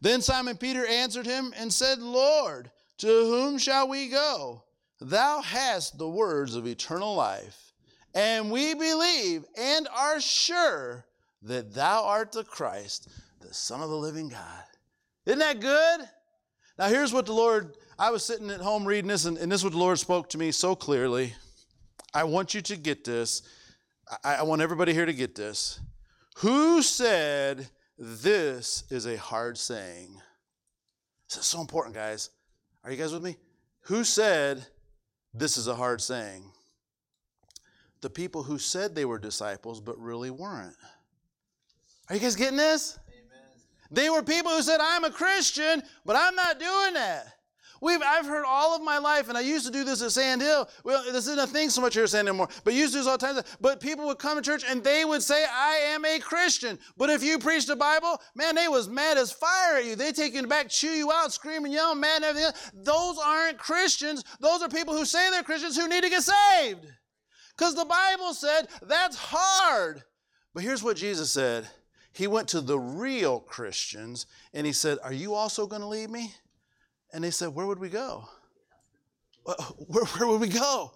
Then 0.00 0.22
Simon 0.22 0.56
Peter 0.56 0.86
answered 0.86 1.26
him 1.26 1.52
and 1.56 1.72
said, 1.72 1.98
Lord, 1.98 2.70
to 2.98 3.06
whom 3.06 3.58
shall 3.58 3.88
we 3.88 4.08
go? 4.08 4.64
Thou 5.00 5.40
hast 5.40 5.98
the 5.98 6.08
words 6.08 6.56
of 6.56 6.66
eternal 6.66 7.14
life, 7.14 7.72
and 8.14 8.50
we 8.50 8.74
believe 8.74 9.44
and 9.56 9.86
are 9.96 10.20
sure 10.20 11.04
that 11.42 11.72
thou 11.72 12.04
art 12.04 12.32
the 12.32 12.42
Christ, 12.42 13.08
the 13.40 13.54
Son 13.54 13.80
of 13.80 13.90
the 13.90 13.96
living 13.96 14.28
God. 14.28 14.64
Isn't 15.26 15.38
that 15.38 15.60
good? 15.60 16.00
Now, 16.78 16.88
here's 16.88 17.12
what 17.12 17.26
the 17.26 17.32
Lord, 17.32 17.76
I 17.98 18.10
was 18.10 18.24
sitting 18.24 18.50
at 18.50 18.60
home 18.60 18.84
reading 18.84 19.08
this, 19.08 19.24
and, 19.24 19.36
and 19.38 19.50
this 19.50 19.60
is 19.60 19.64
what 19.64 19.72
the 19.72 19.78
Lord 19.78 19.98
spoke 19.98 20.28
to 20.30 20.38
me 20.38 20.50
so 20.50 20.74
clearly. 20.74 21.34
I 22.14 22.24
want 22.24 22.54
you 22.54 22.60
to 22.62 22.76
get 22.76 23.04
this. 23.04 23.42
I, 24.24 24.36
I 24.36 24.42
want 24.42 24.62
everybody 24.62 24.92
here 24.92 25.06
to 25.06 25.12
get 25.12 25.34
this. 25.34 25.80
Who 26.38 26.82
said 26.82 27.68
this 27.98 28.84
is 28.90 29.06
a 29.06 29.16
hard 29.16 29.58
saying? 29.58 30.20
This 31.28 31.38
is 31.38 31.46
so 31.46 31.60
important, 31.60 31.94
guys. 31.94 32.30
Are 32.84 32.90
you 32.90 32.96
guys 32.96 33.12
with 33.12 33.22
me? 33.22 33.36
Who 33.82 34.04
said 34.04 34.66
this 35.34 35.56
is 35.56 35.66
a 35.66 35.74
hard 35.74 36.00
saying? 36.00 36.44
The 38.00 38.10
people 38.10 38.42
who 38.42 38.58
said 38.58 38.94
they 38.94 39.04
were 39.04 39.18
disciples 39.18 39.80
but 39.80 39.98
really 39.98 40.30
weren't. 40.30 40.76
Are 42.08 42.14
you 42.14 42.20
guys 42.20 42.36
getting 42.36 42.56
this? 42.56 42.98
Amen. 43.08 43.42
They 43.90 44.08
were 44.08 44.22
people 44.22 44.52
who 44.52 44.62
said, 44.62 44.80
I'm 44.80 45.04
a 45.04 45.10
Christian, 45.10 45.82
but 46.06 46.16
I'm 46.16 46.34
not 46.34 46.58
doing 46.58 46.94
that. 46.94 47.37
We've, 47.80 48.00
I've 48.02 48.26
heard 48.26 48.44
all 48.46 48.74
of 48.74 48.82
my 48.82 48.98
life, 48.98 49.28
and 49.28 49.38
I 49.38 49.42
used 49.42 49.66
to 49.66 49.72
do 49.72 49.84
this 49.84 50.02
at 50.02 50.12
Sandhill. 50.12 50.68
Well, 50.84 51.04
this 51.04 51.26
isn't 51.26 51.38
a 51.38 51.46
thing 51.46 51.70
so 51.70 51.80
much 51.80 51.94
here 51.94 52.04
at 52.04 52.10
Sandhill 52.10 52.34
anymore, 52.34 52.48
but 52.64 52.74
used 52.74 52.92
to 52.92 52.98
do 52.98 53.04
this 53.04 53.08
all 53.08 53.18
the 53.18 53.26
time. 53.26 53.42
But 53.60 53.80
people 53.80 54.06
would 54.06 54.18
come 54.18 54.36
to 54.36 54.42
church 54.42 54.64
and 54.68 54.82
they 54.82 55.04
would 55.04 55.22
say, 55.22 55.44
I 55.44 55.76
am 55.94 56.04
a 56.04 56.18
Christian. 56.18 56.78
But 56.96 57.10
if 57.10 57.22
you 57.22 57.38
preached 57.38 57.68
the 57.68 57.76
Bible, 57.76 58.20
man, 58.34 58.54
they 58.54 58.68
was 58.68 58.88
mad 58.88 59.18
as 59.18 59.32
fire 59.32 59.76
at 59.76 59.84
you. 59.84 59.96
They 59.96 60.12
take 60.12 60.34
you 60.34 60.46
back, 60.46 60.68
chew 60.68 60.88
you 60.88 61.12
out, 61.12 61.32
screaming, 61.32 61.72
yelling, 61.72 62.00
mad 62.00 62.16
and 62.16 62.24
everything. 62.24 62.52
Those 62.74 63.18
aren't 63.18 63.58
Christians. 63.58 64.24
Those 64.40 64.62
are 64.62 64.68
people 64.68 64.94
who 64.96 65.04
say 65.04 65.30
they're 65.30 65.42
Christians 65.42 65.76
who 65.76 65.88
need 65.88 66.02
to 66.02 66.10
get 66.10 66.22
saved. 66.22 66.86
Because 67.56 67.74
the 67.74 67.84
Bible 67.84 68.34
said 68.34 68.68
that's 68.82 69.16
hard. 69.16 70.02
But 70.54 70.62
here's 70.62 70.82
what 70.82 70.96
Jesus 70.96 71.30
said. 71.30 71.68
He 72.12 72.26
went 72.26 72.48
to 72.48 72.60
the 72.60 72.78
real 72.78 73.40
Christians 73.40 74.26
and 74.52 74.66
he 74.66 74.72
said, 74.72 74.98
Are 75.04 75.12
you 75.12 75.34
also 75.34 75.66
going 75.66 75.82
to 75.82 75.88
leave 75.88 76.10
me? 76.10 76.32
And 77.12 77.24
they 77.24 77.30
said, 77.30 77.48
Where 77.48 77.66
would 77.66 77.78
we 77.78 77.88
go? 77.88 78.28
Uh, 79.46 79.54
where, 79.78 80.04
where 80.04 80.28
would 80.28 80.40
we 80.40 80.48
go? 80.48 80.92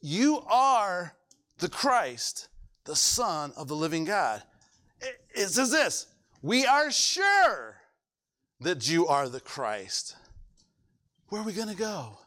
You 0.00 0.42
are 0.50 1.14
the 1.58 1.68
Christ, 1.68 2.48
the 2.84 2.96
Son 2.96 3.52
of 3.56 3.68
the 3.68 3.76
living 3.76 4.04
God. 4.04 4.42
It, 5.00 5.20
it 5.34 5.48
says 5.48 5.70
this 5.70 6.06
We 6.42 6.66
are 6.66 6.90
sure 6.90 7.76
that 8.60 8.88
you 8.88 9.06
are 9.06 9.28
the 9.28 9.40
Christ. 9.40 10.16
Where 11.28 11.40
are 11.42 11.44
we 11.44 11.52
going 11.52 11.68
to 11.68 11.74
go? 11.74 12.18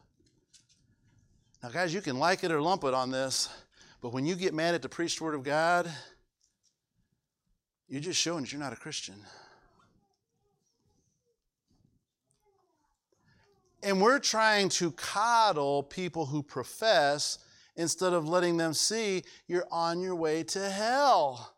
Now, 1.62 1.70
guys, 1.70 1.92
you 1.92 2.00
can 2.00 2.18
like 2.18 2.44
it 2.44 2.52
or 2.52 2.60
lump 2.60 2.84
it 2.84 2.94
on 2.94 3.10
this, 3.10 3.48
but 4.00 4.12
when 4.12 4.24
you 4.24 4.34
get 4.34 4.54
mad 4.54 4.74
at 4.74 4.82
the 4.82 4.88
preached 4.88 5.20
word 5.20 5.34
of 5.34 5.42
God, 5.42 5.90
you're 7.88 8.00
just 8.00 8.20
showing 8.20 8.42
that 8.42 8.52
you're 8.52 8.60
not 8.60 8.72
a 8.72 8.76
Christian. 8.76 9.16
And 13.82 14.00
we're 14.00 14.18
trying 14.18 14.68
to 14.70 14.92
coddle 14.92 15.82
people 15.82 16.26
who 16.26 16.42
profess 16.42 17.38
instead 17.76 18.12
of 18.12 18.28
letting 18.28 18.56
them 18.56 18.74
see 18.74 19.22
you're 19.46 19.66
on 19.70 20.00
your 20.00 20.14
way 20.14 20.42
to 20.42 20.68
hell. 20.68 21.54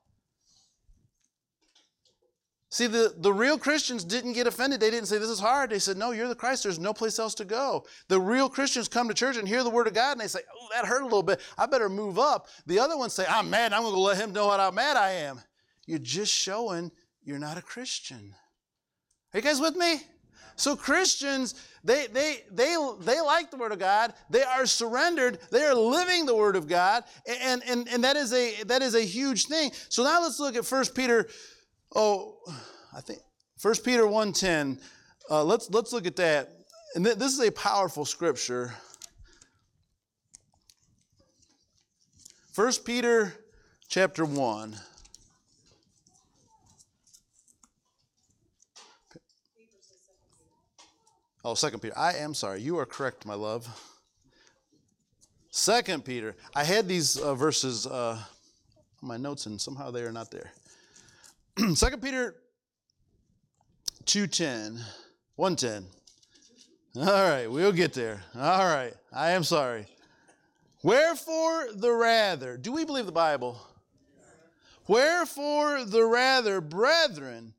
See, 2.72 2.86
the, 2.86 3.14
the 3.18 3.34
real 3.34 3.58
Christians 3.58 4.02
didn't 4.02 4.32
get 4.32 4.46
offended. 4.46 4.80
They 4.80 4.90
didn't 4.90 5.08
say, 5.08 5.18
This 5.18 5.28
is 5.28 5.40
hard. 5.40 5.68
They 5.68 5.78
said, 5.78 5.98
No, 5.98 6.12
you're 6.12 6.28
the 6.28 6.34
Christ. 6.34 6.62
There's 6.62 6.78
no 6.78 6.94
place 6.94 7.18
else 7.18 7.34
to 7.34 7.44
go. 7.44 7.84
The 8.08 8.18
real 8.18 8.48
Christians 8.48 8.88
come 8.88 9.08
to 9.08 9.14
church 9.14 9.36
and 9.36 9.46
hear 9.46 9.62
the 9.62 9.68
word 9.68 9.88
of 9.88 9.92
God 9.92 10.12
and 10.12 10.20
they 10.22 10.26
say, 10.26 10.40
Oh, 10.50 10.68
that 10.72 10.86
hurt 10.86 11.02
a 11.02 11.04
little 11.04 11.22
bit. 11.22 11.42
I 11.58 11.66
better 11.66 11.90
move 11.90 12.18
up. 12.18 12.48
The 12.66 12.78
other 12.78 12.96
ones 12.96 13.12
say, 13.12 13.26
I'm 13.28 13.50
mad. 13.50 13.74
I'm 13.74 13.82
going 13.82 13.92
to 13.92 14.00
let 14.00 14.16
him 14.16 14.32
know 14.32 14.48
how 14.48 14.70
mad 14.70 14.96
I 14.96 15.10
am. 15.10 15.42
You're 15.86 15.98
just 15.98 16.32
showing 16.32 16.90
you're 17.22 17.38
not 17.38 17.58
a 17.58 17.62
Christian. 17.62 18.34
Are 19.34 19.38
you 19.38 19.42
guys 19.42 19.60
with 19.60 19.76
me? 19.76 20.00
So 20.56 20.76
Christians, 20.76 21.54
they, 21.84 22.06
they, 22.06 22.44
they, 22.50 22.76
they 23.00 23.20
like 23.20 23.50
the 23.50 23.56
Word 23.56 23.72
of 23.72 23.78
God. 23.78 24.14
They 24.30 24.42
are 24.42 24.66
surrendered. 24.66 25.38
They 25.50 25.62
are 25.64 25.74
living 25.74 26.26
the 26.26 26.34
Word 26.34 26.56
of 26.56 26.68
God. 26.68 27.04
And, 27.26 27.62
and, 27.68 27.88
and 27.88 28.04
that, 28.04 28.16
is 28.16 28.32
a, 28.32 28.62
that 28.64 28.82
is 28.82 28.94
a 28.94 29.02
huge 29.02 29.46
thing. 29.46 29.72
So 29.88 30.04
now 30.04 30.22
let's 30.22 30.38
look 30.38 30.56
at 30.56 30.64
1 30.64 30.84
Peter, 30.94 31.28
oh, 31.94 32.38
I 32.94 33.00
think 33.00 33.20
1 33.60 33.74
Peter 33.84 34.02
1.10. 34.02 34.80
Uh, 35.30 35.44
let's, 35.44 35.70
let's 35.70 35.92
look 35.92 36.06
at 36.06 36.16
that. 36.16 36.50
And 36.94 37.04
th- 37.04 37.16
this 37.16 37.32
is 37.32 37.40
a 37.40 37.50
powerful 37.52 38.04
scripture. 38.04 38.74
1 42.54 42.72
Peter 42.84 43.32
chapter 43.88 44.24
1. 44.24 44.76
Oh, 51.44 51.54
Second 51.54 51.80
Peter. 51.80 51.96
I 51.98 52.14
am 52.14 52.34
sorry. 52.34 52.60
You 52.60 52.78
are 52.78 52.86
correct, 52.86 53.26
my 53.26 53.34
love. 53.34 53.68
Second 55.50 56.04
Peter. 56.04 56.36
I 56.54 56.64
had 56.64 56.86
these 56.86 57.16
uh, 57.16 57.34
verses 57.34 57.86
uh, 57.86 58.18
on 59.02 59.08
my 59.08 59.16
notes, 59.16 59.46
and 59.46 59.60
somehow 59.60 59.90
they 59.90 60.02
are 60.02 60.12
not 60.12 60.30
there. 60.30 60.52
Second 61.74 62.00
Peter 62.00 62.36
2.10. 64.04 64.80
110. 65.36 65.86
All 66.94 67.30
right, 67.30 67.50
we'll 67.50 67.72
get 67.72 67.92
there. 67.92 68.22
All 68.36 68.64
right, 68.66 68.94
I 69.12 69.30
am 69.30 69.44
sorry. 69.44 69.86
Wherefore 70.82 71.68
the 71.74 71.92
rather, 71.92 72.56
do 72.56 72.70
we 72.70 72.84
believe 72.84 73.06
the 73.06 73.12
Bible? 73.12 73.60
Wherefore 74.86 75.84
the 75.84 76.04
rather, 76.04 76.60
brethren, 76.60 77.54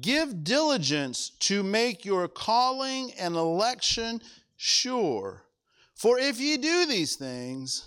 Give 0.00 0.42
diligence 0.42 1.30
to 1.40 1.62
make 1.62 2.04
your 2.04 2.26
calling 2.26 3.12
and 3.18 3.36
election 3.36 4.22
sure. 4.56 5.42
For 5.94 6.18
if 6.18 6.40
ye 6.40 6.56
do 6.56 6.86
these 6.86 7.16
things, 7.16 7.84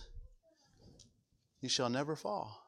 ye 1.62 1.70
shall 1.70 1.90
never 1.90 2.16
fall. 2.16 2.64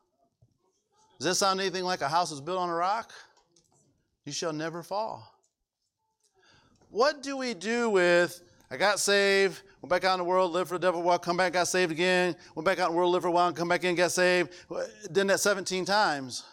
Does 1.20 1.26
that 1.26 1.36
sound 1.36 1.60
anything 1.60 1.84
like 1.84 2.02
a 2.02 2.08
house 2.08 2.30
that's 2.30 2.42
built 2.42 2.60
on 2.60 2.70
a 2.70 2.74
rock? 2.74 3.12
You 4.26 4.32
shall 4.32 4.54
never 4.54 4.82
fall. 4.82 5.36
What 6.90 7.22
do 7.22 7.38
we 7.38 7.54
do 7.54 7.90
with, 7.90 8.42
I 8.72 8.78
got 8.78 9.00
saved, 9.00 9.62
went 9.82 9.90
back 9.92 10.06
out 10.06 10.14
in 10.14 10.20
the 10.20 10.24
world, 10.24 10.52
lived 10.52 10.70
for 10.70 10.80
the 10.80 10.88
devil 10.88 11.02
a 11.02 11.04
while, 11.04 11.20
come 11.20 11.38
back, 11.38 11.54
got 11.54 11.68
saved 11.68 11.92
again, 11.92 12.36
went 12.56 12.66
back 12.66 12.80
out 12.80 12.88
in 12.88 12.94
the 12.94 12.98
world, 12.98 13.12
lived 13.12 13.24
for 13.24 13.28
a 13.28 13.32
while, 13.32 13.48
and 13.48 13.56
come 13.56 13.68
back 13.68 13.84
in, 13.84 13.94
got 13.96 14.12
saved, 14.12 14.52
did 15.12 15.28
that 15.28 15.40
17 15.40 15.86
times. 15.86 16.44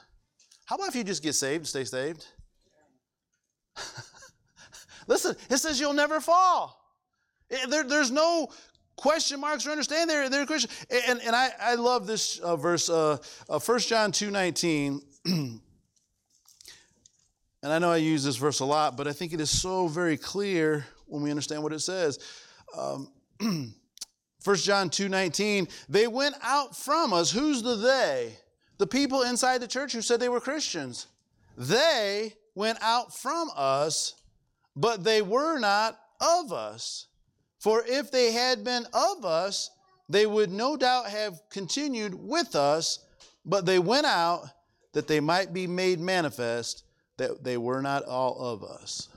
How 0.67 0.77
about 0.77 0.89
if 0.89 0.97
you 0.97 1.05
just 1.05 1.23
get 1.23 1.35
saved 1.35 1.61
and 1.61 1.69
stay 1.69 1.85
saved? 1.85 2.27
Listen, 5.07 5.37
it 5.51 5.59
says 5.59 5.79
you'll 5.79 5.93
never 5.93 6.21
fall. 6.21 6.83
There, 7.69 7.85
there's 7.85 8.11
no 8.11 8.49
question 8.97 9.41
marks 9.41 9.67
or 9.67 9.71
understand 9.71 10.11
they're, 10.11 10.29
they're 10.29 10.47
Christian. 10.47 10.71
And, 11.07 11.21
and 11.23 11.37
I, 11.37 11.51
I 11.61 11.75
love 11.75 12.07
this 12.07 12.39
uh, 12.39 12.57
verse, 12.57 12.89
uh, 12.89 13.19
uh, 13.49 13.59
1 13.59 13.79
John 13.81 14.13
2 14.13 14.31
19. 14.31 15.01
and 15.25 15.61
I 17.63 17.79
know 17.79 17.91
I 17.91 17.99
use 17.99 18.25
this 18.25 18.37
verse 18.37 18.61
a 18.61 18.65
lot, 18.65 18.97
but 18.97 19.07
I 19.07 19.13
think 19.13 19.33
it 19.33 19.41
is 19.41 19.51
so 19.51 19.87
very 19.87 20.17
clear 20.17 20.87
when 21.07 21.23
we 21.23 21.31
understand 21.31 21.63
what 21.63 21.73
it 21.73 21.81
says. 21.81 22.19
Um, 22.77 23.09
1 24.45 24.57
John 24.57 24.91
2 24.91 25.09
19, 25.09 25.69
they 25.89 26.07
went 26.07 26.35
out 26.43 26.77
from 26.77 27.13
us. 27.13 27.31
Who's 27.31 27.63
the 27.63 27.77
they? 27.77 28.39
The 28.79 28.87
people 28.87 29.23
inside 29.23 29.61
the 29.61 29.67
church 29.67 29.93
who 29.93 30.03
said 30.03 30.21
they 30.21 30.29
were 30.29 30.41
Christians. 30.41 31.07
They 31.57 32.35
went 32.57 32.79
out 32.83 33.15
from 33.15 33.51
us, 33.55 34.15
but 34.75 35.05
they 35.05 35.23
were 35.23 35.59
not 35.59 35.97
of 36.21 36.53
us. 36.53 37.07
For 37.61 37.85
if 37.87 38.11
they 38.11 38.33
had 38.33 38.65
been 38.65 38.87
of 38.93 39.25
us, 39.25 39.71
they 40.09 40.27
would 40.27 40.51
no 40.51 40.77
doubt 40.77 41.07
have 41.09 41.41
continued 41.51 42.15
with 42.15 42.57
us, 42.57 43.01
but 43.45 43.67
they 43.67 43.79
went 43.79 44.07
out 44.07 44.49
that 44.93 45.07
they 45.07 45.21
might 45.21 45.53
be 45.53 45.67
made 45.67 46.01
manifest 46.01 46.85
that 47.19 47.45
they 47.45 47.57
were 47.57 47.83
not 47.83 48.05
all 48.05 48.39
of 48.39 48.65
us. 48.65 49.09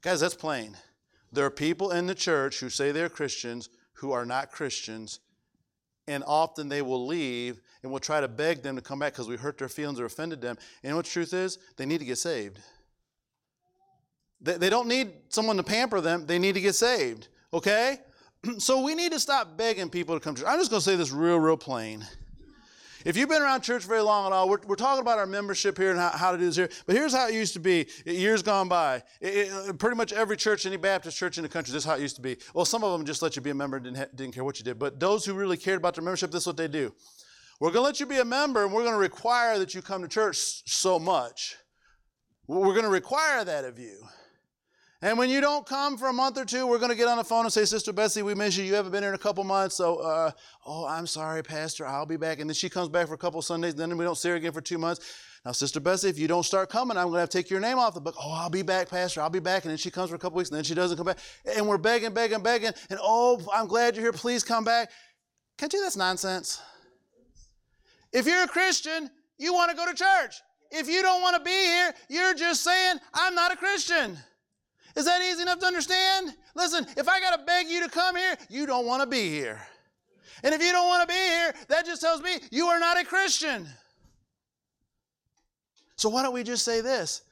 Guys, 0.00 0.20
that's 0.20 0.34
plain. 0.34 0.76
There 1.32 1.44
are 1.44 1.50
people 1.50 1.92
in 1.92 2.06
the 2.06 2.14
church 2.14 2.60
who 2.60 2.68
say 2.68 2.92
they're 2.92 3.08
Christians 3.08 3.68
who 3.94 4.12
are 4.12 4.26
not 4.26 4.50
Christians, 4.50 5.20
and 6.08 6.24
often 6.26 6.68
they 6.68 6.82
will 6.82 7.06
leave 7.06 7.60
and 7.82 7.90
we'll 7.90 8.00
try 8.00 8.20
to 8.20 8.28
beg 8.28 8.62
them 8.62 8.76
to 8.76 8.82
come 8.82 8.98
back 8.98 9.12
because 9.12 9.28
we 9.28 9.36
hurt 9.36 9.58
their 9.58 9.68
feelings 9.68 9.98
or 9.98 10.04
offended 10.04 10.40
them. 10.40 10.56
And 10.82 10.94
what 10.94 11.04
the 11.04 11.10
truth 11.10 11.34
is? 11.34 11.58
They 11.76 11.86
need 11.86 11.98
to 11.98 12.04
get 12.04 12.18
saved. 12.18 12.60
They, 14.40 14.56
they 14.56 14.70
don't 14.70 14.88
need 14.88 15.12
someone 15.28 15.56
to 15.56 15.62
pamper 15.62 16.00
them, 16.00 16.26
they 16.26 16.38
need 16.38 16.54
to 16.54 16.60
get 16.60 16.74
saved. 16.74 17.28
Okay? 17.52 17.98
So 18.58 18.82
we 18.82 18.96
need 18.96 19.12
to 19.12 19.20
stop 19.20 19.56
begging 19.56 19.88
people 19.88 20.16
to 20.16 20.20
come 20.20 20.34
to 20.34 20.40
church. 20.40 20.50
I'm 20.50 20.58
just 20.58 20.68
going 20.68 20.80
to 20.80 20.84
say 20.84 20.96
this 20.96 21.12
real, 21.12 21.38
real 21.38 21.56
plain. 21.56 22.04
If 23.04 23.16
you've 23.16 23.28
been 23.28 23.42
around 23.42 23.62
church 23.62 23.84
very 23.84 24.00
long 24.00 24.26
at 24.26 24.32
all, 24.32 24.48
we're, 24.48 24.58
we're 24.66 24.76
talking 24.76 25.00
about 25.00 25.18
our 25.18 25.26
membership 25.26 25.76
here 25.76 25.90
and 25.90 25.98
how, 25.98 26.10
how, 26.10 26.32
to 26.32 26.38
do 26.38 26.46
this 26.46 26.56
here. 26.56 26.68
But 26.86 26.96
here's 26.96 27.12
how 27.12 27.28
it 27.28 27.34
used 27.34 27.52
to 27.54 27.60
be 27.60 27.86
years 28.04 28.42
gone 28.42 28.68
by. 28.68 29.02
It, 29.20 29.48
it, 29.48 29.78
pretty 29.78 29.96
much 29.96 30.12
every 30.12 30.36
church, 30.36 30.66
any 30.66 30.76
Baptist 30.76 31.16
church 31.16 31.36
in 31.36 31.42
the 31.42 31.48
country, 31.48 31.72
this 31.72 31.84
is 31.84 31.88
how 31.88 31.94
it 31.94 32.00
used 32.00 32.16
to 32.16 32.22
be. 32.22 32.36
Well, 32.54 32.64
some 32.64 32.84
of 32.84 32.92
them 32.92 33.06
just 33.06 33.22
let 33.22 33.36
you 33.36 33.42
be 33.42 33.50
a 33.50 33.54
member 33.54 33.76
and 33.76 33.86
didn't, 33.86 34.16
didn't 34.16 34.34
care 34.34 34.44
what 34.44 34.58
you 34.58 34.64
did. 34.64 34.78
But 34.78 35.00
those 35.00 35.24
who 35.24 35.34
really 35.34 35.56
cared 35.56 35.78
about 35.78 35.94
their 35.94 36.04
membership, 36.04 36.30
this 36.30 36.42
is 36.42 36.46
what 36.46 36.56
they 36.56 36.68
do. 36.68 36.92
We're 37.62 37.70
going 37.70 37.84
to 37.84 37.86
let 37.86 38.00
you 38.00 38.06
be 38.06 38.18
a 38.18 38.24
member 38.24 38.64
and 38.64 38.72
we're 38.72 38.82
going 38.82 38.94
to 38.94 38.98
require 38.98 39.56
that 39.60 39.72
you 39.72 39.82
come 39.82 40.02
to 40.02 40.08
church 40.08 40.68
so 40.68 40.98
much. 40.98 41.54
We're 42.48 42.72
going 42.72 42.82
to 42.82 42.88
require 42.88 43.44
that 43.44 43.64
of 43.64 43.78
you. 43.78 44.00
And 45.00 45.16
when 45.16 45.30
you 45.30 45.40
don't 45.40 45.64
come 45.64 45.96
for 45.96 46.08
a 46.08 46.12
month 46.12 46.38
or 46.38 46.44
two, 46.44 46.66
we're 46.66 46.80
going 46.80 46.90
to 46.90 46.96
get 46.96 47.06
on 47.06 47.18
the 47.18 47.22
phone 47.24 47.44
and 47.44 47.52
say, 47.52 47.64
Sister 47.64 47.92
Betsy, 47.92 48.22
we 48.22 48.34
miss 48.34 48.56
you. 48.56 48.64
You 48.64 48.74
haven't 48.74 48.90
been 48.90 49.04
here 49.04 49.10
in 49.10 49.14
a 49.14 49.18
couple 49.18 49.44
months. 49.44 49.76
So, 49.76 49.98
uh, 49.98 50.32
oh, 50.66 50.88
I'm 50.88 51.06
sorry, 51.06 51.44
Pastor. 51.44 51.86
I'll 51.86 52.04
be 52.04 52.16
back. 52.16 52.40
And 52.40 52.50
then 52.50 52.54
she 52.56 52.68
comes 52.68 52.88
back 52.88 53.06
for 53.06 53.14
a 53.14 53.16
couple 53.16 53.40
Sundays. 53.42 53.74
And 53.74 53.80
then 53.80 53.96
we 53.96 54.04
don't 54.04 54.18
see 54.18 54.30
her 54.30 54.34
again 54.34 54.50
for 54.50 54.60
two 54.60 54.78
months. 54.78 55.14
Now, 55.44 55.52
Sister 55.52 55.78
Betsy, 55.78 56.08
if 56.08 56.18
you 56.18 56.26
don't 56.26 56.42
start 56.42 56.68
coming, 56.68 56.96
I'm 56.96 57.04
going 57.04 57.14
to 57.14 57.20
have 57.20 57.28
to 57.28 57.38
take 57.38 57.48
your 57.48 57.60
name 57.60 57.78
off 57.78 57.94
the 57.94 58.00
book. 58.00 58.16
Oh, 58.20 58.32
I'll 58.32 58.50
be 58.50 58.62
back, 58.62 58.90
Pastor. 58.90 59.22
I'll 59.22 59.30
be 59.30 59.38
back. 59.38 59.62
And 59.62 59.70
then 59.70 59.78
she 59.78 59.92
comes 59.92 60.10
for 60.10 60.16
a 60.16 60.18
couple 60.18 60.36
weeks, 60.36 60.50
and 60.50 60.56
then 60.56 60.64
she 60.64 60.74
doesn't 60.74 60.96
come 60.96 61.06
back. 61.06 61.18
And 61.54 61.68
we're 61.68 61.78
begging, 61.78 62.12
begging, 62.12 62.42
begging. 62.42 62.72
And 62.90 62.98
oh, 63.00 63.40
I'm 63.54 63.68
glad 63.68 63.94
you're 63.94 64.06
here. 64.06 64.12
Please 64.12 64.42
come 64.42 64.64
back. 64.64 64.90
Can't 65.58 65.72
you? 65.72 65.80
That's 65.80 65.96
nonsense. 65.96 66.60
If 68.12 68.26
you're 68.26 68.44
a 68.44 68.48
Christian, 68.48 69.10
you 69.38 69.54
want 69.54 69.70
to 69.70 69.76
go 69.76 69.86
to 69.86 69.94
church. 69.94 70.36
If 70.70 70.88
you 70.88 71.02
don't 71.02 71.20
want 71.20 71.36
to 71.36 71.42
be 71.42 71.50
here, 71.50 71.92
you're 72.08 72.34
just 72.34 72.62
saying, 72.62 72.98
I'm 73.12 73.34
not 73.34 73.52
a 73.52 73.56
Christian. 73.56 74.16
Is 74.96 75.04
that 75.06 75.22
easy 75.22 75.42
enough 75.42 75.58
to 75.60 75.66
understand? 75.66 76.34
Listen, 76.54 76.86
if 76.96 77.08
I 77.08 77.20
got 77.20 77.36
to 77.36 77.44
beg 77.44 77.68
you 77.68 77.82
to 77.82 77.88
come 77.88 78.16
here, 78.16 78.36
you 78.48 78.66
don't 78.66 78.86
want 78.86 79.02
to 79.02 79.06
be 79.06 79.30
here. 79.30 79.60
And 80.42 80.54
if 80.54 80.62
you 80.62 80.72
don't 80.72 80.86
want 80.86 81.08
to 81.08 81.14
be 81.14 81.20
here, 81.20 81.54
that 81.68 81.86
just 81.86 82.02
tells 82.02 82.20
me 82.22 82.38
you 82.50 82.66
are 82.66 82.80
not 82.80 83.00
a 83.00 83.04
Christian. 83.04 83.66
So 85.96 86.08
why 86.08 86.22
don't 86.22 86.34
we 86.34 86.42
just 86.42 86.64
say 86.64 86.80
this? 86.80 87.22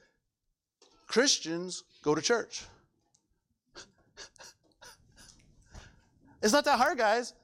Christians 1.06 1.82
go 2.02 2.14
to 2.14 2.22
church. 2.22 2.64
it's 6.42 6.52
not 6.52 6.64
that 6.64 6.78
hard, 6.78 6.96
guys. 6.98 7.34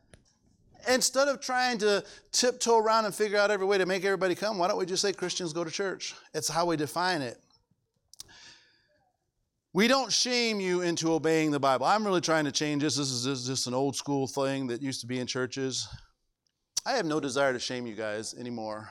Instead 0.88 1.28
of 1.28 1.40
trying 1.40 1.78
to 1.78 2.04
tiptoe 2.32 2.78
around 2.78 3.04
and 3.06 3.14
figure 3.14 3.38
out 3.38 3.50
every 3.50 3.66
way 3.66 3.78
to 3.78 3.86
make 3.86 4.04
everybody 4.04 4.34
come, 4.34 4.58
why 4.58 4.68
don't 4.68 4.78
we 4.78 4.86
just 4.86 5.02
say 5.02 5.12
Christians 5.12 5.52
go 5.52 5.64
to 5.64 5.70
church? 5.70 6.14
It's 6.34 6.48
how 6.48 6.66
we 6.66 6.76
define 6.76 7.22
it. 7.22 7.40
We 9.72 9.88
don't 9.88 10.10
shame 10.10 10.58
you 10.58 10.80
into 10.80 11.12
obeying 11.12 11.50
the 11.50 11.60
Bible. 11.60 11.84
I'm 11.84 12.04
really 12.04 12.22
trying 12.22 12.46
to 12.46 12.52
change 12.52 12.82
this. 12.82 12.96
This 12.96 13.10
is 13.10 13.46
just 13.46 13.66
an 13.66 13.74
old 13.74 13.94
school 13.94 14.26
thing 14.26 14.68
that 14.68 14.80
used 14.80 15.02
to 15.02 15.06
be 15.06 15.18
in 15.18 15.26
churches. 15.26 15.86
I 16.86 16.92
have 16.92 17.04
no 17.04 17.20
desire 17.20 17.52
to 17.52 17.58
shame 17.58 17.86
you 17.86 17.94
guys 17.94 18.32
anymore. 18.32 18.90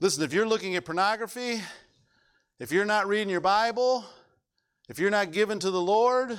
Listen, 0.00 0.24
if 0.24 0.32
you're 0.32 0.48
looking 0.48 0.74
at 0.74 0.84
pornography, 0.84 1.60
if 2.58 2.72
you're 2.72 2.84
not 2.84 3.06
reading 3.06 3.28
your 3.28 3.40
Bible, 3.40 4.04
if 4.88 4.98
you're 4.98 5.10
not 5.10 5.32
given 5.32 5.58
to 5.60 5.70
the 5.70 5.80
Lord, 5.80 6.38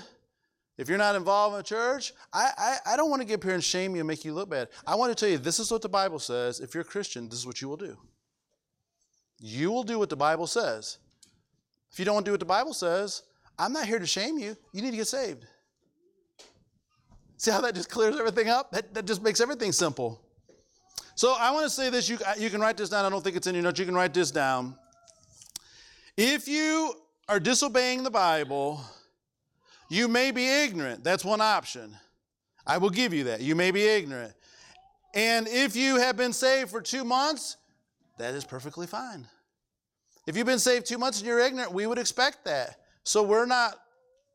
if 0.78 0.88
you're 0.88 0.98
not 0.98 1.16
involved 1.16 1.56
in 1.56 1.60
a 1.62 1.64
church, 1.64 2.14
I, 2.32 2.50
I, 2.58 2.94
I 2.94 2.98
don't 2.98 3.10
want 3.10 3.22
to 3.22 3.28
get 3.28 3.36
up 3.36 3.44
here 3.44 3.54
and 3.54 3.64
shame 3.64 3.96
you 3.96 4.02
and 4.02 4.08
make 4.08 4.24
you 4.24 4.34
look 4.34 4.50
bad. 4.50 4.70
I 4.86 4.96
want 4.96 5.16
to 5.16 5.16
tell 5.16 5.30
you 5.30 5.38
this 5.38 5.60
is 5.60 5.72
what 5.72 5.82
the 5.82 5.90
Bible 5.90 6.20
says. 6.20 6.60
If 6.60 6.74
you're 6.74 6.82
a 6.82 6.86
Christian, 6.86 7.28
this 7.30 7.40
is 7.40 7.48
what 7.48 7.62
you 7.62 7.68
will 7.68 7.78
do. 7.78 7.98
You 9.40 9.72
will 9.72 9.84
do 9.84 9.98
what 9.98 10.10
the 10.10 10.16
Bible 10.16 10.48
says. 10.48 10.98
If 11.92 12.00
you 12.00 12.06
don't 12.06 12.26
do 12.26 12.32
what 12.32 12.40
the 12.40 12.46
Bible 12.46 12.74
says, 12.74 13.24
I'm 13.58 13.74
not 13.74 13.88
here 13.88 13.98
to 13.98 14.06
shame 14.06 14.38
you. 14.38 14.56
You 14.72 14.82
need 14.82 14.92
to 14.92 14.98
get 14.98 15.08
saved. 15.08 15.46
See 17.38 17.52
how 17.52 17.62
that 17.62 17.76
just 17.76 17.90
clears 17.90 18.18
everything 18.18 18.50
up? 18.50 18.72
That, 18.72 18.94
that 18.94 19.06
just 19.06 19.22
makes 19.24 19.42
everything 19.42 19.72
simple. 19.72 20.22
So 21.16 21.36
I 21.38 21.52
want 21.52 21.66
to 21.66 21.70
say 21.70 21.90
this. 21.90 22.08
You, 22.10 22.20
you 22.38 22.50
can 22.50 22.62
write 22.62 22.78
this 22.78 22.90
down. 22.90 23.06
I 23.06 23.10
don't 23.10 23.24
think 23.24 23.36
it's 23.36 23.48
in 23.48 23.56
your 23.56 23.64
notes. 23.64 23.80
You 23.80 23.86
can 23.86 23.96
write 23.96 24.14
this 24.14 24.30
down. 24.30 24.76
If 26.16 26.48
you 26.48 26.94
are 27.28 27.40
disobeying 27.40 28.04
the 28.04 28.12
Bible, 28.12 28.82
you 29.90 30.08
may 30.08 30.32
be 30.32 30.48
ignorant. 30.48 31.04
That's 31.04 31.24
one 31.24 31.42
option. 31.42 31.96
I 32.66 32.78
will 32.78 32.90
give 32.90 33.14
you 33.14 33.26
that. 33.26 33.42
You 33.42 33.56
may 33.56 33.72
be 33.72 33.84
ignorant. 33.84 34.34
And 35.14 35.48
if 35.48 35.76
you 35.76 35.98
have 35.98 36.18
been 36.18 36.34
saved 36.34 36.70
for 36.70 36.82
two 36.82 37.04
months, 37.04 37.58
that 38.18 38.34
is 38.34 38.44
perfectly 38.44 38.88
fine. 38.88 39.26
If 40.28 40.36
you've 40.36 40.46
been 40.46 40.60
saved 40.60 40.86
two 40.86 40.98
months 40.98 41.20
and 41.20 41.28
you're 41.28 41.40
ignorant, 41.40 41.72
we 41.72 41.88
would 41.88 41.98
expect 41.98 42.44
that. 42.46 42.82
So 43.04 43.24
we're 43.24 43.46
not, 43.46 43.80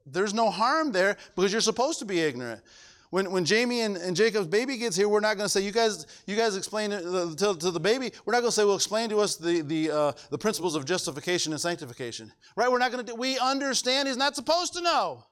there's 0.07 0.32
no 0.32 0.50
harm 0.50 0.90
there 0.90 1.18
because 1.36 1.53
you're 1.53 1.61
supposed 1.61 1.98
to 1.98 2.07
be 2.07 2.20
ignorant. 2.20 2.62
When, 3.11 3.30
when 3.30 3.44
Jamie 3.44 3.82
and, 3.82 3.98
and 3.98 4.16
Jacob's 4.16 4.46
baby 4.46 4.78
gets 4.78 4.96
here, 4.96 5.07
we're 5.07 5.20
not 5.20 5.36
going 5.36 5.44
to 5.44 5.50
say, 5.50 5.61
you 5.61 5.70
guys, 5.70 6.07
you 6.26 6.34
guys 6.34 6.57
explain 6.57 6.92
it 6.92 7.05
uh, 7.05 7.34
to, 7.34 7.59
to 7.59 7.70
the 7.70 7.78
baby. 7.78 8.11
We're 8.24 8.32
not 8.32 8.40
going 8.40 8.48
to 8.48 8.55
say, 8.55 8.64
well, 8.64 8.74
explain 8.74 9.11
to 9.11 9.18
us 9.18 9.36
the, 9.36 9.61
the, 9.61 9.90
uh, 9.90 10.12
the 10.30 10.38
principles 10.38 10.74
of 10.74 10.86
justification 10.86 11.53
and 11.53 11.61
sanctification. 11.61 12.32
Right? 12.57 12.72
We're 12.72 12.78
not 12.78 12.90
going 12.90 13.05
to 13.05 13.12
do, 13.12 13.18
we 13.18 13.38
understand 13.38 14.09
he's 14.09 14.16
not 14.16 14.34
supposed 14.34 14.72
to 14.72 14.80
know. 14.80 15.26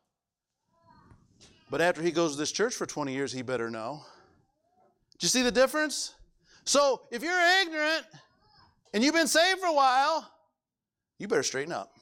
But 1.70 1.80
after 1.80 2.02
he 2.02 2.10
goes 2.10 2.32
to 2.32 2.38
this 2.38 2.50
church 2.50 2.74
for 2.74 2.84
20 2.84 3.12
years, 3.12 3.32
he 3.32 3.42
better 3.42 3.70
know. 3.70 4.02
Do 5.18 5.24
you 5.24 5.28
see 5.28 5.42
the 5.42 5.52
difference? 5.52 6.14
So 6.64 7.02
if 7.10 7.22
you're 7.22 7.60
ignorant 7.62 8.04
and 8.92 9.04
you've 9.04 9.14
been 9.14 9.28
saved 9.28 9.60
for 9.60 9.66
a 9.66 9.72
while, 9.72 10.28
you 11.18 11.28
better 11.28 11.44
straighten 11.44 11.72
up. 11.72 11.92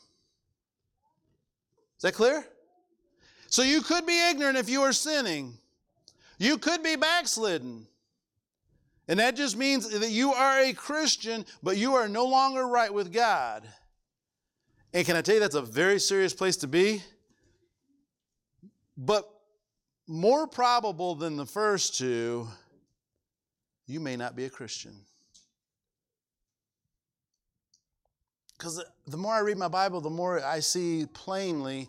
Is 1.98 2.02
that 2.02 2.14
clear? 2.14 2.46
So 3.48 3.62
you 3.62 3.82
could 3.82 4.06
be 4.06 4.30
ignorant 4.30 4.56
if 4.56 4.70
you 4.70 4.82
are 4.82 4.92
sinning. 4.92 5.58
You 6.38 6.56
could 6.56 6.82
be 6.82 6.96
backslidden. 6.96 7.86
And 9.08 9.20
that 9.20 9.36
just 9.36 9.56
means 9.56 9.88
that 9.88 10.10
you 10.10 10.32
are 10.32 10.60
a 10.60 10.72
Christian, 10.72 11.44
but 11.62 11.76
you 11.76 11.94
are 11.94 12.08
no 12.08 12.26
longer 12.26 12.66
right 12.66 12.92
with 12.92 13.12
God. 13.12 13.66
And 14.92 15.04
can 15.04 15.16
I 15.16 15.22
tell 15.22 15.34
you 15.34 15.40
that's 15.40 15.54
a 15.54 15.62
very 15.62 15.98
serious 15.98 16.32
place 16.32 16.56
to 16.58 16.68
be? 16.68 17.02
But 18.96 19.28
more 20.09 20.46
probable 20.46 21.14
than 21.14 21.36
the 21.36 21.46
first 21.46 21.96
two, 21.96 22.48
you 23.86 24.00
may 24.00 24.16
not 24.16 24.34
be 24.34 24.46
a 24.46 24.50
Christian. 24.50 24.92
Because 28.56 28.82
the 29.06 29.16
more 29.16 29.34
I 29.34 29.40
read 29.40 29.56
my 29.56 29.68
Bible, 29.68 30.00
the 30.00 30.11
more 30.11 30.44
I 30.44 30.61
see 30.61 31.06
plainly 31.12 31.88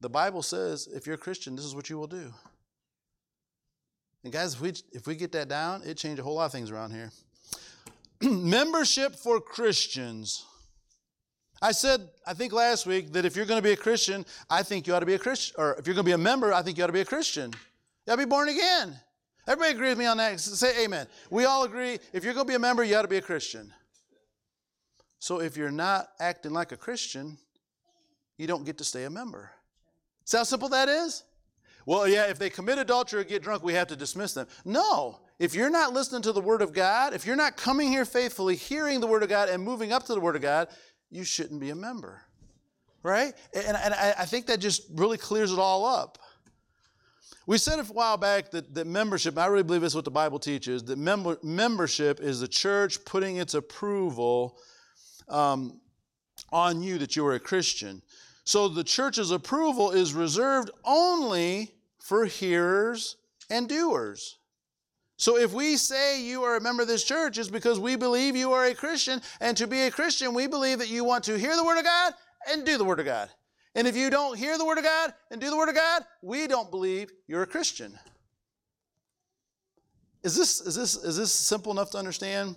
the 0.00 0.10
Bible 0.10 0.42
says 0.42 0.88
if 0.92 1.06
you're 1.06 1.14
a 1.14 1.18
Christian, 1.18 1.54
this 1.54 1.64
is 1.64 1.76
what 1.76 1.88
you 1.88 1.96
will 1.96 2.08
do. 2.08 2.32
And 4.24 4.32
guys, 4.32 4.54
if 4.54 4.60
we, 4.60 4.72
if 4.92 5.06
we 5.06 5.14
get 5.14 5.30
that 5.32 5.48
down, 5.48 5.82
it 5.84 5.96
changes 5.96 6.20
a 6.20 6.22
whole 6.22 6.34
lot 6.34 6.46
of 6.46 6.52
things 6.52 6.70
around 6.70 6.90
here. 6.90 7.12
membership 8.22 9.14
for 9.14 9.40
Christians. 9.40 10.44
I 11.62 11.70
said, 11.70 12.08
I 12.26 12.34
think 12.34 12.52
last 12.52 12.86
week 12.86 13.12
that 13.12 13.24
if 13.24 13.36
you're 13.36 13.46
going 13.46 13.58
to 13.58 13.62
be 13.62 13.72
a 13.72 13.76
Christian, 13.76 14.26
I 14.50 14.64
think 14.64 14.86
you 14.86 14.94
ought 14.94 15.00
to 15.00 15.06
be 15.06 15.14
a 15.14 15.18
Christian. 15.18 15.54
Or 15.56 15.76
if 15.78 15.86
you're 15.86 15.94
going 15.94 16.04
to 16.04 16.08
be 16.08 16.12
a 16.12 16.18
member, 16.18 16.52
I 16.52 16.60
think 16.60 16.76
you 16.76 16.82
ought 16.82 16.88
to 16.88 16.92
be 16.92 17.00
a 17.00 17.04
Christian. 17.04 17.52
You 18.04 18.12
ought 18.12 18.16
to 18.16 18.26
be 18.26 18.28
born 18.28 18.48
again. 18.48 18.96
Everybody 19.46 19.72
agree 19.76 19.88
with 19.90 19.98
me 19.98 20.06
on 20.06 20.16
that? 20.16 20.40
Say 20.40 20.84
amen. 20.84 21.06
We 21.30 21.44
all 21.44 21.62
agree. 21.62 21.98
If 22.12 22.24
you're 22.24 22.34
going 22.34 22.46
to 22.46 22.50
be 22.50 22.56
a 22.56 22.58
member, 22.58 22.82
you 22.82 22.96
ought 22.96 23.02
to 23.02 23.08
be 23.08 23.16
a 23.16 23.22
Christian. 23.22 23.72
So 25.20 25.40
if 25.40 25.56
you're 25.56 25.70
not 25.70 26.08
acting 26.18 26.52
like 26.52 26.72
a 26.72 26.76
Christian, 26.76 27.38
you 28.38 28.48
don't 28.48 28.64
get 28.64 28.78
to 28.78 28.84
stay 28.84 29.04
a 29.04 29.10
member. 29.10 29.52
See 30.24 30.36
how 30.36 30.42
simple 30.42 30.68
that 30.70 30.88
is? 30.88 31.22
Well, 31.86 32.08
yeah, 32.08 32.28
if 32.28 32.38
they 32.38 32.50
commit 32.50 32.78
adultery 32.78 33.20
or 33.20 33.24
get 33.24 33.42
drunk, 33.42 33.62
we 33.62 33.74
have 33.74 33.88
to 33.88 33.96
dismiss 33.96 34.34
them. 34.34 34.46
No. 34.64 35.20
If 35.38 35.54
you're 35.54 35.70
not 35.70 35.92
listening 35.92 36.22
to 36.22 36.32
the 36.32 36.40
Word 36.40 36.62
of 36.62 36.72
God, 36.72 37.14
if 37.14 37.26
you're 37.26 37.36
not 37.36 37.56
coming 37.56 37.88
here 37.88 38.04
faithfully, 38.04 38.54
hearing 38.54 39.00
the 39.00 39.08
Word 39.08 39.24
of 39.24 39.28
God, 39.28 39.48
and 39.48 39.62
moving 39.62 39.92
up 39.92 40.04
to 40.06 40.14
the 40.14 40.20
Word 40.20 40.36
of 40.36 40.42
God, 40.42 40.68
you 41.12 41.24
shouldn't 41.24 41.60
be 41.60 41.70
a 41.70 41.74
member. 41.74 42.22
Right? 43.02 43.34
And, 43.52 43.76
and 43.76 43.94
I 43.94 44.24
think 44.24 44.46
that 44.46 44.60
just 44.60 44.84
really 44.94 45.18
clears 45.18 45.52
it 45.52 45.58
all 45.58 45.84
up. 45.84 46.18
We 47.46 47.58
said 47.58 47.80
a 47.80 47.84
while 47.84 48.16
back 48.16 48.52
that, 48.52 48.72
that 48.74 48.86
membership, 48.86 49.36
I 49.36 49.46
really 49.46 49.64
believe 49.64 49.80
this 49.80 49.92
is 49.92 49.96
what 49.96 50.04
the 50.04 50.12
Bible 50.12 50.38
teaches, 50.38 50.84
that 50.84 50.98
member, 50.98 51.36
membership 51.42 52.20
is 52.20 52.40
the 52.40 52.46
church 52.46 53.04
putting 53.04 53.36
its 53.36 53.54
approval 53.54 54.58
um, 55.28 55.80
on 56.52 56.82
you 56.82 56.98
that 56.98 57.16
you 57.16 57.26
are 57.26 57.34
a 57.34 57.40
Christian. 57.40 58.00
So 58.44 58.68
the 58.68 58.84
church's 58.84 59.32
approval 59.32 59.90
is 59.90 60.14
reserved 60.14 60.70
only 60.84 61.74
for 61.98 62.24
hearers 62.26 63.16
and 63.50 63.68
doers. 63.68 64.38
So 65.22 65.38
if 65.38 65.52
we 65.52 65.76
say 65.76 66.20
you 66.20 66.42
are 66.42 66.56
a 66.56 66.60
member 66.60 66.82
of 66.82 66.88
this 66.88 67.04
church, 67.04 67.38
it's 67.38 67.48
because 67.48 67.78
we 67.78 67.94
believe 67.94 68.34
you 68.34 68.50
are 68.54 68.64
a 68.64 68.74
Christian. 68.74 69.22
And 69.40 69.56
to 69.56 69.68
be 69.68 69.82
a 69.82 69.90
Christian, 69.92 70.34
we 70.34 70.48
believe 70.48 70.80
that 70.80 70.88
you 70.88 71.04
want 71.04 71.22
to 71.24 71.38
hear 71.38 71.54
the 71.54 71.62
Word 71.62 71.78
of 71.78 71.84
God 71.84 72.14
and 72.50 72.66
do 72.66 72.76
the 72.76 72.82
Word 72.82 72.98
of 72.98 73.06
God. 73.06 73.30
And 73.76 73.86
if 73.86 73.96
you 73.96 74.10
don't 74.10 74.36
hear 74.36 74.58
the 74.58 74.64
Word 74.64 74.78
of 74.78 74.84
God 74.84 75.14
and 75.30 75.40
do 75.40 75.48
the 75.48 75.56
Word 75.56 75.68
of 75.68 75.76
God, 75.76 76.02
we 76.22 76.48
don't 76.48 76.72
believe 76.72 77.12
you're 77.28 77.44
a 77.44 77.46
Christian. 77.46 77.96
Is 80.24 80.34
this, 80.34 80.60
is 80.60 80.74
this, 80.74 80.96
is 80.96 81.16
this 81.16 81.30
simple 81.30 81.70
enough 81.70 81.92
to 81.92 81.98
understand? 81.98 82.56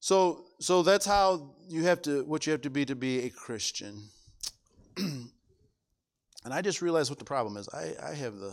So, 0.00 0.46
so 0.58 0.82
that's 0.82 1.06
how 1.06 1.54
you 1.68 1.84
have 1.84 2.02
to, 2.02 2.24
what 2.24 2.44
you 2.44 2.50
have 2.50 2.62
to 2.62 2.70
be 2.70 2.84
to 2.86 2.96
be 2.96 3.20
a 3.20 3.30
Christian. 3.30 4.02
and 4.96 5.30
I 6.44 6.60
just 6.60 6.82
realized 6.82 7.08
what 7.08 7.20
the 7.20 7.24
problem 7.24 7.56
is. 7.56 7.68
I, 7.68 7.94
I 8.02 8.14
have 8.14 8.34
the 8.34 8.52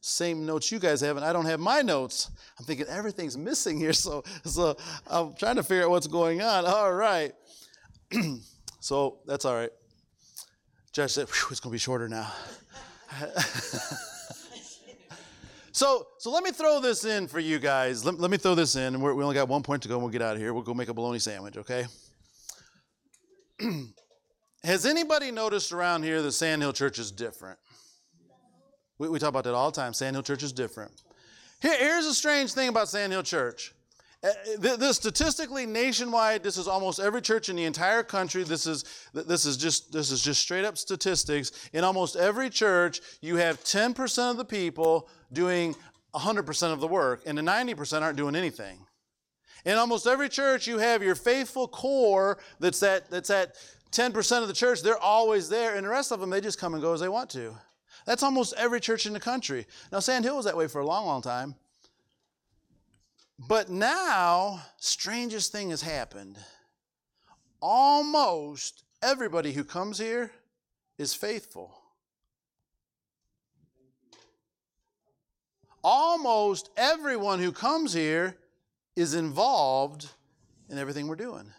same 0.00 0.46
notes 0.46 0.72
you 0.72 0.78
guys 0.78 1.00
have, 1.00 1.16
and 1.16 1.24
I 1.24 1.32
don't 1.32 1.46
have 1.46 1.60
my 1.60 1.82
notes. 1.82 2.30
I'm 2.58 2.64
thinking 2.64 2.86
everything's 2.86 3.36
missing 3.36 3.78
here, 3.78 3.92
so, 3.94 4.22
so 4.44 4.76
I'm 5.08 5.34
trying 5.34 5.56
to 5.56 5.62
figure 5.62 5.84
out 5.84 5.90
what's 5.90 6.06
going 6.06 6.42
on. 6.42 6.64
All 6.66 6.92
right. 6.92 7.32
so 8.80 9.18
that's 9.26 9.44
all 9.44 9.54
right. 9.54 9.70
Josh 10.92 11.12
said, 11.12 11.28
it's 11.28 11.60
going 11.60 11.70
to 11.70 11.74
be 11.74 11.78
shorter 11.78 12.08
now. 12.08 12.32
So, 15.72 16.06
so 16.18 16.30
let 16.30 16.42
me 16.42 16.50
throw 16.50 16.80
this 16.80 17.04
in 17.04 17.26
for 17.28 17.38
you 17.38 17.58
guys. 17.58 18.04
Let, 18.04 18.18
let 18.18 18.30
me 18.30 18.36
throw 18.36 18.54
this 18.54 18.76
in, 18.76 18.94
and 18.94 19.02
we 19.02 19.10
only 19.10 19.34
got 19.34 19.48
one 19.48 19.62
point 19.62 19.82
to 19.82 19.88
go, 19.88 19.94
and 19.94 20.02
we'll 20.02 20.12
get 20.12 20.22
out 20.22 20.34
of 20.34 20.38
here. 20.38 20.52
We'll 20.52 20.62
go 20.62 20.74
make 20.74 20.88
a 20.88 20.94
bologna 20.94 21.18
sandwich, 21.18 21.56
okay? 21.56 21.86
Has 24.64 24.84
anybody 24.84 25.30
noticed 25.30 25.72
around 25.72 26.02
here 26.02 26.20
that 26.22 26.32
Sandhill 26.32 26.72
Church 26.72 26.98
is 26.98 27.10
different? 27.10 27.58
We, 29.00 29.08
we 29.08 29.18
talk 29.18 29.30
about 29.30 29.44
that 29.44 29.54
all 29.54 29.70
the 29.70 29.80
time. 29.80 29.94
Sandhill 29.94 30.22
Church 30.22 30.42
is 30.42 30.52
different. 30.52 30.92
Here, 31.62 31.76
here's 31.76 32.04
a 32.04 32.14
strange 32.14 32.52
thing 32.52 32.68
about 32.68 32.88
Sandhill 32.88 33.22
Church. 33.22 33.74
Uh, 34.22 34.92
statistically 34.92 35.64
nationwide, 35.64 36.42
this 36.42 36.58
is 36.58 36.68
almost 36.68 37.00
every 37.00 37.22
church 37.22 37.48
in 37.48 37.56
the 37.56 37.64
entire 37.64 38.02
country. 38.02 38.44
This 38.44 38.66
is 38.66 38.84
this 39.14 39.46
is 39.46 39.56
just 39.56 39.90
this 39.90 40.10
is 40.10 40.20
just 40.20 40.42
straight 40.42 40.66
up 40.66 40.76
statistics. 40.76 41.50
In 41.72 41.82
almost 41.82 42.14
every 42.14 42.50
church, 42.50 43.00
you 43.22 43.36
have 43.36 43.64
10% 43.64 44.30
of 44.30 44.36
the 44.36 44.44
people 44.44 45.08
doing 45.32 45.74
100% 46.14 46.72
of 46.72 46.80
the 46.80 46.86
work, 46.86 47.22
and 47.24 47.38
the 47.38 47.42
90% 47.42 48.02
aren't 48.02 48.18
doing 48.18 48.36
anything. 48.36 48.84
In 49.64 49.78
almost 49.78 50.06
every 50.06 50.28
church, 50.28 50.66
you 50.66 50.76
have 50.76 51.02
your 51.02 51.14
faithful 51.14 51.66
core 51.66 52.38
that's 52.58 52.82
at 52.82 53.10
that's 53.10 53.30
at 53.30 53.54
10% 53.92 54.42
of 54.42 54.48
the 54.48 54.54
church. 54.54 54.82
They're 54.82 54.98
always 54.98 55.48
there, 55.48 55.76
and 55.76 55.86
the 55.86 55.90
rest 55.90 56.12
of 56.12 56.20
them 56.20 56.28
they 56.28 56.42
just 56.42 56.58
come 56.58 56.74
and 56.74 56.82
go 56.82 56.92
as 56.92 57.00
they 57.00 57.08
want 57.08 57.30
to. 57.30 57.56
That's 58.06 58.22
almost 58.22 58.54
every 58.56 58.80
church 58.80 59.06
in 59.06 59.12
the 59.12 59.20
country. 59.20 59.66
Now, 59.92 60.00
Sandhill 60.00 60.36
was 60.36 60.44
that 60.44 60.56
way 60.56 60.68
for 60.68 60.80
a 60.80 60.86
long, 60.86 61.06
long 61.06 61.22
time. 61.22 61.54
But 63.38 63.70
now, 63.70 64.62
strangest 64.76 65.52
thing 65.52 65.70
has 65.70 65.82
happened. 65.82 66.38
Almost 67.62 68.84
everybody 69.02 69.52
who 69.52 69.64
comes 69.64 69.98
here 69.98 70.30
is 70.98 71.14
faithful. 71.14 71.74
Almost 75.82 76.70
everyone 76.76 77.38
who 77.38 77.52
comes 77.52 77.94
here 77.94 78.36
is 78.96 79.14
involved 79.14 80.10
in 80.68 80.76
everything 80.76 81.08
we're 81.08 81.16
doing. 81.16 81.50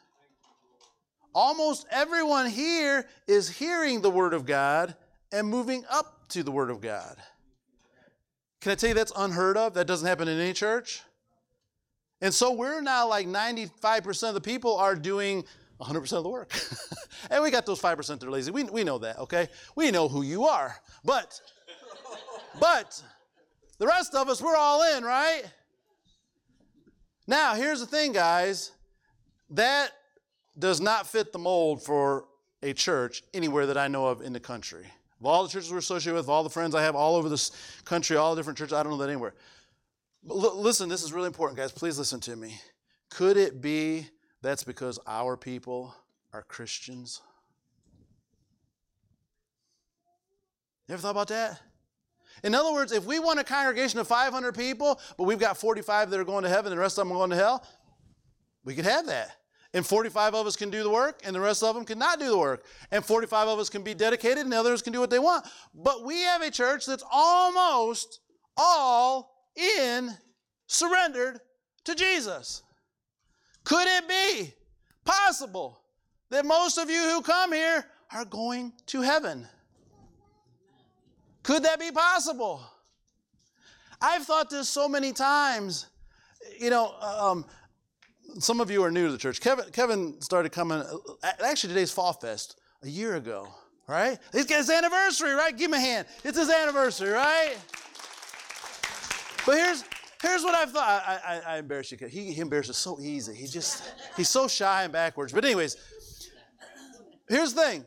Almost 1.33 1.87
everyone 1.89 2.47
here 2.47 3.07
is 3.25 3.49
hearing 3.49 4.01
the 4.01 4.09
Word 4.09 4.33
of 4.33 4.45
God 4.45 4.95
and 5.31 5.47
moving 5.47 5.83
up 5.89 6.20
to 6.31 6.43
the 6.43 6.51
Word 6.51 6.69
of 6.69 6.81
God. 6.81 7.17
Can 8.61 8.71
I 8.71 8.75
tell 8.75 8.89
you 8.89 8.95
that's 8.95 9.13
unheard 9.15 9.57
of? 9.57 9.73
That 9.73 9.87
doesn't 9.87 10.07
happen 10.07 10.27
in 10.27 10.39
any 10.39 10.53
church. 10.53 11.01
And 12.21 12.33
so 12.33 12.53
we're 12.53 12.81
now 12.81 13.07
like 13.07 13.27
95% 13.27 14.27
of 14.27 14.33
the 14.35 14.41
people 14.41 14.77
are 14.77 14.95
doing 14.95 15.43
100% 15.81 16.13
of 16.13 16.23
the 16.23 16.29
work. 16.29 16.53
and 17.31 17.43
we 17.43 17.49
got 17.49 17.65
those 17.65 17.81
5% 17.81 18.07
that 18.07 18.23
are 18.23 18.31
lazy. 18.31 18.51
We, 18.51 18.63
we 18.63 18.83
know 18.83 18.99
that, 18.99 19.17
okay? 19.17 19.47
We 19.75 19.89
know 19.89 20.07
who 20.07 20.21
you 20.21 20.45
are. 20.45 20.75
But, 21.03 21.41
but, 22.59 23.01
the 23.79 23.87
rest 23.87 24.13
of 24.13 24.29
us, 24.29 24.41
we're 24.41 24.55
all 24.55 24.95
in, 24.95 25.03
right? 25.03 25.43
Now, 27.25 27.55
here's 27.55 27.79
the 27.79 27.87
thing, 27.87 28.13
guys. 28.13 28.71
That 29.49 29.91
does 30.57 30.79
not 30.79 31.07
fit 31.07 31.33
the 31.33 31.39
mold 31.39 31.83
for 31.83 32.25
a 32.61 32.73
church 32.73 33.23
anywhere 33.33 33.65
that 33.65 33.77
I 33.77 33.87
know 33.87 34.05
of 34.05 34.21
in 34.21 34.33
the 34.33 34.39
country. 34.39 34.85
Of 35.21 35.27
all 35.27 35.43
the 35.43 35.49
churches 35.49 35.71
we're 35.71 35.77
associated 35.77 36.15
with, 36.15 36.27
all 36.29 36.41
the 36.41 36.49
friends 36.49 36.73
I 36.73 36.81
have 36.81 36.95
all 36.95 37.15
over 37.15 37.29
this 37.29 37.51
country, 37.85 38.17
all 38.17 38.33
the 38.33 38.39
different 38.39 38.57
churches, 38.57 38.73
I 38.73 38.81
don't 38.81 38.91
know 38.91 38.97
that 38.97 39.09
anywhere. 39.09 39.35
L- 40.27 40.59
listen, 40.59 40.89
this 40.89 41.03
is 41.03 41.13
really 41.13 41.27
important, 41.27 41.59
guys. 41.59 41.71
Please 41.71 41.99
listen 41.99 42.19
to 42.21 42.35
me. 42.35 42.59
Could 43.11 43.37
it 43.37 43.61
be 43.61 44.07
that's 44.41 44.63
because 44.63 44.97
our 45.05 45.37
people 45.37 45.93
are 46.33 46.41
Christians? 46.41 47.21
You 50.87 50.93
ever 50.93 51.01
thought 51.03 51.11
about 51.11 51.27
that? 51.27 51.61
In 52.43 52.55
other 52.55 52.73
words, 52.73 52.91
if 52.91 53.05
we 53.05 53.19
want 53.19 53.39
a 53.39 53.43
congregation 53.43 53.99
of 53.99 54.07
500 54.07 54.55
people, 54.55 54.99
but 55.19 55.25
we've 55.25 55.37
got 55.37 55.55
45 55.55 56.09
that 56.09 56.19
are 56.19 56.23
going 56.23 56.43
to 56.45 56.49
heaven 56.49 56.71
and 56.71 56.79
the 56.79 56.81
rest 56.81 56.97
of 56.97 57.05
them 57.05 57.11
are 57.15 57.19
going 57.19 57.29
to 57.29 57.35
hell, 57.35 57.63
we 58.63 58.73
could 58.73 58.85
have 58.85 59.05
that. 59.05 59.37
And 59.73 59.85
45 59.85 60.35
of 60.35 60.47
us 60.47 60.57
can 60.57 60.69
do 60.69 60.83
the 60.83 60.89
work, 60.89 61.21
and 61.23 61.33
the 61.33 61.39
rest 61.39 61.63
of 61.63 61.75
them 61.75 61.85
cannot 61.85 62.19
do 62.19 62.27
the 62.27 62.37
work. 62.37 62.65
And 62.91 63.05
45 63.05 63.47
of 63.47 63.59
us 63.59 63.69
can 63.69 63.83
be 63.83 63.93
dedicated, 63.93 64.39
and 64.39 64.51
the 64.51 64.59
others 64.59 64.81
can 64.81 64.91
do 64.91 64.99
what 64.99 65.09
they 65.09 65.19
want. 65.19 65.45
But 65.73 66.03
we 66.03 66.21
have 66.21 66.41
a 66.41 66.51
church 66.51 66.85
that's 66.85 67.03
almost 67.09 68.19
all 68.57 69.47
in 69.55 70.11
surrendered 70.67 71.39
to 71.85 71.95
Jesus. 71.95 72.63
Could 73.63 73.87
it 73.87 74.07
be 74.09 74.53
possible 75.05 75.81
that 76.29 76.45
most 76.45 76.77
of 76.77 76.89
you 76.89 77.01
who 77.01 77.21
come 77.21 77.53
here 77.53 77.85
are 78.13 78.25
going 78.25 78.73
to 78.87 79.01
heaven? 79.01 79.47
Could 81.43 81.63
that 81.63 81.79
be 81.79 81.91
possible? 81.91 82.61
I've 84.01 84.23
thought 84.23 84.49
this 84.49 84.67
so 84.67 84.89
many 84.89 85.13
times. 85.13 85.87
You 86.59 86.69
know, 86.71 86.93
um, 87.01 87.45
some 88.39 88.61
of 88.61 88.71
you 88.71 88.83
are 88.83 88.91
new 88.91 89.07
to 89.07 89.11
the 89.11 89.17
church. 89.17 89.41
Kevin, 89.41 89.65
Kevin 89.71 90.21
started 90.21 90.51
coming, 90.51 90.79
uh, 90.79 91.31
actually, 91.45 91.69
today's 91.69 91.91
Fall 91.91 92.13
Fest 92.13 92.59
a 92.83 92.87
year 92.87 93.15
ago, 93.15 93.47
right? 93.87 94.17
It's 94.33 94.51
his 94.51 94.69
anniversary, 94.69 95.33
right? 95.33 95.55
Give 95.55 95.69
him 95.69 95.75
a 95.75 95.79
hand. 95.79 96.07
It's 96.23 96.37
his 96.37 96.49
anniversary, 96.49 97.09
right? 97.09 97.55
But 99.45 99.55
here's 99.55 99.83
here's 100.21 100.43
what 100.43 100.53
I've 100.53 100.71
thought. 100.71 101.03
I, 101.05 101.19
I, 101.25 101.55
I 101.55 101.57
embarrass 101.57 101.91
you. 101.91 101.97
He, 102.07 102.31
he 102.31 102.41
embarrasses 102.41 102.77
so 102.77 102.99
easy. 102.99 103.33
He 103.33 103.47
just 103.47 103.83
he's 104.15 104.29
so 104.29 104.47
shy 104.47 104.83
and 104.83 104.93
backwards. 104.93 105.33
But 105.33 105.45
anyways, 105.45 105.77
here's 107.27 107.53
the 107.53 107.61
thing. 107.61 107.85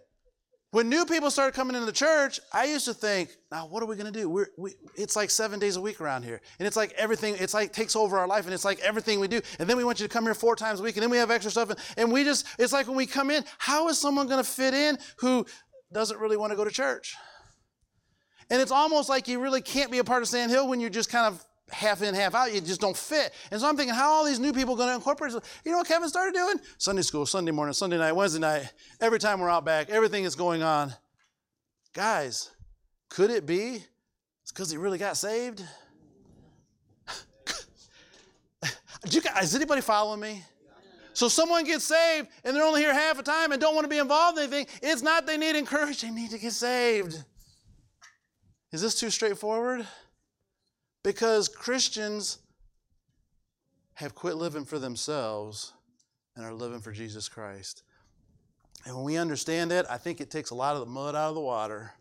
When 0.75 0.89
new 0.89 1.07
people 1.07 1.31
started 1.31 1.55
coming 1.55 1.77
into 1.77 1.87
the 1.87 1.93
church, 1.93 2.41
I 2.53 2.65
used 2.65 2.85
to 2.87 2.95
think, 2.95 3.37
now 3.53 3.69
what 3.69 3.81
are 3.81 3.87
we 3.87 3.95
going 3.95 4.13
to 4.13 4.21
do? 4.21 4.29
We're, 4.29 4.49
we, 4.59 4.73
it's 4.97 5.15
like 5.15 5.31
seven 5.31 5.61
days 5.61 5.77
a 5.77 5.81
week 5.81 6.01
around 6.01 6.25
here. 6.25 6.41
And 6.59 6.67
it's 6.67 6.75
like 6.75 6.93
everything, 6.95 7.37
it's 7.39 7.55
like 7.55 7.73
takes 7.73 7.95
over 7.95 8.19
our 8.19 8.27
life 8.27 8.47
and 8.47 8.53
it's 8.53 8.65
like 8.65 8.81
everything 8.81 9.21
we 9.21 9.29
do. 9.29 9.41
And 9.61 9.71
then 9.71 9.77
we 9.77 9.85
want 9.85 10.01
you 10.01 10.09
to 10.09 10.13
come 10.13 10.25
here 10.25 10.35
four 10.35 10.57
times 10.57 10.81
a 10.81 10.83
week 10.83 10.97
and 10.97 11.05
then 11.05 11.11
we 11.11 11.17
have 11.19 11.31
extra 11.31 11.53
stuff. 11.53 11.71
And, 11.71 11.79
and 11.97 12.13
we 12.13 12.25
just, 12.25 12.45
it's 12.59 12.73
like 12.73 12.89
when 12.89 12.97
we 12.97 13.07
come 13.07 13.31
in, 13.31 13.45
how 13.59 13.87
is 13.87 14.01
someone 14.01 14.27
going 14.27 14.43
to 14.43 14.51
fit 14.51 14.75
in 14.75 14.99
who 15.19 15.47
doesn't 15.93 16.19
really 16.19 16.37
want 16.37 16.51
to 16.51 16.57
go 16.57 16.65
to 16.65 16.73
church? 16.73 17.15
And 18.51 18.61
it's 18.61 18.73
almost 18.73 19.09
like 19.09 19.29
you 19.29 19.41
really 19.41 19.63
can't 19.63 19.93
be 19.93 19.99
a 19.99 20.05
part 20.05 20.23
of 20.23 20.29
Sandhill 20.29 20.67
when 20.67 20.81
you're 20.81 20.91
just 20.91 21.09
kind 21.09 21.33
of 21.33 21.45
half 21.71 22.03
in, 22.03 22.15
half 22.15 22.35
out. 22.35 22.53
You 22.53 22.61
just 22.61 22.81
don't 22.81 22.97
fit. 22.97 23.33
And 23.51 23.61
so 23.61 23.69
I'm 23.69 23.77
thinking, 23.77 23.95
how 23.95 24.11
all 24.11 24.25
these 24.25 24.39
new 24.39 24.53
people 24.53 24.77
going 24.77 24.89
to 24.89 24.95
incorporate? 24.95 25.33
You 25.65 25.73
know 25.73 25.79
what 25.79 25.89
Kevin 25.89 26.09
started 26.09 26.35
doing? 26.35 26.57
Sunday 26.79 27.03
school, 27.03 27.27
Sunday 27.27 27.53
morning, 27.53 27.73
Sunday 27.73 27.99
night, 27.99 28.13
Wednesday 28.13 28.41
night. 28.41 28.73
Every 29.01 29.19
time 29.19 29.41
we're 29.41 29.51
out 29.51 29.65
back, 29.65 29.91
everything 29.91 30.25
is 30.25 30.35
going 30.35 30.63
on. 30.63 30.95
Guys, 31.93 32.51
could 33.09 33.31
it 33.31 33.47
be 33.47 33.85
it's 34.45 34.53
because 34.53 34.71
he 34.71 34.77
really 34.77 34.99
got 34.99 35.17
saved? 35.17 35.65
you 39.11 39.23
guys, 39.23 39.45
is 39.45 39.55
anybody 39.55 39.81
following 39.81 40.21
me? 40.21 40.43
So 41.15 41.29
someone 41.29 41.65
gets 41.65 41.85
saved 41.85 42.29
and 42.45 42.55
they're 42.55 42.65
only 42.65 42.83
here 42.83 42.93
half 42.93 43.17
the 43.17 43.23
time 43.23 43.53
and 43.53 43.61
don't 43.61 43.75
want 43.75 43.85
to 43.85 43.89
be 43.89 43.99
involved 43.99 44.37
in 44.37 44.45
anything. 44.45 44.67
It's 44.83 45.01
not 45.01 45.27
they 45.27 45.39
need 45.39 45.57
encouragement, 45.57 46.15
they 46.15 46.23
need 46.23 46.31
to 46.33 46.39
get 46.39 46.53
saved. 46.53 47.25
Is 48.73 48.83
this 48.83 48.99
too 48.99 49.09
straightforward? 49.09 49.87
Because 51.05 51.49
Christians 51.49 52.39
have 53.95 54.15
quit 54.15 54.35
living 54.35 54.65
for 54.65 54.81
themselves 54.81 55.75
and 56.35 56.45
are 56.45 56.53
living 56.53 56.81
for 56.81 56.91
Jesus 56.91 57.29
Christ. 57.29 57.85
And 58.87 58.97
when 58.97 59.05
we 59.05 59.17
understand 59.17 59.71
that, 59.71 59.89
I 59.91 59.99
think 59.99 60.21
it 60.21 60.31
takes 60.31 60.51
a 60.51 60.55
lot 60.55 60.75
of 60.75 60.81
the 60.81 60.87
mud 60.87 61.15
out 61.15 61.29
of 61.29 61.35
the 61.35 61.41
water. 61.41 61.93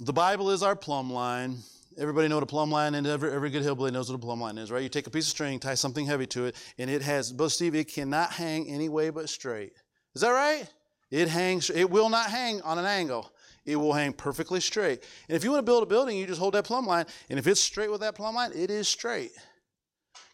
The 0.00 0.12
Bible 0.12 0.50
is 0.50 0.62
our 0.62 0.74
plumb 0.74 1.12
line. 1.12 1.58
Everybody 1.98 2.28
know 2.28 2.36
what 2.36 2.42
a 2.42 2.46
plumb 2.46 2.70
line 2.70 2.94
is. 2.94 3.06
Every, 3.06 3.30
every 3.30 3.50
good 3.50 3.62
hillbilly 3.62 3.90
knows 3.90 4.08
what 4.08 4.16
a 4.16 4.18
plumb 4.18 4.40
line 4.40 4.56
is, 4.56 4.72
right? 4.72 4.82
You 4.82 4.88
take 4.88 5.06
a 5.06 5.10
piece 5.10 5.26
of 5.26 5.30
string, 5.30 5.60
tie 5.60 5.74
something 5.74 6.06
heavy 6.06 6.26
to 6.28 6.46
it, 6.46 6.56
and 6.78 6.90
it 6.90 7.02
has, 7.02 7.30
but 7.30 7.50
Steve, 7.50 7.74
it 7.74 7.92
cannot 7.92 8.32
hang 8.32 8.68
any 8.68 8.88
way 8.88 9.10
but 9.10 9.28
straight. 9.28 9.74
Is 10.14 10.22
that 10.22 10.30
right? 10.30 10.66
It 11.10 11.28
hangs, 11.28 11.68
it 11.68 11.90
will 11.90 12.08
not 12.08 12.30
hang 12.30 12.62
on 12.62 12.78
an 12.78 12.86
angle. 12.86 13.30
It 13.64 13.76
will 13.76 13.92
hang 13.92 14.12
perfectly 14.12 14.60
straight. 14.60 15.02
And 15.28 15.36
if 15.36 15.44
you 15.44 15.50
want 15.50 15.64
to 15.64 15.70
build 15.70 15.82
a 15.82 15.86
building, 15.86 16.16
you 16.18 16.26
just 16.26 16.40
hold 16.40 16.54
that 16.54 16.64
plumb 16.64 16.86
line, 16.86 17.06
and 17.30 17.38
if 17.38 17.46
it's 17.46 17.60
straight 17.60 17.90
with 17.90 18.00
that 18.00 18.14
plumb 18.14 18.34
line, 18.34 18.50
it 18.54 18.70
is 18.70 18.88
straight. 18.88 19.32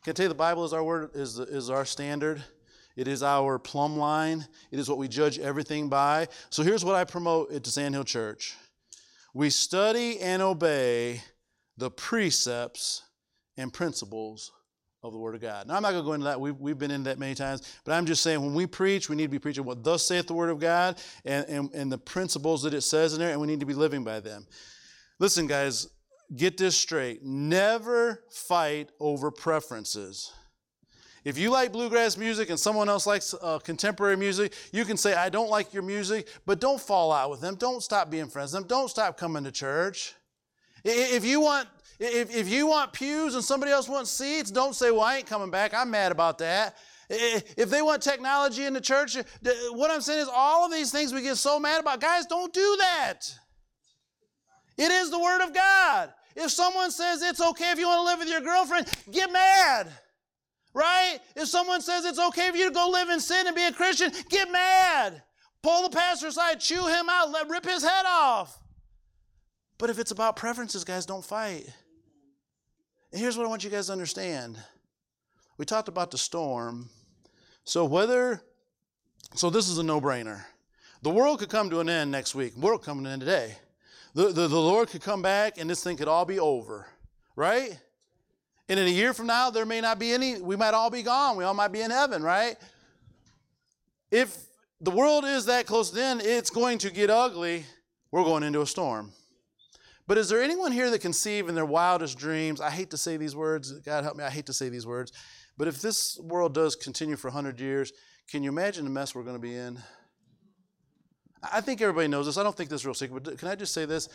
Can 0.03 0.13
I 0.13 0.15
tell 0.15 0.25
you 0.25 0.29
the 0.29 0.35
Bible 0.35 0.65
is 0.65 0.73
our 0.73 0.83
word, 0.83 1.11
is, 1.15 1.39
is 1.39 1.71
our 1.71 1.85
standard? 1.85 2.43
It 2.97 3.07
is 3.07 3.23
our 3.23 3.59
plumb 3.59 3.97
line. 3.97 4.47
It 4.73 4.79
is 4.79 4.89
what 4.89 4.99
we 4.99 5.07
judge 5.07 5.39
everything 5.39 5.89
by. 5.89 6.29
So 6.51 6.63
here's 6.63 6.85
what 6.85 6.97
I 6.97 7.05
promote 7.05 7.53
at 7.53 7.63
the 7.63 7.71
Sandhill 7.71 8.05
Church. 8.05 8.57
We 9.35 9.51
study 9.51 10.19
and 10.19 10.43
obey 10.43 11.23
the 11.77 11.91
precepts 11.91 13.03
and 13.57 13.73
principles 13.73 14.51
of 15.03 15.13
the 15.13 15.19
Word 15.19 15.35
of 15.35 15.41
God. 15.41 15.69
Now, 15.69 15.77
I'm 15.77 15.83
not 15.83 15.93
going 15.93 16.03
to 16.03 16.07
go 16.07 16.13
into 16.15 16.25
that. 16.25 16.41
We've, 16.41 16.57
we've 16.57 16.79
been 16.79 16.91
into 16.91 17.09
that 17.09 17.19
many 17.19 17.35
times. 17.35 17.63
But 17.85 17.93
I'm 17.93 18.05
just 18.05 18.23
saying, 18.23 18.41
when 18.41 18.55
we 18.55 18.67
preach, 18.67 19.09
we 19.09 19.17
need 19.17 19.25
to 19.25 19.31
be 19.31 19.39
preaching 19.39 19.65
what 19.65 19.85
thus 19.85 20.03
saith 20.03 20.27
the 20.27 20.35
Word 20.35 20.51
of 20.51 20.59
God 20.59 21.01
and, 21.25 21.47
and, 21.49 21.75
and 21.75 21.93
the 21.93 21.99
principles 21.99 22.63
that 22.63 22.75
it 22.75 22.81
says 22.81 23.13
in 23.13 23.21
there, 23.21 23.31
and 23.31 23.41
we 23.41 23.47
need 23.47 23.61
to 23.61 23.67
be 23.67 23.75
living 23.75 24.03
by 24.03 24.21
them. 24.21 24.47
Listen, 25.21 25.47
guys, 25.47 25.89
get 26.35 26.57
this 26.57 26.77
straight. 26.77 27.25
Never 27.25 28.25
fight 28.31 28.91
over 28.99 29.31
preferences. 29.31 30.33
If 31.25 31.37
you 31.37 31.51
like 31.51 31.73
bluegrass 31.73 32.17
music 32.17 32.49
and 32.49 32.59
someone 32.59 32.89
else 32.89 33.07
likes 33.07 33.35
uh, 33.43 33.59
contemporary 33.59 34.17
music, 34.17 34.55
you 34.73 34.85
can 34.85 34.97
say, 34.97 35.15
I 35.15 35.29
don't 35.29 35.51
like 35.51 35.75
your 35.75 35.83
music, 35.83 36.29
but 36.47 36.61
don't 36.61 36.81
fall 36.81 37.13
out 37.13 37.31
with 37.31 37.41
them. 37.41 37.57
Don't 37.57 37.83
stop 37.83 38.11
being 38.11 38.29
friends 38.29 38.53
with 38.53 38.63
them. 38.63 38.69
Don't 38.69 38.89
stop 38.89 39.17
coming 39.19 39.45
to 39.45 39.53
church. 39.53 40.15
If 40.85 41.25
you 41.25 41.41
want 41.41 41.69
if, 41.99 42.35
if 42.35 42.49
you 42.49 42.67
want 42.67 42.93
pews 42.93 43.35
and 43.35 43.43
somebody 43.43 43.73
else 43.73 43.89
wants 43.89 44.11
seats, 44.11 44.51
don't 44.51 44.75
say, 44.75 44.91
Well, 44.91 45.01
I 45.01 45.17
ain't 45.19 45.27
coming 45.27 45.51
back. 45.51 45.75
I'm 45.75 45.91
mad 45.91 46.13
about 46.13 46.39
that. 46.39 46.77
If 47.11 47.71
they 47.71 47.81
want 47.81 48.03
technology 48.03 48.67
in 48.67 48.75
the 48.75 48.83
church, 48.83 49.17
uh, 49.17 49.23
what 49.73 49.91
I'm 49.91 50.03
saying 50.03 50.21
is 50.21 50.29
all 50.33 50.67
of 50.67 50.73
these 50.73 50.93
things 50.93 51.13
we 51.13 51.23
get 51.23 51.37
so 51.37 51.59
mad 51.59 51.81
about. 51.81 52.01
Guys, 52.01 52.27
don't 52.27 52.53
do 52.53 52.77
that. 52.81 53.21
It 54.77 54.91
is 54.93 55.11
the 55.11 55.19
Word 55.19 55.43
of 55.43 55.55
God. 55.55 56.13
If 56.37 56.51
someone 56.51 56.91
says 56.91 57.23
it's 57.23 57.41
okay 57.41 57.71
if 57.71 57.79
you 57.79 57.89
want 57.89 58.01
to 58.01 58.05
live 58.05 58.19
with 58.19 58.29
your 58.29 58.43
girlfriend, 58.43 58.89
get 59.11 59.33
mad. 59.33 59.89
Right? 60.75 61.19
If 61.35 61.49
someone 61.49 61.81
says 61.81 62.05
it's 62.05 62.19
okay 62.19 62.51
for 62.51 62.57
you 62.57 62.69
to 62.69 62.75
go 62.75 62.91
live 62.91 63.09
in 63.09 63.21
sin 63.21 63.47
and 63.47 63.57
be 63.57 63.65
a 63.65 63.73
Christian, 63.73 64.13
get 64.29 64.53
mad. 64.53 65.23
Pull 65.63 65.89
the 65.89 65.97
pastor 65.97 66.29
aside, 66.29 66.61
chew 66.61 66.87
him 66.87 67.09
out, 67.09 67.31
let 67.33 67.49
rip 67.49 67.65
his 67.65 67.83
head 67.83 68.05
off. 68.07 68.57
But 69.79 69.91
if 69.91 69.99
it's 69.99 70.11
about 70.11 70.37
preferences, 70.37 70.85
guys, 70.85 71.07
don't 71.07 71.25
fight. 71.25 71.67
And 73.13 73.21
here's 73.21 73.37
what 73.37 73.47
I 73.47 73.49
want 73.49 73.65
you 73.65 73.71
guys 73.71 73.87
to 73.87 73.93
understand. 73.93 74.59
We 75.57 75.65
talked 75.65 75.89
about 75.89 76.11
the 76.11 76.19
storm. 76.19 76.91
So 77.65 77.85
whether 77.85 78.43
so 79.35 79.51
this 79.51 79.69
is 79.69 79.79
a 79.79 79.83
no-brainer. 79.83 80.45
The 81.03 81.11
world 81.11 81.39
could 81.39 81.49
come 81.49 81.71
to 81.71 81.81
an 81.81 81.89
end 81.89 82.11
next 82.11 82.35
week. 82.35 82.55
The 82.55 82.61
world 82.61 82.83
coming 82.83 83.05
to 83.05 83.11
an 83.11 83.13
end 83.15 83.21
today. 83.21 83.57
The, 84.15 84.29
the, 84.29 84.49
the 84.49 84.61
Lord 84.61 84.89
could 84.89 85.03
come 85.03 85.23
back 85.23 85.59
and 85.59 85.69
this 85.69 85.83
thing 85.85 85.97
could 85.97 86.09
all 86.09 86.25
be 86.25 86.41
over. 86.41 86.87
Right? 87.37 87.79
And 88.69 88.81
in 88.81 88.87
a 88.87 88.91
year 88.91 89.15
from 89.15 89.27
now, 89.27 89.51
there 89.51 89.65
may 89.65 89.81
not 89.81 89.99
be 89.99 90.13
any, 90.13 90.41
we 90.41 90.57
might 90.57 90.75
all 90.75 90.91
be 90.91 91.03
gone. 91.03 91.37
We 91.37 91.45
all 91.45 91.55
might 91.55 91.73
be 91.73 91.81
in 91.81 91.91
heaven, 91.91 92.23
right? 92.23 92.57
If 94.11 94.37
the 94.81 94.91
world 94.91 95.25
is 95.25 95.47
that 95.47 95.67
close 95.67 95.91
to 95.91 95.97
the 95.97 96.03
end, 96.03 96.23
it's 96.23 96.51
going 96.51 96.79
to 96.79 96.91
get 96.91 97.11
ugly. 97.11 97.65
We're 98.11 98.25
going 98.25 98.43
into 98.43 98.61
a 98.61 98.67
storm. 98.67 99.13
But 100.09 100.17
is 100.17 100.31
there 100.31 100.43
anyone 100.43 100.73
here 100.73 100.91
that 100.91 101.03
conceive 101.03 101.51
in 101.51 101.55
their 101.55 101.67
wildest 101.67 102.19
dreams? 102.19 102.63
I 102.63 102.71
hate 102.71 102.91
to 102.91 102.97
say 102.97 103.19
these 103.19 103.37
words. 103.37 103.73
God 103.81 104.05
help 104.05 104.17
me, 104.17 104.25
I 104.25 104.31
hate 104.31 104.47
to 104.47 104.55
say 104.55 104.71
these 104.71 104.87
words. 104.87 105.13
But 105.59 105.69
if 105.69 105.83
this 105.83 106.19
world 106.23 106.55
does 106.55 106.75
continue 106.75 107.15
for 107.15 107.29
100 107.29 107.61
years, 107.61 107.93
can 108.31 108.43
you 108.43 108.49
imagine 108.49 108.85
the 108.85 108.91
mess 108.91 109.15
we're 109.15 109.23
going 109.23 109.37
to 109.37 109.41
be 109.41 109.55
in? 109.55 109.79
I 111.43 111.61
think 111.61 111.83
everybody 111.83 112.09
knows 112.09 112.25
this. 112.25 112.39
I 112.39 112.43
don't 112.43 112.57
think 112.57 112.71
this 112.71 112.81
is 112.81 112.87
real 112.87 112.95
secret, 112.95 113.23
but 113.23 113.39
can 113.39 113.49
I 113.49 113.55
just 113.55 113.75
say 113.75 113.85
this? 113.85 114.09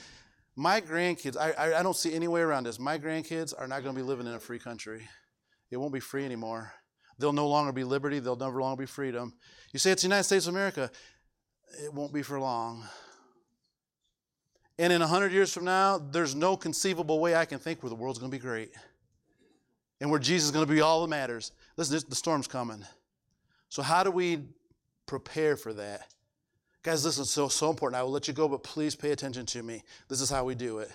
My 0.55 0.81
grandkids, 0.81 1.37
I, 1.37 1.79
I, 1.79 1.83
don't 1.83 1.95
see 1.95 2.13
any 2.13 2.27
way 2.27 2.41
around 2.41 2.65
this. 2.65 2.79
My 2.79 2.97
grandkids 2.97 3.53
are 3.57 3.67
not 3.67 3.83
going 3.83 3.95
to 3.95 4.01
be 4.01 4.05
living 4.05 4.27
in 4.27 4.33
a 4.33 4.39
free 4.39 4.59
country. 4.59 5.07
It 5.71 5.77
won't 5.77 5.93
be 5.93 5.99
free 5.99 6.25
anymore. 6.25 6.73
There'll 7.19 7.33
no 7.33 7.47
longer 7.47 7.71
be 7.71 7.83
liberty. 7.83 8.19
There'll 8.19 8.35
never 8.35 8.61
longer 8.61 8.81
be 8.81 8.85
freedom. 8.87 9.33
You 9.71 9.79
say 9.79 9.91
it's 9.91 10.01
the 10.01 10.07
United 10.07 10.23
States 10.23 10.47
of 10.47 10.53
America. 10.53 10.91
It 11.83 11.93
won't 11.93 12.13
be 12.13 12.23
for 12.23 12.39
long. 12.39 12.83
And 14.79 14.91
in 14.91 15.01
100 15.01 15.31
years 15.31 15.53
from 15.53 15.65
now, 15.65 15.97
there's 15.97 16.33
no 16.33 16.57
conceivable 16.57 17.19
way 17.19 17.35
I 17.35 17.45
can 17.45 17.59
think 17.59 17.83
where 17.83 17.89
the 17.89 17.95
world's 17.95 18.19
going 18.19 18.31
to 18.31 18.37
be 18.37 18.41
great 18.41 18.71
and 20.01 20.09
where 20.09 20.19
Jesus 20.19 20.45
is 20.45 20.51
going 20.51 20.65
to 20.65 20.71
be 20.71 20.81
all 20.81 21.01
that 21.01 21.09
matters. 21.09 21.51
Listen, 21.77 22.01
the 22.09 22.15
storm's 22.15 22.47
coming. 22.47 22.83
So, 23.69 23.81
how 23.81 24.03
do 24.03 24.11
we 24.11 24.39
prepare 25.05 25.55
for 25.55 25.73
that? 25.73 26.13
Guys, 26.81 27.05
listen, 27.05 27.23
so, 27.23 27.47
so 27.47 27.69
important. 27.69 27.99
I 27.99 28.03
will 28.03 28.11
let 28.11 28.27
you 28.27 28.33
go, 28.33 28.47
but 28.47 28.63
please 28.63 28.95
pay 28.95 29.11
attention 29.11 29.45
to 29.47 29.63
me. 29.63 29.83
This 30.09 30.19
is 30.19 30.29
how 30.29 30.43
we 30.43 30.55
do 30.55 30.79
it. 30.79 30.91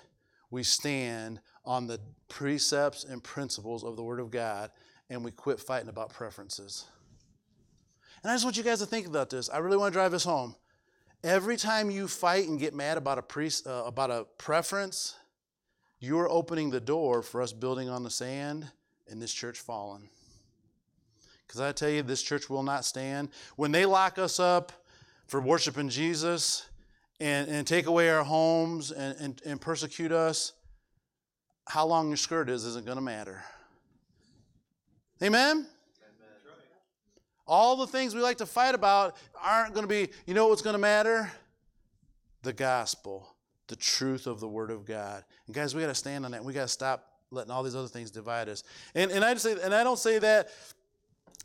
We 0.51 0.63
stand 0.63 1.41
on 1.65 1.87
the 1.87 2.01
precepts 2.29 3.05
and 3.05 3.25
principles 3.25 3.85
of 3.85 3.97
the 3.97 4.03
Word 4.03 4.21
of 4.21 4.31
God, 4.31 4.71
and 5.09 5.25
we 5.25 5.31
quit 5.31 5.59
fighting 5.59 5.89
about 5.89 6.11
preferences. 6.11 6.85
And 8.23 8.31
I 8.31 8.35
just 8.35 8.45
want 8.45 8.57
you 8.57 8.63
guys 8.63 8.81
to 8.81 8.87
think 8.87 9.07
about 9.07 9.31
this. 9.31 9.49
I 9.49 9.59
really 9.59 9.77
want 9.77 9.93
to 9.93 9.97
drive 9.97 10.13
this 10.13 10.25
home. 10.25 10.55
Every 11.25 11.57
time 11.57 11.91
you 11.91 12.07
fight 12.07 12.47
and 12.47 12.61
get 12.61 12.75
mad 12.75 12.97
about 12.97 13.19
a, 13.19 13.23
pre- 13.23 13.51
uh, 13.67 13.83
about 13.85 14.11
a 14.11 14.27
preference, 14.39 15.17
you're 15.99 16.29
opening 16.29 16.71
the 16.71 16.81
door 16.81 17.23
for 17.23 17.43
us 17.43 17.53
building 17.53 17.89
on 17.89 18.05
the 18.05 18.11
sand 18.11 18.71
and 19.11 19.21
this 19.21 19.33
church 19.33 19.59
falling. 19.59 20.09
Because 21.47 21.61
I 21.61 21.73
tell 21.73 21.89
you, 21.89 22.03
this 22.03 22.23
church 22.23 22.49
will 22.49 22.63
not 22.63 22.85
stand. 22.85 23.31
When 23.57 23.73
they 23.73 23.85
lock 23.85 24.19
us 24.19 24.39
up 24.39 24.71
for 25.27 25.41
worshiping 25.41 25.89
Jesus 25.89 26.69
and, 27.19 27.49
and 27.49 27.67
take 27.67 27.87
away 27.87 28.11
our 28.11 28.23
homes 28.23 28.93
and, 28.93 29.17
and, 29.19 29.43
and 29.45 29.61
persecute 29.61 30.13
us, 30.13 30.53
how 31.67 31.87
long 31.87 32.09
your 32.09 32.17
skirt 32.17 32.49
is 32.49 32.65
isn't 32.65 32.87
going 32.87 32.97
to 32.97 33.03
matter. 33.03 33.43
Amen? 35.23 35.67
All 37.49 37.77
the 37.77 37.87
things 37.87 38.15
we 38.15 38.21
like 38.21 38.39
to 38.39 38.47
fight 38.47 38.75
about 38.75 39.17
aren't 39.43 39.75
going 39.75 39.85
to 39.85 39.89
be, 39.89 40.11
you 40.27 40.35
know 40.35 40.49
what's 40.49 40.63
going 40.63 40.75
to 40.75 40.79
matter? 40.79 41.33
The 42.43 42.53
gospel, 42.53 43.35
the 43.67 43.77
truth 43.77 44.27
of 44.27 44.39
the 44.39 44.49
Word 44.49 44.71
of 44.71 44.85
God. 44.85 45.25
And 45.47 45.55
guys, 45.55 45.75
we 45.75 45.81
got 45.81 45.89
to 45.89 45.95
stand 45.95 46.25
on 46.25 46.33
that. 46.33 46.45
We 46.45 46.53
got 46.53 46.63
to 46.63 46.69
stop 46.69 47.07
letting 47.31 47.51
all 47.51 47.63
these 47.63 47.75
other 47.75 47.89
things 47.89 48.11
divide 48.11 48.49
us. 48.49 48.63
And, 48.95 49.11
and 49.11 49.25
I 49.25 49.33
just 49.33 49.45
say, 49.45 49.57
and 49.63 49.75
I 49.75 49.83
don't 49.83 49.99
say 49.99 50.19
that 50.19 50.51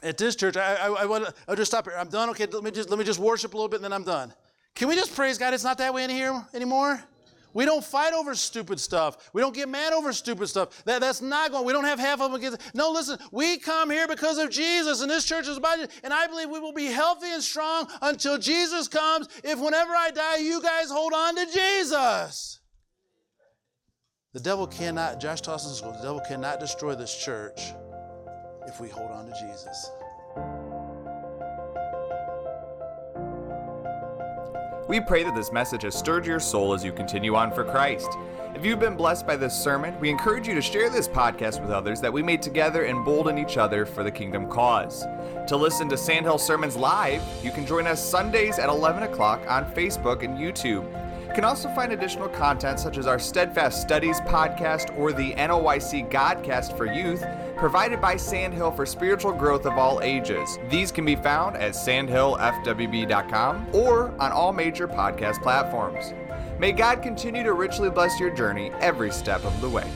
at 0.03 0.17
this 0.17 0.35
church. 0.35 0.57
I, 0.57 0.75
I, 0.75 0.87
I 0.87 1.05
want 1.05 1.33
I'll 1.47 1.55
just 1.55 1.71
stop 1.71 1.85
here. 1.85 1.95
I'm 1.97 2.09
done. 2.09 2.29
Okay, 2.31 2.45
let 2.45 2.63
me 2.63 2.71
just 2.71 2.89
let 2.89 2.99
me 2.99 3.05
just 3.05 3.19
worship 3.19 3.53
a 3.53 3.57
little 3.57 3.69
bit, 3.69 3.77
and 3.77 3.85
then 3.85 3.93
I'm 3.93 4.03
done. 4.03 4.33
Can 4.75 4.87
we 4.87 4.95
just 4.95 5.15
praise 5.15 5.37
God? 5.37 5.53
It's 5.53 5.63
not 5.63 5.77
that 5.77 5.93
way 5.93 6.03
in 6.03 6.09
here 6.09 6.45
anymore. 6.53 7.03
We 7.53 7.65
don't 7.65 7.83
fight 7.83 8.13
over 8.13 8.35
stupid 8.35 8.79
stuff. 8.79 9.29
We 9.33 9.41
don't 9.41 9.53
get 9.53 9.69
mad 9.69 9.93
over 9.93 10.11
stupid 10.13 10.47
stuff. 10.47 10.83
That, 10.85 11.01
that's 11.01 11.21
not 11.21 11.51
going. 11.51 11.65
We 11.65 11.73
don't 11.73 11.85
have 11.85 11.99
half 11.99 12.19
of 12.19 12.31
them 12.31 12.39
against. 12.39 12.75
No, 12.75 12.91
listen. 12.91 13.19
We 13.31 13.57
come 13.57 13.89
here 13.89 14.07
because 14.07 14.37
of 14.37 14.49
Jesus, 14.49 15.01
and 15.01 15.09
this 15.09 15.25
church 15.25 15.47
is 15.47 15.57
about. 15.57 15.79
And 16.03 16.13
I 16.13 16.27
believe 16.27 16.49
we 16.49 16.59
will 16.59 16.73
be 16.73 16.87
healthy 16.87 17.31
and 17.31 17.43
strong 17.43 17.87
until 18.01 18.37
Jesus 18.37 18.87
comes. 18.87 19.27
If 19.43 19.59
whenever 19.59 19.93
I 19.93 20.11
die, 20.11 20.37
you 20.37 20.61
guys 20.61 20.89
hold 20.89 21.13
on 21.13 21.35
to 21.35 21.45
Jesus. 21.45 22.59
The 24.33 24.39
devil 24.39 24.65
cannot. 24.65 25.19
Josh 25.19 25.41
Tossin 25.41 25.75
school. 25.75 25.91
The 25.91 26.01
devil 26.01 26.21
cannot 26.27 26.59
destroy 26.59 26.95
this 26.95 27.15
church 27.15 27.61
if 28.67 28.79
we 28.81 28.89
hold 28.89 29.11
on 29.11 29.27
to 29.27 29.33
Jesus. 29.33 29.91
We 34.85 34.99
pray 34.99 35.23
that 35.23 35.33
this 35.33 35.53
message 35.53 35.83
has 35.83 35.95
stirred 35.95 36.25
your 36.25 36.41
soul 36.41 36.73
as 36.73 36.83
you 36.83 36.91
continue 36.91 37.35
on 37.35 37.53
for 37.53 37.63
Christ. 37.63 38.09
If 38.53 38.65
you've 38.65 38.81
been 38.81 38.97
blessed 38.97 39.25
by 39.25 39.37
this 39.37 39.53
sermon, 39.53 39.97
we 40.01 40.09
encourage 40.09 40.45
you 40.45 40.53
to 40.55 40.61
share 40.61 40.89
this 40.89 41.07
podcast 41.07 41.61
with 41.61 41.71
others 41.71 42.01
that 42.01 42.11
we 42.11 42.21
may 42.21 42.35
together 42.35 42.85
embolden 42.85 43.37
each 43.37 43.55
other 43.55 43.85
for 43.85 44.03
the 44.03 44.11
kingdom 44.11 44.49
cause. 44.49 45.05
To 45.47 45.55
listen 45.55 45.87
to 45.87 45.95
Sandhill 45.95 46.37
Sermons 46.37 46.75
live, 46.75 47.23
you 47.41 47.51
can 47.51 47.65
join 47.65 47.87
us 47.87 48.03
Sundays 48.03 48.59
at 48.59 48.67
11 48.67 49.03
o'clock 49.03 49.41
on 49.47 49.63
Facebook 49.71 50.21
and 50.21 50.37
YouTube. 50.37 50.83
You 51.27 51.33
can 51.33 51.45
also 51.45 51.69
find 51.69 51.93
additional 51.93 52.27
content 52.27 52.77
such 52.77 52.97
as 52.97 53.07
our 53.07 53.19
Steadfast 53.19 53.81
Studies 53.81 54.19
podcast 54.21 54.95
or 54.99 55.13
the 55.13 55.33
NOYC 55.35 56.11
Godcast 56.11 56.75
for 56.77 56.85
Youth, 56.85 57.23
provided 57.55 58.01
by 58.01 58.15
Sandhill 58.17 58.71
for 58.71 58.85
spiritual 58.85 59.31
growth 59.31 59.65
of 59.65 59.77
all 59.77 60.01
ages. 60.01 60.59
These 60.69 60.91
can 60.91 61.05
be 61.05 61.15
found 61.15 61.57
at 61.57 61.73
sandhillfwb.com 61.73 63.67
or 63.73 64.13
on 64.19 64.31
all 64.31 64.53
major 64.53 64.87
podcast 64.87 65.41
platforms. 65.41 66.13
May 66.59 66.71
God 66.71 67.01
continue 67.01 67.43
to 67.43 67.53
richly 67.53 67.89
bless 67.89 68.19
your 68.19 68.29
journey 68.29 68.71
every 68.79 69.11
step 69.11 69.43
of 69.43 69.59
the 69.61 69.69
way. 69.69 69.89